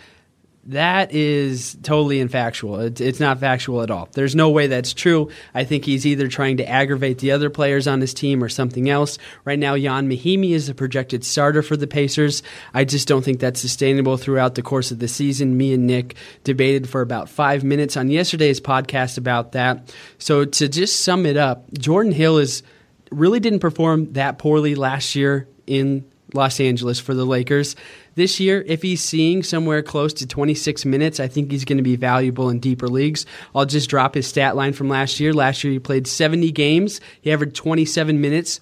That 0.68 1.14
is 1.14 1.78
totally 1.82 2.22
infactual. 2.22 2.84
It, 2.84 3.00
it's 3.00 3.20
not 3.20 3.40
factual 3.40 3.80
at 3.80 3.90
all. 3.90 4.10
There's 4.12 4.36
no 4.36 4.50
way 4.50 4.66
that's 4.66 4.92
true. 4.92 5.30
I 5.54 5.64
think 5.64 5.86
he's 5.86 6.06
either 6.06 6.28
trying 6.28 6.58
to 6.58 6.68
aggravate 6.68 7.20
the 7.20 7.32
other 7.32 7.48
players 7.48 7.88
on 7.88 8.02
his 8.02 8.12
team 8.12 8.44
or 8.44 8.50
something 8.50 8.90
else. 8.90 9.16
Right 9.46 9.58
now, 9.58 9.76
Ian 9.76 10.10
Mahinmi 10.10 10.50
is 10.50 10.68
a 10.68 10.74
projected 10.74 11.24
starter 11.24 11.62
for 11.62 11.74
the 11.74 11.86
Pacers. 11.86 12.42
I 12.74 12.84
just 12.84 13.08
don't 13.08 13.24
think 13.24 13.40
that's 13.40 13.62
sustainable 13.62 14.18
throughout 14.18 14.56
the 14.56 14.62
course 14.62 14.90
of 14.90 14.98
the 14.98 15.08
season. 15.08 15.56
Me 15.56 15.72
and 15.72 15.86
Nick 15.86 16.16
debated 16.44 16.86
for 16.86 17.00
about 17.00 17.30
five 17.30 17.64
minutes 17.64 17.96
on 17.96 18.10
yesterday's 18.10 18.60
podcast 18.60 19.16
about 19.16 19.52
that. 19.52 19.94
So 20.18 20.44
to 20.44 20.68
just 20.68 21.00
sum 21.00 21.24
it 21.24 21.38
up, 21.38 21.64
Jordan 21.78 22.12
Hill 22.12 22.36
is 22.36 22.62
really 23.10 23.40
didn't 23.40 23.60
perform 23.60 24.12
that 24.12 24.36
poorly 24.36 24.74
last 24.74 25.14
year 25.14 25.48
in 25.66 26.04
Los 26.34 26.60
Angeles 26.60 27.00
for 27.00 27.14
the 27.14 27.24
Lakers. 27.24 27.74
This 28.18 28.40
year, 28.40 28.64
if 28.66 28.82
he's 28.82 29.00
seeing 29.00 29.44
somewhere 29.44 29.80
close 29.80 30.12
to 30.14 30.26
26 30.26 30.84
minutes, 30.84 31.20
I 31.20 31.28
think 31.28 31.52
he's 31.52 31.64
going 31.64 31.76
to 31.76 31.84
be 31.84 31.94
valuable 31.94 32.50
in 32.50 32.58
deeper 32.58 32.88
leagues. 32.88 33.24
I'll 33.54 33.64
just 33.64 33.88
drop 33.88 34.16
his 34.16 34.26
stat 34.26 34.56
line 34.56 34.72
from 34.72 34.88
last 34.88 35.20
year. 35.20 35.32
Last 35.32 35.62
year, 35.62 35.72
he 35.72 35.78
played 35.78 36.08
70 36.08 36.50
games, 36.50 37.00
he 37.20 37.30
averaged 37.30 37.54
27 37.54 38.20
minutes. 38.20 38.60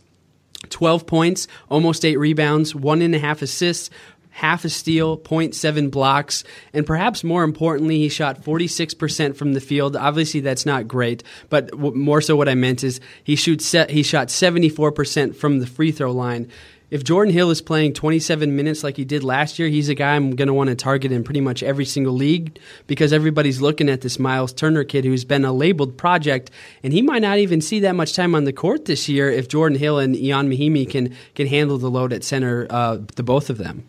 12 0.68 1.06
points, 1.06 1.48
almost 1.70 2.04
eight 2.04 2.18
rebounds, 2.18 2.74
one 2.74 3.00
and 3.00 3.14
a 3.14 3.18
half 3.18 3.40
assists, 3.40 3.88
half 4.30 4.66
a 4.66 4.68
steal, 4.68 5.16
0.7 5.16 5.90
blocks, 5.90 6.44
and 6.74 6.86
perhaps 6.86 7.24
more 7.24 7.42
importantly, 7.42 7.98
he 7.98 8.08
shot 8.10 8.42
46% 8.42 9.36
from 9.36 9.54
the 9.54 9.60
field. 9.60 9.96
Obviously, 9.96 10.40
that's 10.40 10.66
not 10.66 10.86
great, 10.86 11.22
but 11.48 11.72
more 11.78 12.20
so 12.20 12.36
what 12.36 12.48
I 12.48 12.54
meant 12.54 12.84
is 12.84 13.00
he 13.24 13.36
shoots 13.36 13.70
he 13.88 14.02
shot 14.02 14.28
74% 14.28 15.34
from 15.34 15.60
the 15.60 15.66
free 15.66 15.92
throw 15.92 16.12
line 16.12 16.50
if 16.90 17.02
Jordan 17.02 17.34
Hill 17.34 17.50
is 17.50 17.60
playing 17.60 17.94
27 17.94 18.54
minutes 18.54 18.84
like 18.84 18.96
he 18.96 19.04
did 19.04 19.24
last 19.24 19.58
year, 19.58 19.68
he's 19.68 19.88
a 19.88 19.94
guy 19.94 20.14
I'm 20.14 20.36
going 20.36 20.48
to 20.48 20.54
want 20.54 20.68
to 20.70 20.76
target 20.76 21.10
in 21.10 21.24
pretty 21.24 21.40
much 21.40 21.62
every 21.62 21.84
single 21.84 22.14
league 22.14 22.58
because 22.86 23.12
everybody's 23.12 23.60
looking 23.60 23.88
at 23.88 24.02
this 24.02 24.18
Miles 24.18 24.52
Turner 24.52 24.84
kid 24.84 25.04
who's 25.04 25.24
been 25.24 25.44
a 25.44 25.52
labeled 25.52 25.98
project, 25.98 26.50
and 26.82 26.92
he 26.92 27.02
might 27.02 27.22
not 27.22 27.38
even 27.38 27.60
see 27.60 27.80
that 27.80 27.94
much 27.94 28.14
time 28.14 28.34
on 28.34 28.44
the 28.44 28.52
court 28.52 28.84
this 28.84 29.08
year 29.08 29.30
if 29.30 29.48
Jordan 29.48 29.78
Hill 29.78 29.98
and 29.98 30.14
Ian 30.14 30.48
Mahinmi 30.48 30.88
can 30.88 31.14
can 31.34 31.46
handle 31.46 31.78
the 31.78 31.90
load 31.90 32.12
at 32.12 32.22
center, 32.22 32.66
uh, 32.70 32.98
the 33.16 33.22
both 33.22 33.50
of 33.50 33.58
them. 33.58 33.84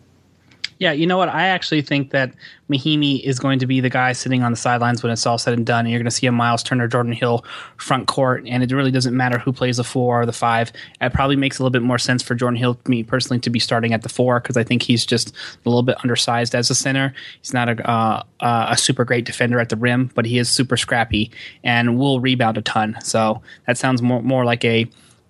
Yeah, 0.78 0.92
you 0.92 1.06
know 1.06 1.16
what? 1.18 1.28
I 1.28 1.48
actually 1.48 1.82
think 1.82 2.10
that 2.10 2.32
Mahinmi 2.70 3.22
is 3.24 3.38
going 3.38 3.58
to 3.58 3.66
be 3.66 3.80
the 3.80 3.90
guy 3.90 4.12
sitting 4.12 4.42
on 4.44 4.52
the 4.52 4.56
sidelines 4.56 5.02
when 5.02 5.10
it's 5.10 5.26
all 5.26 5.38
said 5.38 5.54
and 5.54 5.66
done. 5.66 5.80
And 5.80 5.90
you're 5.90 5.98
going 5.98 6.04
to 6.04 6.10
see 6.10 6.26
a 6.26 6.32
Miles 6.32 6.62
Turner, 6.62 6.86
Jordan 6.86 7.12
Hill 7.12 7.44
front 7.78 8.06
court, 8.06 8.44
and 8.46 8.62
it 8.62 8.70
really 8.70 8.92
doesn't 8.92 9.16
matter 9.16 9.38
who 9.38 9.52
plays 9.52 9.78
the 9.78 9.84
four 9.84 10.22
or 10.22 10.26
the 10.26 10.32
five. 10.32 10.70
It 11.00 11.12
probably 11.12 11.36
makes 11.36 11.58
a 11.58 11.62
little 11.62 11.72
bit 11.72 11.82
more 11.82 11.98
sense 11.98 12.22
for 12.22 12.34
Jordan 12.34 12.56
Hill, 12.58 12.78
me 12.86 13.02
personally, 13.02 13.40
to 13.40 13.50
be 13.50 13.58
starting 13.58 13.92
at 13.92 14.02
the 14.02 14.08
four 14.08 14.38
because 14.40 14.56
I 14.56 14.62
think 14.62 14.82
he's 14.82 15.04
just 15.04 15.34
a 15.64 15.68
little 15.68 15.82
bit 15.82 15.96
undersized 16.04 16.54
as 16.54 16.70
a 16.70 16.74
center. 16.74 17.12
He's 17.40 17.52
not 17.52 17.68
a, 17.68 17.88
uh, 17.88 18.22
a 18.40 18.76
super 18.76 19.04
great 19.04 19.24
defender 19.24 19.58
at 19.58 19.70
the 19.70 19.76
rim, 19.76 20.10
but 20.14 20.26
he 20.26 20.38
is 20.38 20.48
super 20.48 20.76
scrappy 20.76 21.32
and 21.64 21.98
will 21.98 22.20
rebound 22.20 22.56
a 22.56 22.62
ton. 22.62 22.96
So 23.02 23.42
that 23.66 23.78
sounds 23.78 24.00
more 24.00 24.22
more 24.22 24.44
like 24.44 24.64
a 24.64 24.88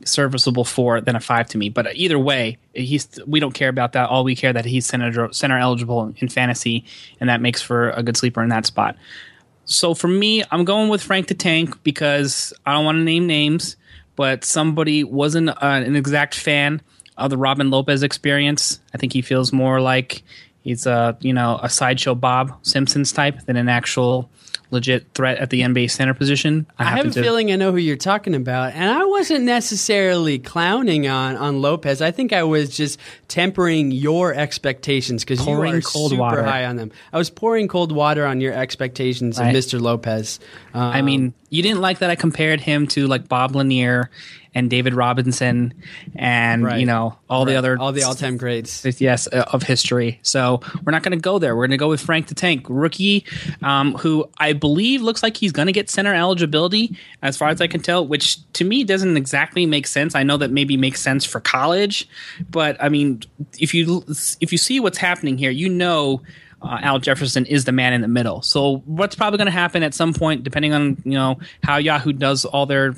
serviceable 0.09 0.65
four 0.65 1.01
than 1.01 1.17
a 1.17 1.21
five 1.21 1.49
to 1.49 1.59
me. 1.59 1.69
But 1.69 1.95
either 1.95 2.19
way, 2.19 2.59
he's 2.75 3.09
we 3.27 3.41
don't 3.41 3.55
care 3.55 3.69
about 3.69 3.93
that. 3.93 4.09
All 4.09 4.25
we 4.25 4.35
care 4.35 4.53
that 4.53 4.65
he's 4.65 4.87
center 4.87 5.33
center 5.33 5.59
eligible 5.59 6.13
in 6.17 6.29
fantasy, 6.29 6.85
and 7.21 7.29
that 7.29 7.41
makes 7.41 7.63
for 7.63 7.91
a 7.91 8.03
good 8.03 8.17
sleeper 8.17 8.43
in 8.43 8.49
that 8.51 8.67
spot. 8.67 8.97
So 9.65 9.95
for 9.95 10.09
me, 10.09 10.43
I'm 10.51 10.65
going 10.65 10.89
with 10.89 11.03
Frank 11.03 11.29
the 11.29 11.35
Tank 11.35 11.83
because 11.83 12.55
I 12.65 12.73
don't 12.73 12.87
want 12.87 12.97
to 12.97 13.03
name 13.03 13.27
names, 13.27 13.77
but 14.17 14.43
somebody 14.43 15.05
wasn't 15.05 15.51
uh, 15.51 15.57
an 15.61 15.95
exact 15.95 16.35
fan 16.35 16.81
of 17.19 17.31
the 17.31 17.37
Robin 17.37 17.71
Lopez 17.71 18.03
experience. 18.03 18.81
I 18.95 18.99
think 18.99 19.13
he 19.13 19.21
feels 19.21 19.53
more 19.53 19.81
like 19.81 20.23
he's 20.63 20.87
a 20.87 21.17
you 21.21 21.33
know 21.33 21.61
a 21.63 21.69
sideshow 21.69 22.15
Bob 22.15 22.59
Simpsons 22.63 23.13
type 23.13 23.45
than 23.45 23.57
an 23.57 23.69
actual 23.69 24.31
legit 24.71 25.07
threat 25.15 25.39
at 25.39 25.51
the 25.51 25.63
NBA 25.63 25.91
center 25.91 26.15
position. 26.15 26.67
I, 26.79 26.85
I 26.85 26.87
have 26.97 27.07
a 27.07 27.11
to- 27.11 27.23
feeling 27.23 27.51
I 27.53 27.57
know 27.57 27.73
who 27.73 27.79
you're 27.79 27.97
talking 27.97 28.35
about, 28.35 28.75
and 28.75 28.91
I 28.91 29.05
wasn't 29.05 29.45
necessarily 29.45 30.39
clowning 30.39 31.07
on 31.07 31.37
on 31.37 31.61
Lopez. 31.61 32.03
I 32.03 32.11
think 32.11 32.33
I 32.33 32.43
was 32.43 32.77
just 32.77 32.99
tempering 33.29 33.91
your 33.91 34.35
expectations 34.35 35.25
because 35.25 35.47
you 35.47 35.57
were 35.57 35.81
super 35.81 36.17
water. 36.17 36.43
high 36.43 36.65
on 36.65 36.77
them. 36.77 36.91
I 37.13 37.19
was 37.19 37.31
pouring 37.31 37.69
cold 37.69 37.93
water 37.93 38.27
on 38.27 38.41
your 38.41 38.53
expectations 38.53 39.39
of 39.39 39.47
Mr. 39.47 39.81
Lopez. 39.81 40.41
Um, 40.79 40.93
I 40.93 41.03
mean, 41.03 41.35
you 41.51 41.61
didn't 41.61 41.81
like 41.81 41.99
that 41.99 42.11
I 42.11 42.15
compared 42.15 42.61
him 42.61 42.87
to 42.89 43.09
like 43.09 43.27
Bob 43.27 43.57
Lanier 43.57 44.11
and 44.55 44.71
David 44.71 44.95
Robinson 44.95 45.75
and 46.15 46.65
right. 46.65 46.79
you 46.79 46.87
know 46.87 47.19
all 47.29 47.45
right. 47.45 47.53
the 47.53 47.59
other 47.59 47.77
all 47.79 47.91
the 47.91 48.05
all-time 48.05 48.37
greats 48.37 48.85
yes 49.01 49.27
uh, 49.27 49.45
of 49.53 49.65
history. 49.65 50.21
So 50.23 50.61
we're 50.85 50.93
not 50.93 51.03
going 51.03 51.19
to 51.19 51.23
go 51.23 51.41
there. 51.41 51.57
We're 51.57 51.67
going 51.67 51.73
to 51.73 51.79
go 51.79 51.89
with 51.89 52.01
Frank 52.01 52.29
the 52.29 52.37
Tank, 52.37 52.65
rookie, 52.69 53.25
um, 53.61 53.95
who 53.95 54.31
I 54.39 54.53
believe 54.53 55.03
looks 55.03 55.21
like 55.21 55.37
he's 55.37 55.51
going 55.51 55.67
to 55.67 55.73
get 55.73 55.91
center 55.91 56.15
eligibility 56.15 56.97
as 57.23 57.37
far 57.37 57.49
as 57.49 57.61
I 57.61 57.67
can 57.67 57.81
tell, 57.81 58.07
which 58.07 58.39
to 58.53 58.65
me 58.65 58.85
doesn't 58.85 59.17
exactly 59.17 59.67
make 59.67 59.89
sense. 59.89 60.15
I 60.15 60.23
know 60.23 60.37
that 60.37 60.53
maybe 60.53 60.77
makes 60.77 61.01
sense 61.01 61.25
for 61.25 61.41
college, 61.41 62.09
but 62.51 62.81
I 62.81 62.89
mean, 62.89 63.25
if 63.59 63.75
you 63.75 64.05
if 64.41 64.53
you 64.53 64.59
see 64.59 64.79
what's 64.79 64.99
happening 64.99 65.39
here, 65.39 65.51
you 65.51 65.69
know 65.69 66.23
uh, 66.63 66.79
Al 66.83 66.99
Jefferson 66.99 67.47
is 67.47 67.65
the 67.65 67.73
man 67.73 67.93
in 67.93 68.01
the 68.01 68.09
middle. 68.09 68.43
So 68.43 68.79
what's 68.87 69.15
probably 69.15 69.39
going 69.39 69.47
to 69.47 69.53
happen 69.53 69.83
at 69.83 69.95
some 69.95 70.13
point, 70.13 70.43
depending 70.45 70.73
on 70.73 71.01
you 71.05 71.13
know 71.13 71.39
how 71.63 71.77
Yahoo 71.77 72.13
does 72.13 72.45
all 72.45 72.67
their 72.67 72.95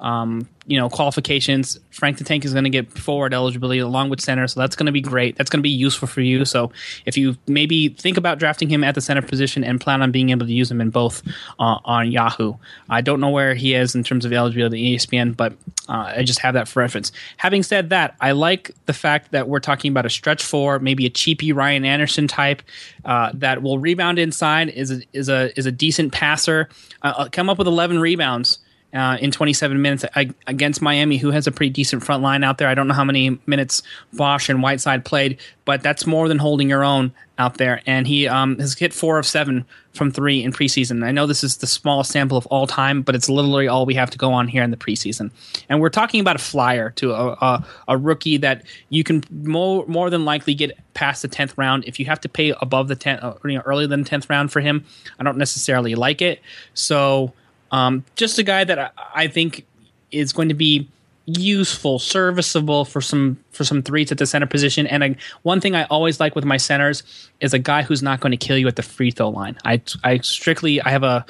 um, 0.00 0.48
you 0.66 0.78
know 0.78 0.88
qualifications. 0.88 1.78
Frank 1.90 2.18
the 2.18 2.24
Tank 2.24 2.44
is 2.44 2.52
going 2.52 2.64
to 2.64 2.70
get 2.70 2.90
forward 2.90 3.32
eligibility 3.32 3.80
along 3.80 4.10
with 4.10 4.20
center, 4.20 4.46
so 4.46 4.60
that's 4.60 4.76
going 4.76 4.86
to 4.86 4.92
be 4.92 5.00
great. 5.00 5.36
That's 5.36 5.48
going 5.48 5.60
to 5.60 5.62
be 5.62 5.70
useful 5.70 6.08
for 6.08 6.20
you. 6.20 6.44
So 6.44 6.72
if 7.06 7.16
you 7.16 7.36
maybe 7.46 7.88
think 7.88 8.16
about 8.16 8.38
drafting 8.38 8.68
him 8.68 8.84
at 8.84 8.94
the 8.94 9.00
center 9.00 9.22
position 9.22 9.64
and 9.64 9.80
plan 9.80 10.02
on 10.02 10.12
being 10.12 10.30
able 10.30 10.46
to 10.46 10.52
use 10.52 10.70
him 10.70 10.80
in 10.80 10.90
both 10.90 11.22
uh, 11.58 11.78
on 11.84 12.10
Yahoo, 12.10 12.54
I 12.90 13.00
don't 13.00 13.20
know 13.20 13.30
where 13.30 13.54
he 13.54 13.74
is 13.74 13.94
in 13.94 14.04
terms 14.04 14.24
of 14.24 14.32
eligibility 14.32 14.96
ESPN, 14.96 15.36
but 15.36 15.54
uh, 15.88 16.14
I 16.16 16.22
just 16.24 16.40
have 16.40 16.54
that 16.54 16.68
for 16.68 16.80
reference. 16.80 17.12
Having 17.36 17.62
said 17.62 17.90
that, 17.90 18.16
I 18.20 18.32
like 18.32 18.72
the 18.86 18.92
fact 18.92 19.30
that 19.32 19.48
we're 19.48 19.60
talking 19.60 19.90
about 19.90 20.04
a 20.04 20.10
stretch 20.10 20.42
four, 20.42 20.78
maybe 20.78 21.06
a 21.06 21.10
cheapy 21.10 21.52
Ryan 21.52 21.84
Anderson 21.84 22.28
type 22.28 22.62
uh, 23.04 23.30
that 23.34 23.62
will 23.62 23.78
rebound 23.78 24.18
inside, 24.18 24.68
is 24.70 24.90
a, 24.90 25.02
is 25.12 25.28
a 25.28 25.56
is 25.56 25.66
a 25.66 25.72
decent 25.72 26.12
passer, 26.12 26.68
uh, 27.02 27.14
uh, 27.16 27.28
come 27.30 27.48
up 27.48 27.58
with 27.58 27.68
11 27.68 28.00
rebounds 28.00 28.58
uh, 28.96 29.16
in 29.18 29.30
27 29.30 29.80
minutes 29.80 30.04
against 30.46 30.80
Miami, 30.80 31.18
who 31.18 31.30
has 31.30 31.46
a 31.46 31.52
pretty 31.52 31.70
decent 31.70 32.02
front 32.02 32.22
line 32.22 32.42
out 32.42 32.58
there. 32.58 32.68
I 32.68 32.74
don't 32.74 32.88
know 32.88 32.94
how 32.94 33.04
many 33.04 33.38
minutes 33.46 33.82
Bosh 34.12 34.48
and 34.48 34.62
Whiteside 34.62 35.04
played, 35.04 35.38
but 35.64 35.82
that's 35.82 36.06
more 36.06 36.28
than 36.28 36.38
holding 36.38 36.68
your 36.68 36.82
own 36.82 37.12
out 37.38 37.58
there. 37.58 37.82
And 37.86 38.06
he 38.06 38.26
um, 38.26 38.58
has 38.58 38.78
hit 38.78 38.94
four 38.94 39.18
of 39.18 39.26
seven 39.26 39.66
from 39.92 40.10
three 40.10 40.42
in 40.42 40.52
preseason. 40.52 41.04
I 41.04 41.10
know 41.10 41.26
this 41.26 41.44
is 41.44 41.58
the 41.58 41.66
smallest 41.66 42.10
sample 42.10 42.38
of 42.38 42.46
all 42.46 42.66
time, 42.66 43.02
but 43.02 43.14
it's 43.14 43.28
literally 43.28 43.68
all 43.68 43.84
we 43.84 43.94
have 43.94 44.10
to 44.10 44.18
go 44.18 44.32
on 44.32 44.48
here 44.48 44.62
in 44.62 44.70
the 44.70 44.76
preseason. 44.76 45.30
And 45.68 45.80
we're 45.80 45.90
talking 45.90 46.20
about 46.20 46.36
a 46.36 46.40
flyer 46.40 46.90
to 46.96 47.12
a, 47.12 47.32
a, 47.32 47.66
a 47.88 47.98
rookie 47.98 48.38
that 48.38 48.64
you 48.88 49.04
can 49.04 49.22
more 49.30 49.84
more 49.86 50.08
than 50.10 50.24
likely 50.24 50.54
get 50.54 50.78
past 50.94 51.22
the 51.22 51.28
tenth 51.28 51.56
round. 51.58 51.84
If 51.86 52.00
you 52.00 52.06
have 52.06 52.20
to 52.22 52.28
pay 52.28 52.54
above 52.60 52.88
the 52.88 52.96
tenth, 52.96 53.22
uh, 53.22 53.34
you 53.44 53.54
know, 53.54 53.62
earlier 53.66 53.86
than 53.86 54.04
tenth 54.04 54.30
round 54.30 54.52
for 54.52 54.60
him, 54.60 54.84
I 55.18 55.24
don't 55.24 55.38
necessarily 55.38 55.94
like 55.94 56.22
it. 56.22 56.40
So 56.74 57.34
um, 57.76 58.04
just 58.16 58.38
a 58.38 58.42
guy 58.42 58.64
that 58.64 58.78
I, 58.78 58.90
I 59.14 59.28
think 59.28 59.66
is 60.10 60.32
going 60.32 60.48
to 60.48 60.54
be 60.54 60.88
useful, 61.26 61.98
serviceable 61.98 62.84
for 62.84 63.00
some 63.00 63.36
for 63.50 63.64
some 63.64 63.82
threes 63.82 64.10
at 64.10 64.18
the 64.18 64.26
center 64.26 64.46
position. 64.46 64.86
And 64.86 65.04
I, 65.04 65.16
one 65.42 65.60
thing 65.60 65.74
I 65.74 65.84
always 65.84 66.18
like 66.18 66.34
with 66.34 66.44
my 66.44 66.56
centers 66.56 67.02
is 67.40 67.52
a 67.52 67.58
guy 67.58 67.82
who's 67.82 68.02
not 68.02 68.20
going 68.20 68.30
to 68.30 68.38
kill 68.38 68.56
you 68.56 68.66
at 68.68 68.76
the 68.76 68.82
free 68.82 69.10
throw 69.10 69.28
line. 69.28 69.58
I 69.64 69.82
I 70.02 70.18
strictly 70.18 70.80
I 70.80 70.90
have 70.90 71.02
a 71.02 71.26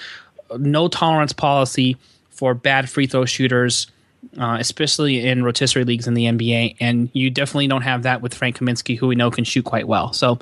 no 0.56 0.86
tolerance 0.86 1.32
policy 1.32 1.96
for 2.30 2.54
bad 2.54 2.88
free 2.88 3.08
throw 3.08 3.24
shooters. 3.24 3.88
Uh, 4.38 4.56
especially 4.60 5.26
in 5.26 5.42
rotisserie 5.42 5.84
leagues 5.84 6.06
in 6.06 6.14
the 6.14 6.24
NBA, 6.24 6.76
and 6.80 7.10
you 7.12 7.30
definitely 7.30 7.68
don't 7.68 7.82
have 7.82 8.02
that 8.02 8.20
with 8.22 8.34
Frank 8.34 8.58
Kaminsky, 8.58 8.98
who 8.98 9.06
we 9.06 9.14
know 9.14 9.30
can 9.30 9.44
shoot 9.44 9.64
quite 9.64 9.88
well. 9.88 10.12
So, 10.12 10.38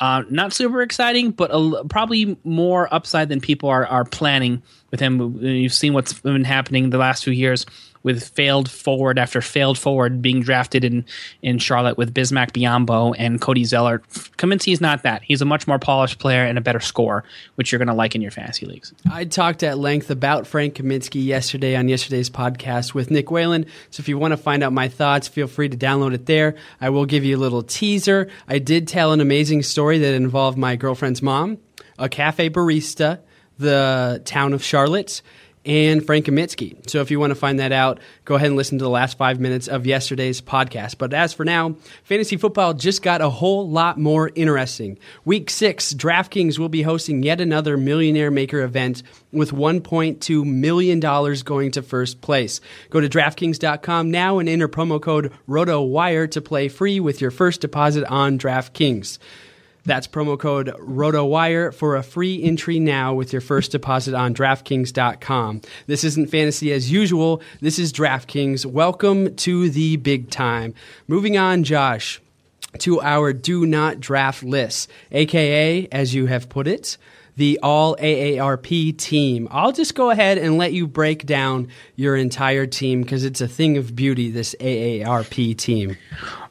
uh, 0.00 0.24
not 0.28 0.52
super 0.52 0.82
exciting, 0.82 1.30
but 1.30 1.50
a, 1.52 1.84
probably 1.88 2.36
more 2.44 2.92
upside 2.92 3.28
than 3.28 3.40
people 3.40 3.68
are 3.68 3.86
are 3.86 4.04
planning 4.04 4.62
with 4.90 5.00
him. 5.00 5.42
You've 5.42 5.72
seen 5.72 5.94
what's 5.94 6.12
been 6.14 6.44
happening 6.44 6.90
the 6.90 6.98
last 6.98 7.24
few 7.24 7.32
years 7.32 7.66
with 8.08 8.26
failed 8.26 8.70
forward 8.70 9.18
after 9.18 9.42
failed 9.42 9.76
forward 9.76 10.22
being 10.22 10.40
drafted 10.40 10.82
in 10.82 11.04
in 11.42 11.58
Charlotte 11.58 11.98
with 11.98 12.14
Bismack 12.14 12.52
Biyombo 12.52 13.14
and 13.18 13.38
Cody 13.38 13.64
Zeller. 13.64 13.98
Kaminsky 14.38 14.72
is 14.72 14.80
not 14.80 15.02
that. 15.02 15.22
He's 15.22 15.42
a 15.42 15.44
much 15.44 15.66
more 15.66 15.78
polished 15.78 16.18
player 16.18 16.42
and 16.42 16.56
a 16.56 16.62
better 16.62 16.80
scorer, 16.80 17.22
which 17.56 17.70
you're 17.70 17.78
going 17.78 17.88
to 17.88 17.94
like 17.94 18.14
in 18.14 18.22
your 18.22 18.30
fantasy 18.30 18.64
leagues. 18.64 18.94
I 19.12 19.26
talked 19.26 19.62
at 19.62 19.76
length 19.76 20.08
about 20.08 20.46
Frank 20.46 20.76
Kaminsky 20.76 21.22
yesterday 21.22 21.76
on 21.76 21.90
yesterday's 21.90 22.30
podcast 22.30 22.94
with 22.94 23.10
Nick 23.10 23.30
Whalen. 23.30 23.66
So 23.90 24.00
if 24.00 24.08
you 24.08 24.16
want 24.16 24.32
to 24.32 24.38
find 24.38 24.62
out 24.62 24.72
my 24.72 24.88
thoughts, 24.88 25.28
feel 25.28 25.46
free 25.46 25.68
to 25.68 25.76
download 25.76 26.14
it 26.14 26.24
there. 26.24 26.54
I 26.80 26.88
will 26.88 27.04
give 27.04 27.26
you 27.26 27.36
a 27.36 27.42
little 27.42 27.62
teaser. 27.62 28.30
I 28.48 28.58
did 28.58 28.88
tell 28.88 29.12
an 29.12 29.20
amazing 29.20 29.64
story 29.64 29.98
that 29.98 30.14
involved 30.14 30.56
my 30.56 30.76
girlfriend's 30.76 31.20
mom, 31.20 31.58
a 31.98 32.08
cafe 32.08 32.48
barista, 32.48 33.18
the 33.58 34.22
town 34.24 34.54
of 34.54 34.64
Charlotte 34.64 35.20
and 35.64 36.04
Frank 36.04 36.26
Kaminsky. 36.26 36.88
So 36.88 37.00
if 37.00 37.10
you 37.10 37.20
want 37.20 37.30
to 37.30 37.34
find 37.34 37.58
that 37.60 37.72
out, 37.72 38.00
go 38.24 38.34
ahead 38.34 38.48
and 38.48 38.56
listen 38.56 38.78
to 38.78 38.84
the 38.84 38.90
last 38.90 39.18
five 39.18 39.40
minutes 39.40 39.68
of 39.68 39.86
yesterday's 39.86 40.40
podcast. 40.40 40.98
But 40.98 41.12
as 41.12 41.32
for 41.32 41.44
now, 41.44 41.76
fantasy 42.04 42.36
football 42.36 42.74
just 42.74 43.02
got 43.02 43.20
a 43.20 43.30
whole 43.30 43.68
lot 43.68 43.98
more 43.98 44.30
interesting. 44.34 44.98
Week 45.24 45.50
six, 45.50 45.92
DraftKings 45.92 46.58
will 46.58 46.68
be 46.68 46.82
hosting 46.82 47.22
yet 47.22 47.40
another 47.40 47.76
Millionaire 47.76 48.30
Maker 48.30 48.60
event 48.60 49.02
with 49.32 49.52
$1.2 49.52 50.44
million 50.44 51.00
going 51.44 51.70
to 51.72 51.82
first 51.82 52.20
place. 52.20 52.60
Go 52.90 53.00
to 53.00 53.08
DraftKings.com 53.08 54.10
now 54.10 54.38
and 54.38 54.48
enter 54.48 54.68
promo 54.68 55.00
code 55.00 55.32
ROTOWIRE 55.46 56.30
to 56.30 56.40
play 56.40 56.68
free 56.68 57.00
with 57.00 57.20
your 57.20 57.30
first 57.30 57.60
deposit 57.60 58.04
on 58.04 58.38
DraftKings. 58.38 59.18
That's 59.88 60.06
promo 60.06 60.38
code 60.38 60.66
RotoWire 60.80 61.72
for 61.72 61.96
a 61.96 62.02
free 62.02 62.42
entry 62.42 62.78
now 62.78 63.14
with 63.14 63.32
your 63.32 63.40
first 63.40 63.72
deposit 63.72 64.12
on 64.12 64.34
DraftKings.com. 64.34 65.62
This 65.86 66.04
isn't 66.04 66.30
fantasy 66.30 66.74
as 66.74 66.92
usual. 66.92 67.40
This 67.62 67.78
is 67.78 67.90
DraftKings. 67.90 68.66
Welcome 68.66 69.34
to 69.36 69.70
the 69.70 69.96
big 69.96 70.28
time. 70.28 70.74
Moving 71.06 71.38
on, 71.38 71.64
Josh, 71.64 72.20
to 72.80 73.00
our 73.00 73.32
do 73.32 73.64
not 73.64 73.98
draft 73.98 74.42
list, 74.42 74.90
aka, 75.10 75.88
as 75.90 76.14
you 76.14 76.26
have 76.26 76.50
put 76.50 76.68
it, 76.68 76.98
the 77.38 77.58
all 77.62 77.96
AARP 77.96 78.98
team. 78.98 79.46
I'll 79.52 79.70
just 79.70 79.94
go 79.94 80.10
ahead 80.10 80.38
and 80.38 80.58
let 80.58 80.72
you 80.72 80.88
break 80.88 81.24
down 81.24 81.68
your 81.94 82.16
entire 82.16 82.66
team 82.66 83.02
because 83.02 83.24
it's 83.24 83.40
a 83.40 83.46
thing 83.46 83.76
of 83.76 83.94
beauty, 83.94 84.28
this 84.28 84.56
AARP 84.58 85.56
team. 85.56 85.96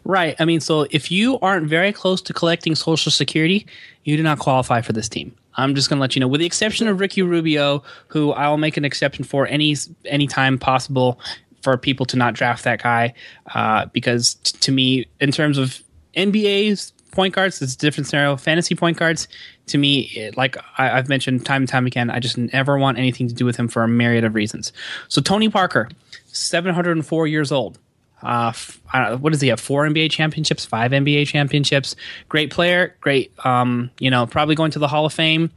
Right. 0.06 0.38
I 0.40 0.46
mean, 0.46 0.62
so 0.62 0.88
if 0.90 1.12
you 1.12 1.38
aren't 1.40 1.68
very 1.68 1.92
close 1.92 2.22
to 2.24 2.34
collecting 2.34 2.74
Social 2.74 3.12
Security, 3.12 3.68
you 4.06 4.16
do 4.16 4.24
not 4.24 4.40
qualify 4.40 4.80
for 4.80 4.94
this 4.94 5.10
team. 5.10 5.36
I'm 5.56 5.76
just 5.76 5.90
going 5.90 5.98
to 5.98 6.02
let 6.02 6.16
you 6.16 6.22
know, 6.22 6.28
with 6.30 6.40
the 6.40 6.46
exception 6.46 6.88
of 6.88 7.02
Ricky 7.02 7.22
Rubio, 7.22 7.84
who 8.08 8.32
I'll 8.32 8.58
make 8.58 8.78
an 8.78 8.86
exception 8.86 9.26
for 9.26 9.46
any 9.48 9.76
any 10.06 10.26
time 10.26 10.58
possible 10.58 11.20
for 11.64 11.78
people 11.78 12.06
to 12.06 12.16
not 12.16 12.34
draft 12.34 12.64
that 12.64 12.82
guy, 12.82 13.14
uh, 13.54 13.88
because 13.88 14.36
t- 14.36 14.58
to 14.60 14.72
me, 14.72 15.08
in 15.20 15.32
terms 15.32 15.58
of 15.58 15.84
NBA's 16.16 16.94
point 17.12 17.34
guards, 17.34 17.62
it's 17.62 17.74
a 17.74 17.78
different 17.78 18.08
scenario. 18.08 18.36
Fantasy 18.38 18.76
point 18.76 18.98
guards, 18.98 19.28
to 19.68 19.78
me, 19.78 20.12
it, 20.16 20.38
like 20.38 20.58
I, 20.78 20.88
have 20.88 21.10
mentioned 21.10 21.46
time 21.46 21.64
and 21.64 21.70
time 21.70 21.86
again, 21.86 22.10
I 22.10 22.20
just 22.20 22.38
never 22.38 22.78
want 22.78 22.98
anything 22.98 23.28
to 23.28 23.34
do 23.34 23.46
with 23.46 23.56
him 23.56 23.68
for 23.68 23.84
a 23.84 23.88
myriad 23.88 24.24
of 24.24 24.36
reasons. 24.36 24.72
So 25.08 25.22
Tony 25.22 25.50
Parker, 25.50 25.90
704 26.28 27.28
years 27.28 27.52
old 27.52 27.80
uh, 28.22 28.52
what 29.18 29.32
does 29.32 29.42
he 29.42 29.50
have? 29.50 29.60
Four 29.60 29.88
NBA 29.88 30.12
championships, 30.12 30.66
five 30.66 30.92
NBA 30.92 31.28
championships. 31.28 31.96
Great 32.30 32.52
player, 32.52 32.96
great. 33.00 33.32
Um, 33.46 33.92
you 34.00 34.10
know, 34.10 34.26
probably 34.26 34.56
going 34.56 34.72
to 34.72 34.80
the 34.80 34.88
Hall 34.88 35.06
of 35.06 35.14
Fame. 35.14 35.52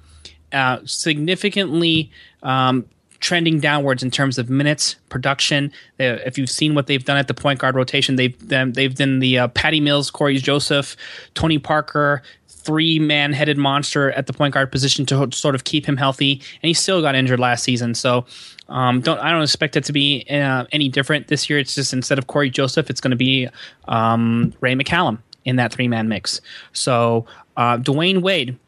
Uh, 0.52 0.78
significantly 0.84 2.10
um, 2.42 2.84
trending 3.20 3.60
downwards 3.60 4.02
in 4.02 4.10
terms 4.10 4.38
of 4.38 4.50
minutes 4.50 4.96
production. 5.08 5.72
if 5.98 6.38
you've 6.38 6.50
seen 6.50 6.74
what 6.74 6.86
they've 6.86 7.04
done 7.04 7.16
at 7.16 7.28
the 7.28 7.34
point 7.34 7.60
guard 7.60 7.74
rotation, 7.74 8.16
they've 8.16 8.36
they've 8.48 8.94
done 8.94 9.18
the 9.20 9.38
uh, 9.38 9.48
Patty 9.48 9.80
Mills, 9.80 10.10
Cory 10.10 10.38
Joseph, 10.38 10.96
Tony 11.34 11.58
Parker, 11.58 12.22
three 12.48 12.98
man 12.98 13.32
headed 13.32 13.58
monster 13.58 14.12
at 14.12 14.26
the 14.26 14.32
point 14.32 14.54
guard 14.54 14.70
position 14.70 15.06
to 15.06 15.30
sort 15.32 15.54
of 15.54 15.64
keep 15.64 15.86
him 15.86 15.96
healthy, 15.96 16.32
and 16.32 16.68
he 16.68 16.74
still 16.74 17.00
got 17.00 17.14
injured 17.14 17.40
last 17.40 17.64
season. 17.64 17.94
So 17.94 18.26
um, 18.68 19.00
don't 19.00 19.18
I 19.18 19.30
don't 19.30 19.42
expect 19.42 19.76
it 19.76 19.84
to 19.84 19.92
be 19.92 20.24
uh, 20.30 20.64
any 20.72 20.88
different 20.88 21.28
this 21.28 21.48
year. 21.48 21.58
It's 21.58 21.74
just 21.74 21.92
instead 21.92 22.18
of 22.18 22.26
Cory 22.26 22.50
Joseph, 22.50 22.90
it's 22.90 23.00
going 23.00 23.10
to 23.10 23.16
be 23.16 23.48
um, 23.88 24.52
Ray 24.60 24.74
McCallum 24.74 25.18
in 25.44 25.56
that 25.56 25.72
three 25.72 25.88
man 25.88 26.08
mix. 26.08 26.40
So 26.72 27.26
uh, 27.56 27.78
Dwyane 27.78 28.22
Wade, 28.22 28.58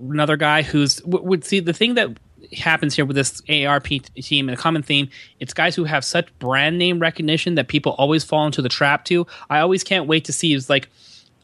another 0.00 0.36
guy 0.36 0.62
who's 0.62 1.02
would 1.04 1.44
see 1.44 1.60
the 1.60 1.72
thing 1.72 1.94
that 1.94 2.10
happens 2.52 2.94
here 2.94 3.04
with 3.04 3.16
this 3.16 3.40
AARP 3.42 4.02
team 4.14 4.48
and 4.48 4.58
a 4.58 4.60
common 4.60 4.82
theme. 4.82 5.08
It's 5.38 5.54
guys 5.54 5.74
who 5.74 5.84
have 5.84 6.04
such 6.04 6.26
brand 6.38 6.78
name 6.78 6.98
recognition 6.98 7.54
that 7.56 7.68
people 7.68 7.92
always 7.92 8.24
fall 8.24 8.46
into 8.46 8.62
the 8.62 8.68
trap 8.68 9.04
to. 9.06 9.26
I 9.48 9.60
always 9.60 9.84
can't 9.84 10.06
wait 10.06 10.24
to 10.26 10.32
see 10.32 10.54
It's 10.54 10.70
like 10.70 10.88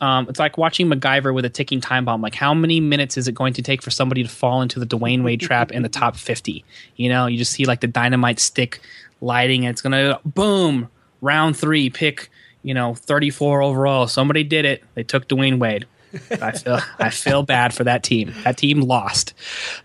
um, 0.01 0.26
it's 0.28 0.38
like 0.38 0.59
watching 0.59 0.88
MacGyver 0.88 1.32
with 1.34 1.44
a 1.44 1.49
ticking 1.49 1.80
time 1.80 2.05
bomb. 2.05 2.20
Like, 2.20 2.34
how 2.34 2.53
many 2.53 2.80
minutes 2.80 3.16
is 3.16 3.28
it 3.28 3.32
going 3.32 3.55
to 3.55 3.62
take 3.62 3.82
for 3.82 3.90
somebody 3.90 4.22
to 4.22 4.28
fall 4.28 4.61
into 4.61 4.78
the 4.78 4.86
Dwyane 4.86 5.22
Wade 5.22 5.40
trap 5.40 5.72
in 5.72 5.82
the 5.82 5.88
top 5.88 6.16
50? 6.16 6.64
You 6.97 7.09
know, 7.09 7.26
you 7.26 7.38
just 7.38 7.53
see 7.53 7.64
like 7.64 7.80
the 7.80 7.86
dynamite 7.86 8.38
stick 8.38 8.80
lighting, 9.20 9.64
and 9.64 9.72
it's 9.72 9.80
going 9.80 9.92
to 9.92 10.20
boom, 10.24 10.88
round 11.22 11.57
three, 11.57 11.88
pick, 11.88 12.30
you 12.62 12.74
know, 12.74 12.94
34 12.94 13.62
overall. 13.62 14.07
Somebody 14.07 14.44
did 14.44 14.64
it. 14.64 14.84
They 14.94 15.03
took 15.03 15.28
Dwyane 15.28 15.59
Wade. 15.59 15.86
I 16.31 16.53
feel 16.53 16.81
I 16.99 17.11
feel 17.11 17.43
bad 17.43 17.75
for 17.75 17.85
that 17.85 18.03
team. 18.03 18.35
That 18.45 18.57
team 18.57 18.81
lost. 18.81 19.35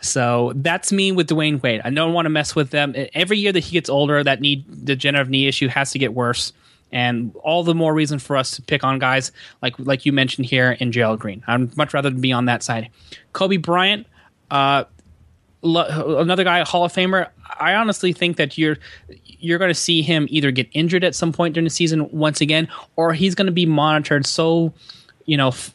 So 0.02 0.54
that's 0.56 0.92
me 0.92 1.12
with 1.12 1.28
Dwyane 1.30 1.62
Wade. 1.62 1.82
I 1.84 1.90
don't 1.90 2.14
want 2.14 2.26
to 2.26 2.30
mess 2.30 2.56
with 2.56 2.70
them. 2.72 2.96
Every 3.14 3.38
year 3.38 3.52
that 3.52 3.60
he 3.60 3.74
gets 3.74 3.90
older, 3.90 4.24
that 4.24 4.42
knee 4.42 4.66
degenerative 4.84 5.30
knee 5.30 5.48
issue 5.48 5.68
has 5.68 5.92
to 5.92 6.00
get 6.00 6.14
worse 6.14 6.54
and 6.92 7.36
all 7.38 7.64
the 7.64 7.76
more 7.76 7.94
reason 7.94 8.20
for 8.20 8.38
us 8.38 8.52
to 8.52 8.62
pick 8.62 8.84
on 8.84 9.00
guys 9.00 9.32
like 9.62 9.78
like 9.80 10.06
you 10.06 10.12
mentioned 10.12 10.46
here 10.46 10.72
in 10.72 10.92
Gerald 10.92 11.20
Green. 11.20 11.44
I'd 11.48 11.76
much 11.78 11.94
rather 11.94 12.12
be 12.12 12.32
on 12.32 12.46
that 12.46 12.64
side. 12.64 12.90
Kobe 13.34 13.58
Bryant, 13.58 14.08
uh, 14.50 14.86
lo- 15.62 16.18
another 16.20 16.44
guy, 16.44 16.64
Hall 16.64 16.86
of 16.86 16.94
Famer. 16.94 17.30
I 17.60 17.76
honestly 17.76 18.14
think 18.14 18.38
that 18.38 18.58
you're 18.58 18.78
you're 19.26 19.60
going 19.60 19.70
to 19.72 19.76
see 19.80 20.02
him 20.02 20.28
either 20.30 20.52
get 20.52 20.68
injured 20.74 21.04
at 21.04 21.16
some 21.16 21.34
point 21.34 21.54
during 21.54 21.66
the 21.66 21.70
season 21.72 22.10
once 22.12 22.42
again, 22.42 22.68
or 22.96 23.14
he's 23.14 23.36
going 23.36 23.48
to 23.48 23.52
be 23.54 23.66
monitored 23.66 24.26
so 24.26 24.74
you 25.26 25.38
know. 25.38 25.50
F- 25.50 25.74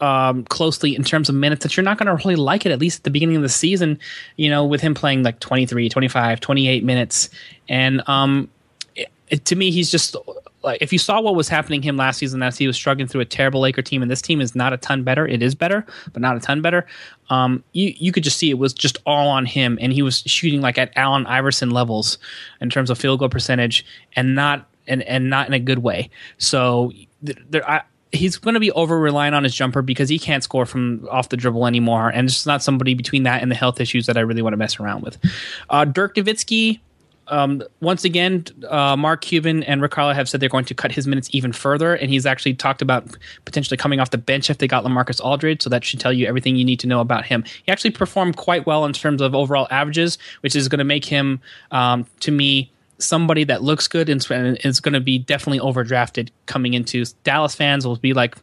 um, 0.00 0.44
closely 0.44 0.94
in 0.94 1.04
terms 1.04 1.28
of 1.28 1.34
minutes 1.34 1.62
that 1.62 1.76
you're 1.76 1.84
not 1.84 1.98
going 1.98 2.06
to 2.06 2.14
really 2.24 2.36
like 2.36 2.66
it 2.66 2.72
at 2.72 2.78
least 2.78 3.00
at 3.00 3.04
the 3.04 3.10
beginning 3.10 3.36
of 3.36 3.42
the 3.42 3.48
season 3.48 3.98
you 4.36 4.48
know 4.48 4.64
with 4.64 4.80
him 4.80 4.94
playing 4.94 5.22
like 5.22 5.40
23 5.40 5.88
25 5.88 6.40
28 6.40 6.84
minutes. 6.84 7.30
And 7.68 8.02
um, 8.08 8.48
it, 8.94 9.10
it, 9.28 9.44
to 9.46 9.56
me 9.56 9.70
he's 9.70 9.90
just 9.90 10.16
like 10.62 10.80
if 10.80 10.92
you 10.92 10.98
saw 10.98 11.20
what 11.20 11.34
was 11.34 11.48
happening 11.48 11.82
him 11.82 11.96
last 11.96 12.18
season 12.18 12.42
as 12.42 12.56
he 12.56 12.66
was 12.66 12.76
struggling 12.76 13.08
through 13.08 13.20
a 13.20 13.24
terrible 13.24 13.60
Laker 13.60 13.82
team 13.82 14.02
and 14.02 14.10
this 14.10 14.22
team 14.22 14.40
is 14.40 14.54
not 14.54 14.72
a 14.72 14.76
ton 14.76 15.02
better 15.02 15.26
it 15.26 15.42
is 15.42 15.54
better 15.54 15.84
but 16.12 16.22
not 16.22 16.36
a 16.36 16.40
ton 16.40 16.62
better 16.62 16.86
um, 17.30 17.64
you 17.72 17.94
you 17.96 18.12
could 18.12 18.22
just 18.22 18.38
see 18.38 18.50
it 18.50 18.58
was 18.58 18.72
just 18.72 18.98
all 19.06 19.28
on 19.28 19.46
him 19.46 19.78
and 19.80 19.92
he 19.92 20.02
was 20.02 20.18
shooting 20.26 20.60
like 20.60 20.78
at 20.78 20.92
Allen 20.96 21.26
Iverson 21.26 21.70
levels 21.70 22.18
in 22.60 22.70
terms 22.70 22.90
of 22.90 22.98
field 22.98 23.18
goal 23.18 23.28
percentage 23.28 23.84
and 24.14 24.34
not 24.34 24.68
and 24.86 25.02
and 25.02 25.30
not 25.30 25.46
in 25.46 25.54
a 25.54 25.60
good 25.60 25.78
way. 25.78 26.10
So 26.38 26.92
there 27.22 27.68
I, 27.68 27.82
he's 28.12 28.36
going 28.36 28.54
to 28.54 28.60
be 28.60 28.70
over 28.72 28.98
relying 28.98 29.34
on 29.34 29.42
his 29.42 29.54
jumper 29.54 29.82
because 29.82 30.08
he 30.08 30.18
can't 30.18 30.44
score 30.44 30.66
from 30.66 31.08
off 31.10 31.30
the 31.30 31.36
dribble 31.36 31.66
anymore 31.66 32.10
and 32.10 32.28
it's 32.28 32.46
not 32.46 32.62
somebody 32.62 32.94
between 32.94 33.22
that 33.22 33.42
and 33.42 33.50
the 33.50 33.54
health 33.54 33.80
issues 33.80 34.06
that 34.06 34.16
I 34.16 34.20
really 34.20 34.42
want 34.42 34.52
to 34.52 34.58
mess 34.58 34.78
around 34.78 35.02
with 35.02 35.18
uh, 35.70 35.84
Dirk 35.84 36.14
Nowitzki 36.14 36.80
um, 37.28 37.62
once 37.80 38.04
again, 38.04 38.44
uh, 38.68 38.96
Mark 38.96 39.22
Cuban 39.22 39.62
and 39.62 39.80
Rick 39.80 39.92
Carlisle 39.92 40.14
have 40.14 40.28
said 40.28 40.40
they're 40.40 40.48
going 40.48 40.64
to 40.66 40.74
cut 40.74 40.92
his 40.92 41.06
minutes 41.06 41.28
even 41.32 41.52
further, 41.52 41.94
and 41.94 42.10
he's 42.10 42.26
actually 42.26 42.54
talked 42.54 42.82
about 42.82 43.16
potentially 43.44 43.76
coming 43.76 44.00
off 44.00 44.10
the 44.10 44.18
bench 44.18 44.50
if 44.50 44.58
they 44.58 44.66
got 44.66 44.84
LaMarcus 44.84 45.20
Aldridge. 45.24 45.62
So 45.62 45.70
that 45.70 45.84
should 45.84 46.00
tell 46.00 46.12
you 46.12 46.26
everything 46.26 46.56
you 46.56 46.64
need 46.64 46.80
to 46.80 46.86
know 46.86 47.00
about 47.00 47.24
him. 47.24 47.44
He 47.64 47.72
actually 47.72 47.92
performed 47.92 48.36
quite 48.36 48.66
well 48.66 48.84
in 48.84 48.92
terms 48.92 49.22
of 49.22 49.34
overall 49.34 49.68
averages, 49.70 50.18
which 50.40 50.56
is 50.56 50.68
going 50.68 50.78
to 50.80 50.84
make 50.84 51.04
him, 51.04 51.40
um, 51.70 52.06
to 52.20 52.30
me, 52.30 52.70
somebody 53.02 53.44
that 53.44 53.62
looks 53.62 53.88
good 53.88 54.08
and 54.08 54.24
is 54.64 54.80
going 54.80 54.94
to 54.94 55.00
be 55.00 55.18
definitely 55.18 55.60
overdrafted 55.60 56.30
coming 56.46 56.74
into 56.74 57.04
Dallas 57.24 57.54
fans 57.54 57.86
will 57.86 57.96
be 57.96 58.12
like, 58.12 58.36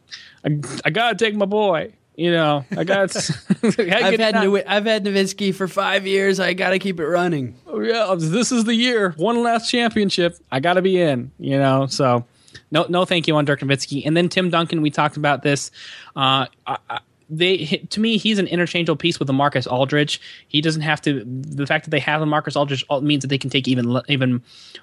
I, 0.44 0.60
I 0.84 0.90
gotta 0.90 1.16
take 1.16 1.34
my 1.34 1.46
boy. 1.46 1.92
You 2.16 2.32
know, 2.32 2.66
I 2.76 2.84
got. 2.84 3.16
I've 3.62 4.20
had 4.20 4.34
New, 4.42 4.58
I've 4.58 4.84
had 4.84 5.04
Nowitzki 5.04 5.54
for 5.54 5.66
five 5.66 6.06
years. 6.06 6.38
I 6.38 6.52
got 6.52 6.70
to 6.70 6.78
keep 6.78 7.00
it 7.00 7.06
running. 7.06 7.54
Oh, 7.66 7.80
yeah, 7.80 8.14
this 8.18 8.52
is 8.52 8.64
the 8.64 8.74
year. 8.74 9.14
One 9.16 9.42
last 9.42 9.70
championship. 9.70 10.36
I 10.52 10.60
got 10.60 10.74
to 10.74 10.82
be 10.82 11.00
in. 11.00 11.30
You 11.38 11.58
know, 11.58 11.86
so 11.86 12.26
no, 12.70 12.84
no, 12.90 13.06
thank 13.06 13.26
you 13.26 13.36
on 13.36 13.46
Dirk 13.46 13.60
Nowitzki. 13.60 14.02
And 14.04 14.14
then 14.14 14.28
Tim 14.28 14.50
Duncan. 14.50 14.82
We 14.82 14.90
talked 14.90 15.16
about 15.16 15.42
this. 15.42 15.70
Uh, 16.14 16.44
I, 16.66 17.00
they 17.30 17.86
to 17.90 18.00
me 18.00 18.16
he's 18.16 18.38
an 18.38 18.46
interchangeable 18.46 18.96
piece 18.96 19.18
with 19.18 19.28
LaMarcus 19.28 19.70
Aldridge. 19.70 20.20
He 20.48 20.60
doesn't 20.60 20.82
have 20.82 21.00
to. 21.02 21.22
The 21.24 21.66
fact 21.66 21.84
that 21.84 21.90
they 21.90 22.00
have 22.00 22.20
LaMarcus 22.20 22.56
Aldridge 22.56 22.84
means 23.02 23.22
that 23.22 23.28
they 23.28 23.38
can 23.38 23.50
take 23.50 23.68
even 23.68 24.00
even 24.08 24.42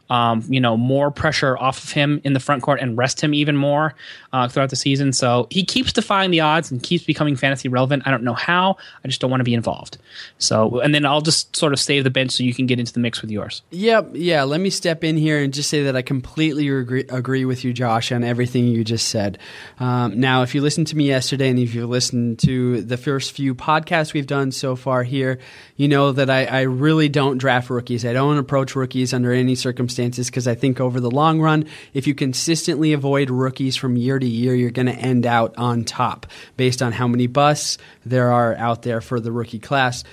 um, 0.10 0.44
you 0.48 0.60
know 0.60 0.78
more 0.78 1.12
pressure 1.12 1.58
off 1.58 1.84
of 1.84 1.92
him 1.92 2.22
in 2.24 2.34
the 2.34 2.40
front 2.40 2.64
court 2.64 2.80
and 2.80 2.98
rest 2.98 3.22
him 3.22 3.34
even 3.34 3.58
more 3.58 3.94
uh, 4.34 4.48
throughout 4.48 4.70
the 4.70 4.76
season. 4.76 5.14
So 5.14 5.48
he 5.50 5.64
keeps 5.64 5.92
defying 5.92 6.32
the 6.32 6.40
odds 6.40 6.72
and 6.72 6.82
keeps 6.82 7.04
becoming 7.04 7.36
fantasy 7.36 7.68
relevant. 7.68 8.04
I 8.06 8.12
don't 8.12 8.24
know 8.24 8.34
how. 8.34 8.78
I 9.04 9.08
just 9.08 9.20
don't 9.20 9.30
want 9.30 9.42
to 9.42 9.46
be 9.46 9.54
involved. 9.54 9.98
So 10.38 10.80
and 10.80 10.96
then 10.96 11.06
I'll 11.06 11.22
just 11.22 11.56
sort 11.56 11.74
of 11.74 11.80
save 11.80 12.04
the 12.04 12.10
bench 12.10 12.32
so 12.32 12.44
you 12.44 12.54
can 12.54 12.66
get 12.66 12.80
into 12.80 12.94
the 12.94 13.00
mix 13.00 13.22
with 13.22 13.30
yours. 13.30 13.62
Yep. 13.72 14.12
Yeah. 14.14 14.44
Let 14.44 14.62
me 14.62 14.70
step 14.70 15.04
in 15.04 15.18
here 15.18 15.40
and 15.40 15.54
just 15.54 15.70
say 15.70 15.84
that 15.84 15.96
I 15.96 16.02
completely 16.02 16.68
agree, 16.70 17.06
agree 17.10 17.46
with 17.46 17.64
you, 17.64 17.74
Josh, 17.74 18.12
on 18.12 18.24
everything 18.24 18.68
you 18.68 18.84
just 18.84 19.10
said. 19.10 19.38
Um, 19.80 20.20
now, 20.20 20.44
if 20.44 20.56
you 20.56 20.62
listened 20.62 20.88
to 20.88 20.96
me 20.96 21.08
yesterday 21.08 21.50
and 21.50 21.60
if 21.60 21.74
you 21.74 21.86
listened 21.88 22.37
to 22.40 22.82
the 22.82 22.98
first 22.98 23.32
few 23.32 23.56
podcasts 23.56 24.14
we've 24.14 24.28
done 24.28 24.52
so 24.52 24.76
far 24.76 25.04
here, 25.04 25.40
you 25.76 25.88
know 25.88 26.12
that 26.12 26.30
I, 26.30 26.46
I 26.46 26.62
really 26.62 27.10
don't 27.10 27.38
draft 27.38 27.70
rookies. 27.70 28.06
I 28.06 28.14
don't 28.14 28.38
approach 28.38 28.76
rookies 28.76 29.14
under 29.14 29.32
any 29.32 29.56
circumstances 29.56 30.28
because 30.28 30.48
I 30.48 30.56
think 30.56 30.80
over 30.80 31.00
the 31.00 31.12
long 31.12 31.40
run, 31.40 31.66
if 31.94 32.08
you 32.08 32.16
consistently 32.16 32.94
avoid 32.94 33.30
rookies 33.30 33.76
from 33.76 33.96
year 33.96 34.20
to 34.20 34.28
year, 34.28 34.56
you're 34.56 34.72
going 34.72 34.88
to 34.88 34.96
end 34.96 35.26
out 35.26 35.58
on 35.58 35.84
top 35.84 36.28
based 36.56 36.82
on 36.82 36.92
how 36.92 37.08
many 37.08 37.28
busts 37.28 37.78
there 38.06 38.32
are 38.32 38.56
out 38.56 38.84
there 38.84 39.02
for 39.02 39.20
the 39.20 39.32
rookie 39.32 39.60
class. 39.60 40.04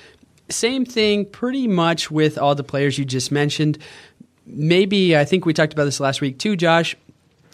Same 0.48 0.84
thing 0.84 1.24
pretty 1.24 1.66
much 1.66 2.10
with 2.10 2.38
all 2.38 2.54
the 2.54 2.64
players 2.64 2.98
you 2.98 3.04
just 3.04 3.32
mentioned. 3.32 3.78
Maybe, 4.46 5.16
I 5.16 5.24
think 5.24 5.46
we 5.46 5.54
talked 5.54 5.72
about 5.72 5.84
this 5.84 6.00
last 6.00 6.20
week 6.20 6.38
too, 6.38 6.56
Josh 6.56 6.96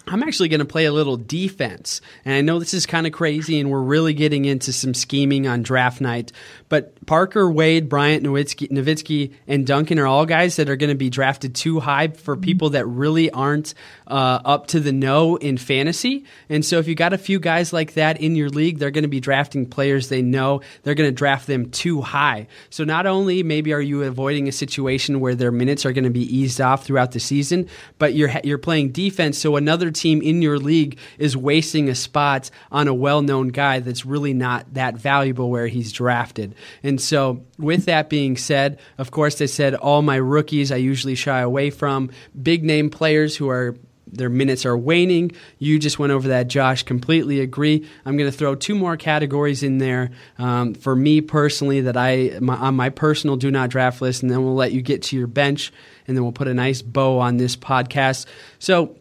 I'm 0.06 0.22
actually 0.22 0.48
going 0.48 0.60
to 0.60 0.64
play 0.64 0.86
a 0.86 0.92
little 0.92 1.16
defense. 1.16 2.00
And 2.24 2.34
I 2.34 2.40
know 2.40 2.58
this 2.58 2.74
is 2.74 2.86
kind 2.86 3.06
of 3.06 3.12
crazy, 3.12 3.60
and 3.60 3.70
we're 3.70 3.80
really 3.80 4.14
getting 4.14 4.44
into 4.44 4.72
some 4.72 4.94
scheming 4.94 5.46
on 5.46 5.62
draft 5.62 6.00
night. 6.00 6.32
But 6.68 7.06
Parker, 7.06 7.50
Wade, 7.50 7.88
Bryant, 7.88 8.24
Nowitzki, 8.24 8.70
Nowitzki, 8.70 9.32
and 9.46 9.66
Duncan 9.66 9.98
are 9.98 10.06
all 10.06 10.26
guys 10.26 10.56
that 10.56 10.68
are 10.68 10.76
going 10.76 10.90
to 10.90 10.96
be 10.96 11.10
drafted 11.10 11.54
too 11.54 11.80
high 11.80 12.08
for 12.08 12.36
people 12.36 12.70
that 12.70 12.86
really 12.86 13.30
aren't 13.30 13.74
uh, 14.06 14.40
up 14.44 14.68
to 14.68 14.80
the 14.80 14.92
know 14.92 15.36
in 15.36 15.58
fantasy. 15.58 16.24
And 16.48 16.64
so 16.64 16.78
if 16.78 16.88
you 16.88 16.94
got 16.94 17.12
a 17.12 17.18
few 17.18 17.38
guys 17.38 17.72
like 17.72 17.94
that 17.94 18.20
in 18.20 18.36
your 18.36 18.48
league, 18.48 18.78
they're 18.78 18.90
going 18.90 19.02
to 19.02 19.08
be 19.08 19.20
drafting 19.20 19.66
players 19.66 20.08
they 20.08 20.22
know. 20.22 20.60
They're 20.82 20.94
going 20.94 21.10
to 21.10 21.14
draft 21.14 21.46
them 21.46 21.70
too 21.70 22.00
high. 22.00 22.48
So 22.70 22.84
not 22.84 23.06
only 23.06 23.42
maybe 23.42 23.72
are 23.72 23.80
you 23.80 24.02
avoiding 24.02 24.48
a 24.48 24.52
situation 24.52 25.20
where 25.20 25.34
their 25.34 25.52
minutes 25.52 25.86
are 25.86 25.92
going 25.92 26.04
to 26.04 26.10
be 26.10 26.36
eased 26.36 26.60
off 26.60 26.84
throughout 26.84 27.12
the 27.12 27.20
season, 27.20 27.68
but 27.98 28.14
you're 28.14 28.30
you're 28.42 28.58
playing 28.58 28.90
defense. 28.92 29.38
So 29.38 29.56
another 29.56 29.90
team 29.90 29.99
in 30.04 30.42
your 30.42 30.58
league 30.58 30.98
is 31.18 31.36
wasting 31.36 31.88
a 31.88 31.94
spot 31.94 32.50
on 32.72 32.88
a 32.88 32.94
well-known 32.94 33.48
guy 33.48 33.80
that's 33.80 34.06
really 34.06 34.34
not 34.34 34.74
that 34.74 34.96
valuable 34.96 35.50
where 35.50 35.66
he's 35.66 35.92
drafted. 35.92 36.54
And 36.82 37.00
so 37.00 37.44
with 37.58 37.84
that 37.84 38.08
being 38.08 38.36
said, 38.36 38.78
of 38.98 39.10
course, 39.10 39.36
they 39.36 39.46
said 39.46 39.74
all 39.74 40.02
my 40.02 40.16
rookies 40.16 40.72
I 40.72 40.76
usually 40.76 41.14
shy 41.14 41.40
away 41.40 41.70
from 41.70 42.10
big 42.40 42.64
name 42.64 42.90
players 42.90 43.36
who 43.36 43.48
are 43.48 43.76
their 44.12 44.28
minutes 44.28 44.66
are 44.66 44.76
waning. 44.76 45.30
You 45.58 45.78
just 45.78 45.98
went 45.98 46.12
over 46.12 46.28
that, 46.28 46.48
Josh. 46.48 46.82
Completely 46.82 47.40
agree. 47.40 47.88
I'm 48.04 48.16
going 48.16 48.30
to 48.30 48.36
throw 48.36 48.56
two 48.56 48.74
more 48.74 48.96
categories 48.96 49.62
in 49.62 49.78
there 49.78 50.10
um, 50.38 50.74
for 50.74 50.96
me 50.96 51.20
personally 51.20 51.82
that 51.82 51.96
I 51.96 52.38
my, 52.40 52.56
on 52.56 52.74
my 52.74 52.88
personal 52.88 53.36
do 53.36 53.50
not 53.50 53.70
draft 53.70 54.02
list, 54.02 54.22
and 54.22 54.30
then 54.30 54.42
we'll 54.44 54.56
let 54.56 54.72
you 54.72 54.82
get 54.82 55.02
to 55.02 55.16
your 55.16 55.28
bench, 55.28 55.72
and 56.08 56.16
then 56.16 56.24
we'll 56.24 56.32
put 56.32 56.48
a 56.48 56.54
nice 56.54 56.82
bow 56.82 57.18
on 57.20 57.36
this 57.36 57.56
podcast. 57.56 58.26
So. 58.58 58.96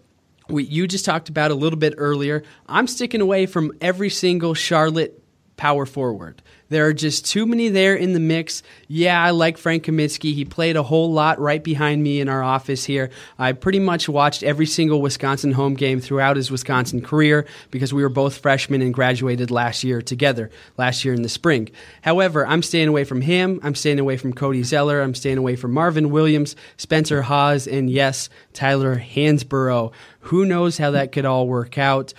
We, 0.50 0.64
you 0.64 0.88
just 0.88 1.06
talked 1.06 1.30
about 1.30 1.52
a 1.52 1.56
little 1.56 1.78
bit 1.78 1.94
earlier. 1.98 2.44
I'm 2.68 2.88
sticking 2.88 3.22
away 3.22 3.46
from 3.46 3.72
every 3.82 4.10
single 4.10 4.54
Charlotte 4.54 5.19
power 5.60 5.86
forward. 5.86 6.42
There 6.70 6.86
are 6.86 6.94
just 6.94 7.26
too 7.26 7.46
many 7.46 7.68
there 7.68 7.96
in 7.96 8.14
the 8.14 8.20
mix. 8.20 8.64
Yeah, 8.88 9.22
I 9.22 9.32
like 9.32 9.58
Frank 9.58 9.84
Kaminsky. 9.84 10.34
He 10.34 10.46
played 10.46 10.78
a 10.78 10.84
whole 10.84 11.12
lot 11.12 11.38
right 11.40 11.62
behind 11.62 12.02
me 12.02 12.22
in 12.22 12.30
our 12.30 12.42
office 12.42 12.86
here. 12.86 13.10
I 13.38 13.52
pretty 13.52 13.80
much 13.80 14.08
watched 14.08 14.42
every 14.42 14.68
single 14.68 15.02
Wisconsin 15.02 15.52
home 15.52 15.74
game 15.74 16.00
throughout 16.00 16.38
his 16.38 16.50
Wisconsin 16.50 17.02
career 17.02 17.46
because 17.72 17.92
we 17.94 18.04
were 18.04 18.10
both 18.10 18.38
freshmen 18.38 18.82
and 18.82 18.94
graduated 18.94 19.52
last 19.52 19.84
year 19.84 20.02
together, 20.02 20.50
last 20.78 21.04
year 21.04 21.14
in 21.14 21.24
the 21.24 21.30
spring. 21.30 21.72
However, 22.04 22.48
I'm 22.48 22.62
staying 22.62 22.88
away 22.88 23.04
from 23.04 23.22
him. 23.22 23.60
I'm 23.62 23.76
staying 23.76 24.00
away 24.00 24.16
from 24.16 24.32
Cody 24.32 24.64
Zeller. 24.64 25.02
I'm 25.02 25.16
staying 25.16 25.40
away 25.40 25.58
from 25.58 25.74
Marvin 25.74 26.10
Williams, 26.10 26.56
Spencer 26.78 27.24
Hawes, 27.24 27.68
and 27.68 27.90
yes, 27.90 28.30
Tyler 28.54 28.96
Hansbrough. 28.96 29.92
Who 30.24 30.46
knows 30.46 30.78
how 30.78 30.92
that 30.92 31.12
could 31.12 31.26
all 31.26 31.48
work 31.48 31.78
out? 31.78 32.14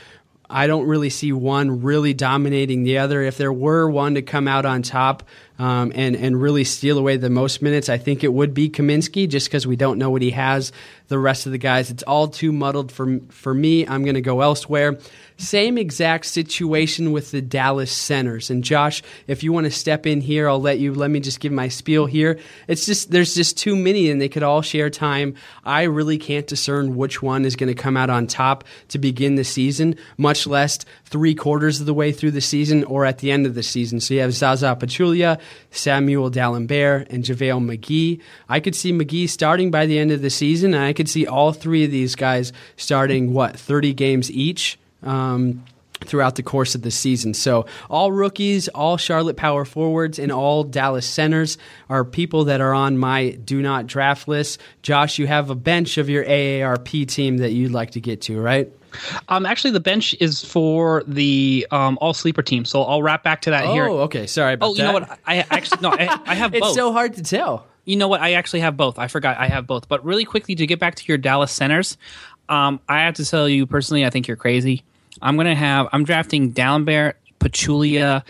I 0.51 0.66
don't 0.66 0.86
really 0.86 1.11
see 1.11 1.32
one 1.32 1.80
really 1.82 2.12
dominating 2.12 2.82
the 2.82 2.98
other. 2.98 3.22
If 3.22 3.38
there 3.38 3.53
were 3.53 3.88
one 3.88 4.14
to 4.14 4.22
come 4.22 4.48
out 4.48 4.66
on 4.66 4.82
top 4.82 5.22
um, 5.61 5.92
and 5.94 6.16
and 6.16 6.40
really 6.40 6.64
steal 6.64 6.96
away 6.96 7.18
the 7.18 7.28
most 7.28 7.61
minutes, 7.61 7.90
I 7.90 7.98
think 7.98 8.24
it 8.24 8.32
would 8.32 8.54
be 8.54 8.70
Kaminsky, 8.70 9.28
just 9.28 9.46
because 9.46 9.66
we 9.66 9.76
don't 9.76 9.98
know 9.98 10.08
what 10.08 10.22
he 10.22 10.30
has. 10.30 10.72
The 11.08 11.18
rest 11.18 11.44
of 11.44 11.52
the 11.52 11.58
guys, 11.58 11.90
it's 11.90 12.02
all 12.04 12.28
too 12.28 12.50
muddled 12.50 12.90
for 12.90 13.20
for 13.28 13.52
me. 13.52 13.86
I'm 13.86 14.02
going 14.02 14.14
to 14.14 14.22
go 14.22 14.40
elsewhere. 14.40 14.98
Same 15.36 15.78
exact 15.78 16.26
situation 16.26 17.12
with 17.12 17.30
the 17.30 17.40
Dallas 17.40 17.90
centers. 17.90 18.50
And 18.50 18.62
Josh, 18.62 19.02
if 19.26 19.42
you 19.42 19.52
want 19.52 19.64
to 19.64 19.70
step 19.70 20.06
in 20.06 20.20
here, 20.20 20.48
I'll 20.48 20.61
let 20.61 20.78
you. 20.78 20.94
Let 20.94 21.11
me 21.11 21.20
just 21.20 21.40
give 21.40 21.52
my 21.52 21.68
spiel 21.68 22.06
here. 22.06 22.38
It's 22.66 22.86
just 22.86 23.11
there's 23.11 23.34
just 23.34 23.58
too 23.58 23.76
many, 23.76 24.11
and 24.11 24.20
they 24.20 24.28
could 24.28 24.42
all 24.42 24.62
share 24.62 24.88
time. 24.88 25.34
I 25.64 25.82
really 25.82 26.16
can't 26.16 26.46
discern 26.46 26.96
which 26.96 27.22
one 27.22 27.44
is 27.44 27.56
going 27.56 27.74
to 27.74 27.82
come 27.82 27.98
out 27.98 28.08
on 28.08 28.26
top 28.26 28.64
to 28.88 28.98
begin 28.98 29.34
the 29.34 29.44
season, 29.44 29.96
much 30.16 30.46
less 30.46 30.78
three 31.04 31.34
quarters 31.34 31.80
of 31.80 31.86
the 31.86 31.94
way 31.94 32.12
through 32.12 32.30
the 32.30 32.40
season 32.40 32.84
or 32.84 33.04
at 33.04 33.18
the 33.18 33.30
end 33.30 33.44
of 33.44 33.54
the 33.54 33.62
season. 33.62 34.00
So 34.00 34.14
you 34.14 34.20
have 34.20 34.32
Zaza 34.32 34.76
Pachulia, 34.78 35.40
Samuel 35.70 36.30
Dalembert, 36.30 37.09
and 37.11 37.24
JaVale 37.24 37.78
McGee. 37.78 38.20
I 38.48 38.61
could 38.61 38.74
see 38.74 38.92
McGee 38.92 39.28
starting 39.28 39.70
by 39.70 39.86
the 39.86 39.98
end 39.98 40.12
of 40.12 40.22
the 40.22 40.30
season, 40.30 40.74
and 40.74 40.82
I 40.82 40.92
could 40.92 41.09
see 41.09 41.26
all 41.26 41.53
three 41.53 41.84
of 41.84 41.90
these 41.90 42.14
guys 42.14 42.53
starting 42.76 43.32
what 43.32 43.59
30 43.59 43.94
games 43.94 44.30
each 44.30 44.78
um, 45.03 45.64
throughout 46.05 46.36
the 46.36 46.42
course 46.42 46.74
of 46.74 46.82
the 46.82 46.90
season. 46.90 47.34
So, 47.34 47.66
all 47.88 48.12
rookies, 48.12 48.68
all 48.68 48.96
Charlotte 48.96 49.36
power 49.36 49.64
forwards, 49.64 50.18
and 50.18 50.32
all 50.32 50.64
Dallas 50.64 51.07
centers 51.07 51.59
are 51.88 52.05
people 52.05 52.44
that 52.44 52.61
are 52.61 52.74
on 52.74 52.98
my 52.98 53.30
do 53.30 53.62
not 53.62 53.86
draft 53.86 54.28
list. 54.28 54.61
Josh, 54.82 55.18
you 55.18 55.26
have 55.26 55.51
a 55.51 55.55
bench 55.55 55.98
of 55.98 56.09
your 56.09 56.24
AARP 56.24 57.07
team 57.09 57.38
that 57.38 57.53
you'd 57.53 57.72
like 57.72 57.92
to 57.92 58.01
get 58.01 58.22
to, 58.22 58.40
right? 58.40 58.72
Um, 59.28 59.47
actually, 59.47 59.72
the 59.72 59.80
bench 59.80 60.14
is 60.20 60.45
for 60.45 61.03
the 61.07 61.66
um, 61.70 61.99
all 62.01 62.14
sleeper 62.14 62.43
team, 62.43 62.64
so 62.64 62.82
I'll 62.82 63.03
wrap 63.03 63.22
back 63.22 63.43
to 63.43 63.51
that 63.51 63.64
oh, 63.64 63.72
here. 63.72 63.86
Oh, 63.86 63.99
okay. 64.01 64.26
Sorry 64.26 64.55
about 64.55 64.66
oh, 64.66 64.70
you 64.70 64.78
that. 64.78 64.84
know 64.84 64.93
what? 64.93 65.18
I 65.26 65.38
actually 65.51 65.80
no, 65.82 65.91
I, 65.91 66.20
I 66.26 66.34
have. 66.34 66.55
it's 66.55 66.66
both. 66.66 66.74
so 66.74 66.93
hard 66.93 67.14
to 67.14 67.22
tell. 67.22 67.66
You 67.84 67.97
know 67.97 68.09
what? 68.09 68.20
I 68.20 68.34
actually 68.34 68.61
have 68.61 68.76
both. 68.76 68.99
I 68.99 69.09
forgot 69.09 69.38
I 69.38 69.49
have 69.49 69.66
both. 69.66 69.88
But 69.88 70.05
really 70.05 70.24
quickly 70.24 70.55
to 70.55 70.66
get 70.66 70.78
back 70.78 70.95
to 70.97 71.05
your 71.07 71.18
Dallas 71.18 71.53
centers, 71.53 71.97
um, 72.49 72.80
I 72.88 73.01
have 73.01 73.14
to 73.14 73.24
tell 73.24 73.49
you 73.49 73.66
personally, 73.66 74.05
I 74.05 74.11
think 74.11 74.28
you're 74.28 74.36
crazy. 74.36 74.84
I'm 75.22 75.36
gonna 75.36 75.55
have 75.55 75.88
I'm 75.93 76.05
drafting 76.05 76.53
Dalembert, 76.53 77.14
Pachulia, 77.41 78.22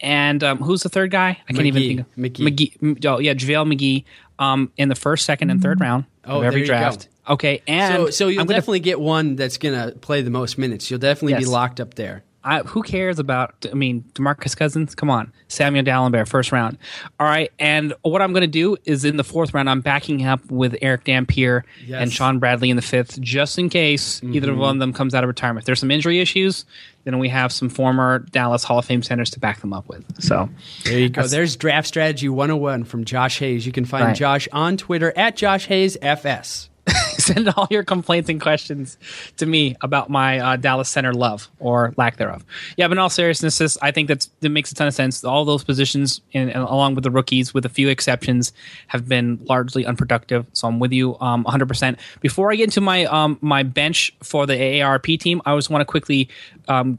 and 0.00 0.42
um, 0.42 0.58
who's 0.58 0.82
the 0.82 0.88
third 0.88 1.10
guy? 1.10 1.38
I 1.48 1.52
can't 1.52 1.58
McGee. 1.60 1.66
even 1.66 1.82
think 1.82 2.00
of 2.00 2.06
McGee. 2.16 2.78
McGee. 2.80 3.06
Oh 3.06 3.18
yeah, 3.18 3.34
JaVale 3.34 3.72
McGee. 3.72 4.04
Um, 4.36 4.72
in 4.76 4.88
the 4.88 4.96
first, 4.96 5.26
second, 5.26 5.50
and 5.50 5.62
third 5.62 5.80
round 5.80 6.06
Oh, 6.26 6.38
of 6.38 6.44
every 6.44 6.60
there 6.60 6.60
you 6.60 6.66
draft. 6.66 7.08
Okay, 7.28 7.62
and 7.66 7.94
So, 7.94 8.10
so 8.10 8.28
you'll 8.28 8.40
I'm 8.42 8.46
gonna- 8.46 8.58
definitely 8.58 8.80
get 8.80 9.00
one 9.00 9.36
that's 9.36 9.56
going 9.58 9.74
to 9.74 9.96
play 9.98 10.22
the 10.22 10.30
most 10.30 10.58
minutes. 10.58 10.90
You'll 10.90 11.00
definitely 11.00 11.34
be 11.38 11.46
locked 11.46 11.80
up 11.80 11.94
there. 11.94 12.22
I, 12.44 12.60
who 12.60 12.82
cares 12.82 13.18
about? 13.18 13.54
I 13.70 13.74
mean, 13.74 14.04
DeMarcus 14.14 14.56
Cousins. 14.56 14.94
Come 14.94 15.08
on, 15.10 15.32
Samuel 15.48 15.84
Dalembert, 15.84 16.28
first 16.28 16.52
round. 16.52 16.76
All 17.18 17.26
right, 17.26 17.50
and 17.58 17.94
what 18.02 18.20
I'm 18.20 18.32
going 18.32 18.42
to 18.42 18.46
do 18.46 18.76
is 18.84 19.04
in 19.04 19.16
the 19.16 19.24
fourth 19.24 19.54
round, 19.54 19.70
I'm 19.70 19.80
backing 19.80 20.24
up 20.26 20.50
with 20.50 20.76
Erick 20.82 21.04
Dampier 21.04 21.64
Yes. 21.86 22.02
and 22.02 22.12
Shawn 22.12 22.38
Bradley 22.38 22.70
in 22.70 22.76
the 22.76 22.82
fifth, 22.82 23.20
just 23.20 23.58
in 23.58 23.68
case 23.70 24.22
either 24.22 24.48
Mm-hmm. 24.52 24.60
one 24.60 24.76
of 24.76 24.80
them 24.80 24.92
comes 24.92 25.14
out 25.14 25.24
of 25.24 25.28
retirement. 25.28 25.62
If 25.62 25.66
there's 25.66 25.80
some 25.80 25.90
injury 25.90 26.20
issues, 26.20 26.64
then 27.04 27.18
we 27.18 27.28
have 27.30 27.50
some 27.52 27.68
former 27.68 28.18
Dallas 28.30 28.62
Hall 28.64 28.78
of 28.78 28.84
Fame 28.84 29.02
centers 29.02 29.30
to 29.30 29.40
back 29.40 29.60
them 29.60 29.72
up 29.72 29.88
with. 29.88 30.04
So 30.22 30.48
There 30.84 30.98
you 30.98 31.08
go. 31.08 31.26
There's 31.26 31.56
draft 31.56 31.86
strategy 31.88 32.28
101 32.28 32.84
from 32.84 33.04
Josh 33.04 33.38
Hayes. 33.38 33.64
You 33.66 33.72
can 33.72 33.84
find 33.84 34.04
Right. 34.06 34.16
Josh 34.16 34.48
on 34.52 34.76
Twitter 34.76 35.12
at 35.16 35.36
Josh 35.36 35.66
Hayes 35.66 35.96
FS. 36.02 36.68
send 37.16 37.48
all 37.56 37.66
your 37.70 37.82
complaints 37.82 38.28
and 38.28 38.40
questions 38.40 38.98
to 39.38 39.46
me 39.46 39.74
about 39.80 40.10
my 40.10 40.38
uh, 40.38 40.56
Dallas 40.56 40.88
center 40.88 41.14
love 41.14 41.48
or 41.58 41.94
lack 41.96 42.16
thereof. 42.18 42.44
Yeah, 42.76 42.88
but 42.88 42.92
in 42.92 42.98
all 42.98 43.08
seriousness, 43.08 43.56
this, 43.58 43.78
I 43.80 43.90
think 43.90 44.08
that's 44.08 44.30
that 44.40 44.50
makes 44.50 44.70
a 44.70 44.74
ton 44.74 44.86
of 44.88 44.94
sense. 44.94 45.24
All 45.24 45.44
those 45.46 45.64
positions, 45.64 46.20
and, 46.34 46.50
and 46.50 46.62
along 46.62 46.94
with 46.94 47.04
the 47.04 47.10
rookies, 47.10 47.54
with 47.54 47.64
a 47.64 47.70
few 47.70 47.88
exceptions, 47.88 48.52
have 48.88 49.08
been 49.08 49.40
largely 49.48 49.86
unproductive. 49.86 50.46
So 50.52 50.68
I'm 50.68 50.78
with 50.78 50.92
you 50.92 51.18
um, 51.20 51.44
100%. 51.44 51.96
Before 52.20 52.52
I 52.52 52.56
get 52.56 52.64
into 52.64 52.80
my 52.82 53.06
um, 53.06 53.38
my 53.40 53.62
bench 53.62 54.14
for 54.22 54.46
the 54.46 54.54
AARP 54.54 55.18
team, 55.20 55.40
I 55.46 55.56
just 55.56 55.70
want 55.70 55.80
to 55.80 55.86
quickly 55.86 56.28
um, 56.68 56.98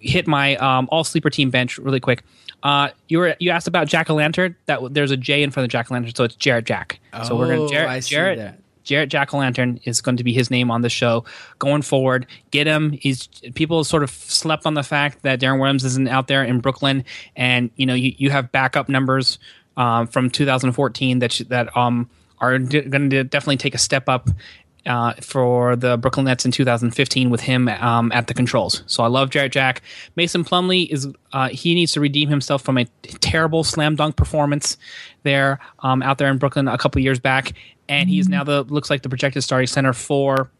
hit 0.00 0.26
my 0.26 0.56
um, 0.56 0.88
all 0.90 1.04
sleeper 1.04 1.30
team 1.30 1.50
bench 1.50 1.78
really 1.78 2.00
quick. 2.00 2.24
Uh, 2.64 2.88
you 3.08 3.18
were 3.18 3.36
you 3.40 3.50
asked 3.50 3.66
about 3.68 3.88
Jack 3.88 4.08
o' 4.10 4.14
Lantern. 4.14 4.54
That 4.66 4.94
there's 4.94 5.10
a 5.10 5.16
J 5.16 5.42
in 5.42 5.50
front 5.50 5.64
of 5.64 5.70
Jack 5.70 5.90
o' 5.90 5.94
Lantern, 5.94 6.14
so 6.14 6.24
it's 6.24 6.34
Jarrett 6.36 6.64
Jack. 6.64 6.98
so 7.26 7.36
we're 7.36 7.46
Oh, 7.52 7.56
gonna 7.56 7.68
Jarrett 7.68 7.90
I 7.90 8.00
see 8.00 8.10
Jarrett 8.14 8.38
that. 8.38 8.58
Jarrett 8.84 9.10
Jack 9.10 9.32
o' 9.32 9.38
Lantern 9.38 9.80
is 9.84 10.00
going 10.00 10.16
to 10.16 10.24
be 10.24 10.32
his 10.32 10.50
name 10.50 10.70
on 10.70 10.82
the 10.82 10.88
show 10.88 11.24
going 11.58 11.82
forward. 11.82 12.26
Get 12.50 12.66
him. 12.66 12.92
He's 12.92 13.26
people 13.54 13.84
sort 13.84 14.02
of 14.02 14.10
slept 14.10 14.66
on 14.66 14.74
the 14.74 14.82
fact 14.82 15.22
that 15.22 15.40
Deron 15.40 15.60
Williams 15.60 15.84
isn't 15.84 16.08
out 16.08 16.28
there 16.28 16.44
in 16.44 16.60
Brooklyn, 16.60 17.04
and 17.36 17.70
you 17.76 17.86
know 17.86 17.94
you, 17.94 18.14
you 18.16 18.30
have 18.30 18.52
backup 18.52 18.88
numbers 18.88 19.38
um, 19.76 20.06
from 20.06 20.30
2014 20.30 21.20
that 21.20 21.32
sh- 21.32 21.42
that 21.48 21.74
um 21.76 22.08
are 22.38 22.58
d- 22.58 22.82
going 22.82 23.10
to 23.10 23.24
definitely 23.24 23.56
take 23.56 23.74
a 23.74 23.78
step 23.78 24.08
up. 24.08 24.28
Uh, 24.84 25.12
for 25.20 25.76
the 25.76 25.96
Brooklyn 25.96 26.26
Nets 26.26 26.44
in 26.44 26.50
2015 26.50 27.30
with 27.30 27.40
him 27.40 27.68
um, 27.68 28.10
at 28.10 28.26
the 28.26 28.34
controls. 28.34 28.82
So 28.86 29.04
I 29.04 29.06
love 29.06 29.30
Jarrett 29.30 29.52
Jack. 29.52 29.80
Mason 30.16 30.42
Plumlee 30.42 30.90
is 30.90 31.06
uh, 31.32 31.50
he 31.50 31.76
needs 31.76 31.92
to 31.92 32.00
redeem 32.00 32.28
himself 32.28 32.62
from 32.62 32.78
a 32.78 32.86
terrible 33.20 33.62
slam 33.62 33.94
dunk 33.94 34.16
performance 34.16 34.76
there 35.22 35.60
um, 35.84 36.02
out 36.02 36.18
there 36.18 36.28
in 36.32 36.38
Brooklyn 36.38 36.66
a 36.66 36.76
couple 36.78 37.00
years 37.00 37.20
back, 37.20 37.52
and 37.92 38.08
he's 38.08 38.26
now 38.26 38.42
the 38.42 38.62
looks 38.64 38.88
like 38.88 39.02
the 39.02 39.08
projected 39.10 39.44
starting 39.44 39.66
center 39.66 39.92
for 39.92 40.50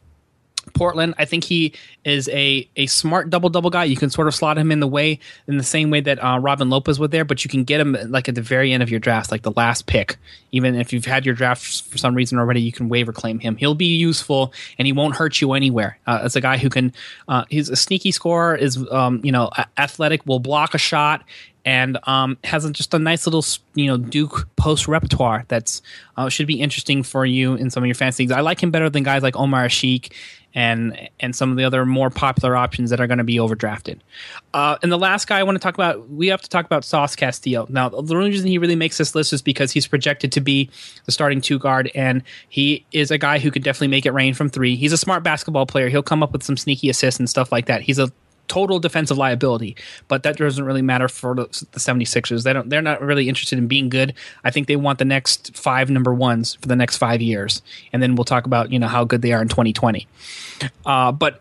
Portland. 0.74 1.14
I 1.18 1.24
think 1.24 1.44
he 1.44 1.72
is 2.04 2.28
a 2.28 2.68
a 2.76 2.86
smart 2.86 3.30
double 3.30 3.48
double 3.48 3.70
guy. 3.70 3.84
You 3.84 3.96
can 3.96 4.10
sort 4.10 4.28
of 4.28 4.34
slot 4.34 4.58
him 4.58 4.70
in 4.70 4.80
the 4.80 4.86
way 4.86 5.18
in 5.48 5.56
the 5.56 5.64
same 5.64 5.88
way 5.88 6.00
that 6.02 6.22
uh, 6.22 6.38
Robin 6.38 6.68
Lopez 6.68 6.98
was 6.98 7.08
there, 7.08 7.24
but 7.24 7.42
you 7.42 7.48
can 7.48 7.64
get 7.64 7.80
him 7.80 7.96
like 8.08 8.28
at 8.28 8.34
the 8.34 8.42
very 8.42 8.70
end 8.70 8.82
of 8.82 8.90
your 8.90 9.00
draft, 9.00 9.30
like 9.30 9.42
the 9.42 9.50
last 9.52 9.86
pick. 9.86 10.18
Even 10.52 10.74
if 10.74 10.92
you've 10.92 11.06
had 11.06 11.24
your 11.24 11.34
draft 11.34 11.82
for 11.84 11.96
some 11.96 12.14
reason 12.14 12.38
already, 12.38 12.60
you 12.60 12.70
can 12.70 12.90
waiver 12.90 13.14
claim 13.14 13.38
him. 13.38 13.56
He'll 13.56 13.74
be 13.74 13.96
useful 13.96 14.52
and 14.78 14.84
he 14.84 14.92
won't 14.92 15.16
hurt 15.16 15.40
you 15.40 15.54
anywhere. 15.54 15.98
Uh, 16.06 16.20
as 16.22 16.36
a 16.36 16.40
guy 16.42 16.58
who 16.58 16.68
can, 16.68 16.92
uh, 17.28 17.44
he's 17.48 17.70
a 17.70 17.76
sneaky 17.76 18.12
scorer, 18.12 18.54
is 18.54 18.78
um, 18.90 19.20
you 19.24 19.32
know 19.32 19.50
athletic, 19.78 20.26
will 20.26 20.38
block 20.38 20.74
a 20.74 20.78
shot. 20.78 21.24
And 21.64 21.98
um, 22.08 22.38
has 22.42 22.68
just 22.72 22.92
a 22.92 22.98
nice 22.98 23.26
little, 23.26 23.44
you 23.74 23.86
know, 23.86 23.96
Duke 23.96 24.48
post 24.56 24.88
repertoire 24.88 25.44
that's 25.46 25.80
uh, 26.16 26.28
should 26.28 26.48
be 26.48 26.60
interesting 26.60 27.02
for 27.02 27.24
you 27.24 27.54
in 27.54 27.70
some 27.70 27.82
of 27.82 27.86
your 27.86 27.94
fantasy 27.94 28.24
leagues. 28.24 28.32
I 28.32 28.40
like 28.40 28.60
him 28.60 28.70
better 28.70 28.90
than 28.90 29.04
guys 29.04 29.22
like 29.22 29.36
Omer 29.36 29.66
Asik 29.68 30.12
and 30.54 31.08
and 31.20 31.34
some 31.34 31.50
of 31.50 31.56
the 31.56 31.64
other 31.64 31.86
more 31.86 32.10
popular 32.10 32.56
options 32.56 32.90
that 32.90 33.00
are 33.00 33.06
going 33.06 33.18
to 33.18 33.24
be 33.24 33.36
overdrafted. 33.36 34.00
Uh, 34.52 34.76
and 34.82 34.92
the 34.92 34.98
last 34.98 35.26
guy 35.26 35.38
I 35.38 35.42
want 35.42 35.56
to 35.56 35.60
talk 35.60 35.74
about, 35.74 36.08
we 36.10 36.28
have 36.28 36.42
to 36.42 36.48
talk 36.48 36.66
about 36.66 36.84
Sauce 36.84 37.16
Castillo. 37.16 37.66
Now, 37.70 37.88
the 37.88 38.14
only 38.14 38.30
reason 38.30 38.48
he 38.48 38.58
really 38.58 38.76
makes 38.76 38.98
this 38.98 39.14
list 39.14 39.32
is 39.32 39.40
because 39.40 39.72
he's 39.72 39.86
projected 39.86 40.32
to 40.32 40.40
be 40.40 40.68
the 41.06 41.12
starting 41.12 41.40
two 41.40 41.58
guard, 41.58 41.90
and 41.94 42.22
he 42.48 42.84
is 42.92 43.10
a 43.10 43.18
guy 43.18 43.38
who 43.38 43.50
could 43.50 43.62
definitely 43.62 43.88
make 43.88 44.06
it 44.06 44.12
rain 44.12 44.34
from 44.34 44.48
three. 44.48 44.76
He's 44.76 44.92
a 44.92 44.98
smart 44.98 45.22
basketball 45.22 45.66
player. 45.66 45.88
He'll 45.88 46.02
come 46.02 46.22
up 46.22 46.32
with 46.32 46.42
some 46.42 46.56
sneaky 46.56 46.90
assists 46.90 47.18
and 47.18 47.28
stuff 47.28 47.50
like 47.50 47.66
that. 47.66 47.82
He's 47.82 47.98
a 47.98 48.12
total 48.52 48.78
defensive 48.78 49.16
liability, 49.16 49.74
but 50.08 50.24
that 50.24 50.36
doesn't 50.36 50.66
really 50.66 50.82
matter 50.82 51.08
for 51.08 51.34
the, 51.34 51.44
the 51.72 51.80
76ers. 51.80 52.42
They 52.42 52.52
don't 52.52 52.68
they're 52.68 52.82
not 52.82 53.00
really 53.00 53.26
interested 53.26 53.58
in 53.58 53.66
being 53.66 53.88
good. 53.88 54.12
I 54.44 54.50
think 54.50 54.68
they 54.68 54.76
want 54.76 54.98
the 54.98 55.06
next 55.06 55.56
5 55.56 55.88
number 55.88 56.14
1s 56.14 56.60
for 56.60 56.68
the 56.68 56.76
next 56.76 56.98
5 56.98 57.22
years. 57.22 57.62
And 57.94 58.02
then 58.02 58.14
we'll 58.14 58.26
talk 58.26 58.44
about, 58.44 58.70
you 58.70 58.78
know, 58.78 58.88
how 58.88 59.04
good 59.04 59.22
they 59.22 59.32
are 59.32 59.40
in 59.40 59.48
2020. 59.48 60.06
Uh, 60.84 61.12
but 61.12 61.40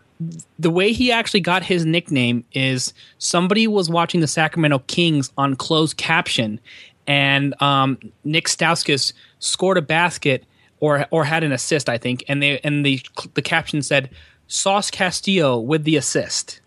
the 0.58 0.70
way 0.70 0.92
he 0.92 1.12
actually 1.12 1.40
got 1.40 1.62
his 1.62 1.84
nickname 1.84 2.44
is 2.54 2.94
somebody 3.18 3.66
was 3.66 3.90
watching 3.90 4.22
the 4.22 4.26
Sacramento 4.26 4.78
Kings 4.86 5.30
on 5.36 5.54
closed 5.54 5.98
caption, 5.98 6.60
and 7.06 7.60
um, 7.60 7.98
Nik 8.24 8.48
Stauskas 8.48 9.12
scored 9.38 9.76
a 9.76 9.82
basket 9.82 10.44
or 10.80 11.06
or 11.10 11.24
had 11.24 11.44
an 11.44 11.52
assist, 11.52 11.90
I 11.90 11.98
think, 11.98 12.24
and 12.26 12.42
they 12.42 12.58
and 12.60 12.86
the 12.86 13.02
the 13.34 13.42
caption 13.42 13.82
said 13.82 14.08
Sauce 14.46 14.90
Castillo 14.90 15.58
with 15.58 15.84
the 15.84 15.96
assist. 15.96 16.61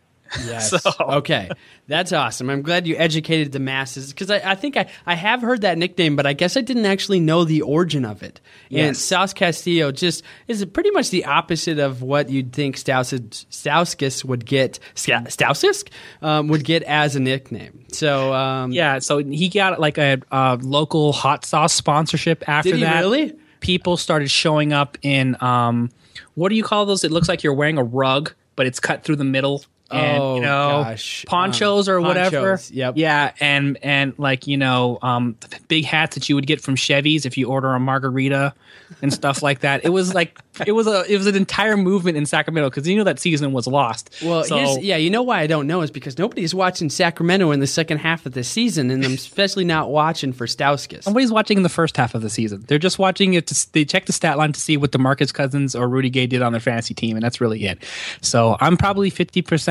Yes. 0.45 0.69
So- 0.81 0.91
Okay. 0.99 1.49
That's 1.87 2.11
awesome. 2.11 2.49
I'm 2.49 2.63
glad 2.63 2.87
you 2.87 2.95
educated 2.97 3.51
the 3.51 3.59
masses 3.59 4.11
because 4.11 4.31
I, 4.31 4.37
I 4.43 4.55
think 4.55 4.75
I, 4.75 4.89
I 5.05 5.13
have 5.13 5.41
heard 5.43 5.61
that 5.61 5.77
nickname, 5.77 6.15
but 6.15 6.25
I 6.25 6.33
guess 6.33 6.57
I 6.57 6.61
didn't 6.61 6.87
actually 6.87 7.19
know 7.19 7.43
the 7.43 7.61
origin 7.61 8.05
of 8.05 8.23
it. 8.23 8.41
And 8.71 8.77
Yes. 8.77 8.97
Sauce 8.99 9.33
Castillo 9.33 9.91
just 9.91 10.23
is 10.47 10.65
pretty 10.65 10.89
much 10.89 11.11
the 11.11 11.25
opposite 11.25 11.77
of 11.77 12.01
what 12.01 12.29
you'd 12.31 12.53
think 12.53 12.75
Stauskas, 12.75 14.25
would 14.25 14.45
get, 14.45 14.79
Sta- 14.95 15.25
Stauskas 15.27 15.87
um, 16.21 16.47
would 16.47 16.63
get 16.63 16.83
as 16.83 17.15
a 17.15 17.19
nickname. 17.19 17.85
So, 17.91 18.33
um, 18.33 18.71
Yeah, 18.71 18.99
so 18.99 19.19
he 19.19 19.49
got 19.49 19.79
like 19.79 19.97
a, 19.97 20.21
uh 20.31 20.57
local 20.61 21.13
hot 21.13 21.45
sauce 21.45 21.73
sponsorship 21.73 22.47
after 22.49 22.77
that. 22.77 23.01
really? 23.01 23.33
People 23.59 23.97
started 23.97 24.29
showing 24.31 24.73
up 24.73 24.97
in 25.01 25.37
um, 25.41 25.89
what 26.35 26.49
do 26.49 26.55
you 26.55 26.63
call 26.63 26.85
those? 26.85 27.03
It 27.03 27.11
looks 27.11 27.29
like 27.29 27.43
you're 27.43 27.53
wearing 27.53 27.77
a 27.77 27.83
rug, 27.83 28.33
but 28.55 28.65
it's 28.65 28.79
cut 28.79 29.03
through 29.03 29.15
the 29.17 29.23
middle. 29.23 29.63
And 29.91 30.21
Oh, 30.21 30.35
you 30.35 30.41
know, 30.41 30.83
gosh. 30.83 31.25
ponchos 31.27 31.87
or 31.87 32.01
whatever. 32.01 32.37
Ponchos, 32.51 32.71
yep. 32.71 32.95
Yeah, 32.97 33.33
and 33.39 33.77
and 33.83 34.17
like 34.17 34.47
you 34.47 34.57
know, 34.57 34.97
um, 35.01 35.35
the 35.41 35.59
big 35.67 35.85
hats 35.85 36.15
that 36.15 36.27
you 36.27 36.35
would 36.35 36.47
get 36.47 36.59
from 36.59 36.75
Chevy's 36.75 37.25
if 37.25 37.37
you 37.37 37.47
order 37.49 37.69
a 37.73 37.79
margarita 37.79 38.53
and 39.01 39.13
stuff 39.13 39.43
like 39.43 39.59
that. 39.59 39.85
It 39.85 39.89
was 39.89 40.13
like 40.13 40.39
it 40.65 40.71
was 40.71 40.87
a 40.87 41.03
it 41.11 41.17
was 41.17 41.27
an 41.27 41.35
entire 41.35 41.77
movement 41.77 42.17
in 42.17 42.25
Sacramento 42.25 42.69
because 42.69 42.87
you 42.87 42.97
know 42.97 43.03
that 43.03 43.19
season 43.19 43.51
was 43.51 43.67
lost. 43.67 44.09
Well, 44.23 44.43
so, 44.43 44.79
yeah, 44.79 44.97
you 44.97 45.09
know 45.09 45.21
why 45.21 45.41
I 45.41 45.47
don't 45.47 45.67
know 45.67 45.81
is 45.81 45.91
because 45.91 46.17
nobody's 46.17 46.55
watching 46.55 46.89
Sacramento 46.89 47.51
in 47.51 47.59
the 47.59 47.67
second 47.67 47.99
half 47.99 48.25
of 48.25 48.33
the 48.33 48.43
season, 48.43 48.89
and 48.89 49.03
I'm 49.05 49.13
especially 49.35 49.65
not 49.65 49.91
watching 49.91 50.33
for 50.33 50.47
Stauskas. 50.47 51.05
Nobody's 51.05 51.31
watching 51.31 51.57
in 51.57 51.63
the 51.63 51.69
first 51.69 51.95
half 51.97 52.15
of 52.15 52.21
the 52.21 52.29
season. 52.29 52.63
They're 52.67 52.79
just 52.79 52.97
watching 52.97 53.33
it. 53.35 53.47
To, 53.47 53.71
they 53.73 53.85
check 53.85 54.05
the 54.07 54.13
stat 54.13 54.37
line 54.37 54.53
to 54.53 54.59
see 54.59 54.77
what 54.77 54.91
DeMarcus 54.91 55.33
Cousins 55.33 55.75
or 55.75 55.87
Rudy 55.87 56.09
Gay 56.09 56.25
did 56.25 56.41
on 56.41 56.53
their 56.53 56.61
fantasy 56.61 56.93
team, 56.93 57.15
and 57.15 57.23
that's 57.23 57.39
really 57.41 57.65
it. 57.65 57.83
So 58.21 58.57
I'm 58.59 58.77
probably 58.77 59.09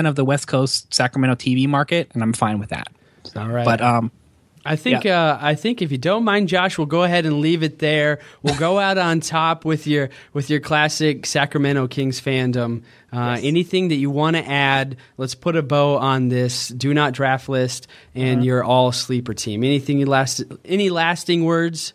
50% 0.04 0.08
of 0.08 0.16
the 0.16 0.24
West 0.24 0.46
Coast 0.46 0.92
Sacramento 0.92 1.36
TV 1.36 1.68
market, 1.68 2.10
and 2.14 2.22
I'm 2.22 2.32
fine 2.32 2.58
with 2.58 2.70
that. 2.70 2.88
All 3.36 3.48
right. 3.48 3.64
But 3.64 3.80
um, 3.80 4.10
I 4.66 4.76
think 4.76 5.04
uh, 5.04 5.38
I 5.40 5.54
think 5.54 5.82
if 5.82 5.92
you 5.92 5.98
don't 5.98 6.24
mind, 6.24 6.48
Josh, 6.48 6.78
we'll 6.78 6.86
go 6.86 7.02
ahead 7.02 7.26
and 7.26 7.40
leave 7.40 7.62
it 7.62 7.78
there. 7.78 8.20
We'll 8.42 8.58
go 8.58 8.78
out 8.78 8.96
on 8.96 9.20
top 9.20 9.64
with 9.64 9.86
your 9.86 10.10
with 10.32 10.48
your 10.48 10.60
classic 10.60 11.26
Sacramento 11.26 11.88
Kings 11.88 12.20
fandom. 12.20 12.82
Uh, 13.12 13.38
Anything 13.42 13.88
that 13.88 13.96
you 13.96 14.10
want 14.10 14.36
to 14.36 14.46
add? 14.46 14.96
Let's 15.16 15.34
put 15.34 15.56
a 15.56 15.62
bow 15.62 15.98
on 15.98 16.28
this. 16.28 16.68
Do 16.68 16.94
not 16.94 17.12
draft 17.12 17.48
list 17.48 17.86
and 18.14 18.44
your 18.44 18.64
all 18.64 18.90
sleeper 18.90 19.34
team. 19.34 19.64
Anything 19.64 19.98
you 19.98 20.06
last? 20.06 20.42
Any 20.64 20.90
lasting 20.90 21.44
words? 21.44 21.92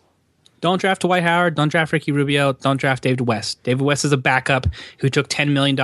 Don't 0.60 0.80
draft 0.80 1.02
Dwight 1.02 1.22
Howard. 1.22 1.54
Don't 1.54 1.68
draft 1.68 1.92
Ricky 1.92 2.12
Rubio. 2.12 2.52
Don't 2.52 2.78
draft 2.78 3.02
David 3.02 3.22
West. 3.22 3.62
David 3.62 3.82
West 3.82 4.04
is 4.04 4.12
a 4.12 4.16
backup 4.16 4.66
who 4.98 5.08
took 5.08 5.28
$10 5.28 5.50
million 5.50 5.76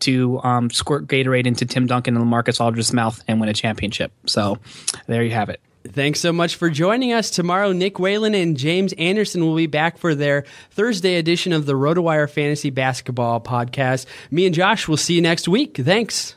to 0.00 0.40
um, 0.42 0.70
squirt 0.70 1.06
Gatorade 1.06 1.46
into 1.46 1.64
Tim 1.64 1.86
Duncan 1.86 2.16
and 2.16 2.26
LaMarcus 2.26 2.60
Aldridge's 2.60 2.92
mouth 2.92 3.22
and 3.28 3.40
win 3.40 3.48
a 3.48 3.54
championship. 3.54 4.12
So 4.26 4.58
there 5.06 5.22
you 5.22 5.30
have 5.30 5.48
it. 5.48 5.60
Thanks 5.84 6.20
so 6.20 6.32
much 6.32 6.54
for 6.54 6.70
joining 6.70 7.12
us. 7.12 7.30
Tomorrow, 7.30 7.72
Nick 7.72 7.98
Whalen 7.98 8.34
and 8.34 8.56
James 8.56 8.92
Anderson 8.94 9.44
will 9.44 9.56
be 9.56 9.66
back 9.66 9.98
for 9.98 10.14
their 10.14 10.44
Thursday 10.70 11.16
edition 11.16 11.52
of 11.52 11.66
the 11.66 11.72
RotoWire 11.72 12.30
Fantasy 12.30 12.70
Basketball 12.70 13.40
Podcast. 13.40 14.06
Me 14.30 14.46
and 14.46 14.54
Josh 14.54 14.86
will 14.86 14.96
see 14.96 15.14
you 15.14 15.20
next 15.22 15.48
week. 15.48 15.76
Thanks. 15.76 16.36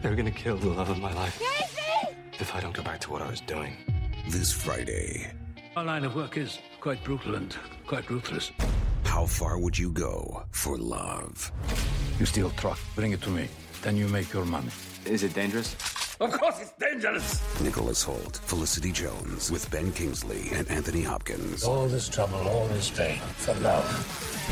They're 0.00 0.16
gonna 0.16 0.30
kill 0.30 0.56
the 0.56 0.68
love 0.68 0.88
of 0.88 0.98
my 0.98 1.12
life 1.12 1.42
if 2.40 2.54
I 2.54 2.60
don't 2.60 2.72
go 2.74 2.82
back 2.82 3.00
to 3.00 3.10
what 3.10 3.20
I 3.20 3.28
was 3.28 3.40
doing. 3.42 3.76
This 4.28 4.52
Friday, 4.52 5.30
Our 5.78 5.84
line 5.84 6.04
of 6.04 6.16
work 6.16 6.36
is 6.36 6.58
quite 6.80 7.04
brutal 7.04 7.36
and 7.36 7.56
quite 7.86 8.10
ruthless. 8.10 8.50
how 9.04 9.26
far 9.26 9.60
would 9.60 9.78
you 9.78 9.92
go 9.92 10.42
for 10.50 10.76
love? 10.76 11.52
You 12.18 12.26
steal 12.26 12.50
truck, 12.50 12.80
bring 12.96 13.12
it 13.12 13.22
to 13.22 13.30
me. 13.30 13.46
Then 13.82 13.96
you 13.96 14.08
make 14.08 14.32
your 14.32 14.44
money. 14.44 14.72
Is 15.04 15.22
it 15.22 15.34
dangerous? 15.34 15.76
Of 16.18 16.32
course 16.32 16.58
it's 16.60 16.72
dangerous! 16.80 17.60
Nicholas 17.60 18.02
Hoult, 18.02 18.38
Felicity 18.38 18.90
Jones, 18.90 19.52
with 19.52 19.70
Ben 19.70 19.92
Kingsley 19.92 20.48
and 20.52 20.68
Anthony 20.68 21.00
Hopkins. 21.00 21.62
All 21.62 21.86
this 21.86 22.08
trouble, 22.08 22.38
all 22.38 22.66
this 22.66 22.90
pain, 22.90 23.20
for 23.36 23.54
love. 23.60 23.86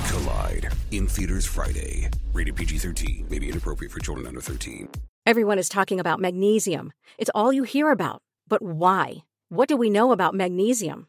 Collide 0.09 0.73
in 0.93 1.09
theaters 1.09 1.45
Friday. 1.45 2.09
Rated 2.35 2.55
PG 2.55 2.79
13. 2.79 3.27
May 3.29 3.41
be 3.41 3.49
inappropriate 3.49 3.91
for 3.91 3.99
children 3.99 4.29
under 4.29 4.41
13. 4.41 4.89
Everyone 5.27 5.59
is 5.59 5.69
talking 5.69 5.99
about 5.99 6.21
magnesium. 6.21 6.93
It's 7.19 7.33
all 7.35 7.53
you 7.53 7.65
hear 7.65 7.91
about. 7.91 8.23
But 8.47 8.63
why? 8.63 9.25
What 9.49 9.69
do 9.69 9.77
we 9.77 9.91
know 9.91 10.13
about 10.13 10.33
magnesium? 10.33 11.09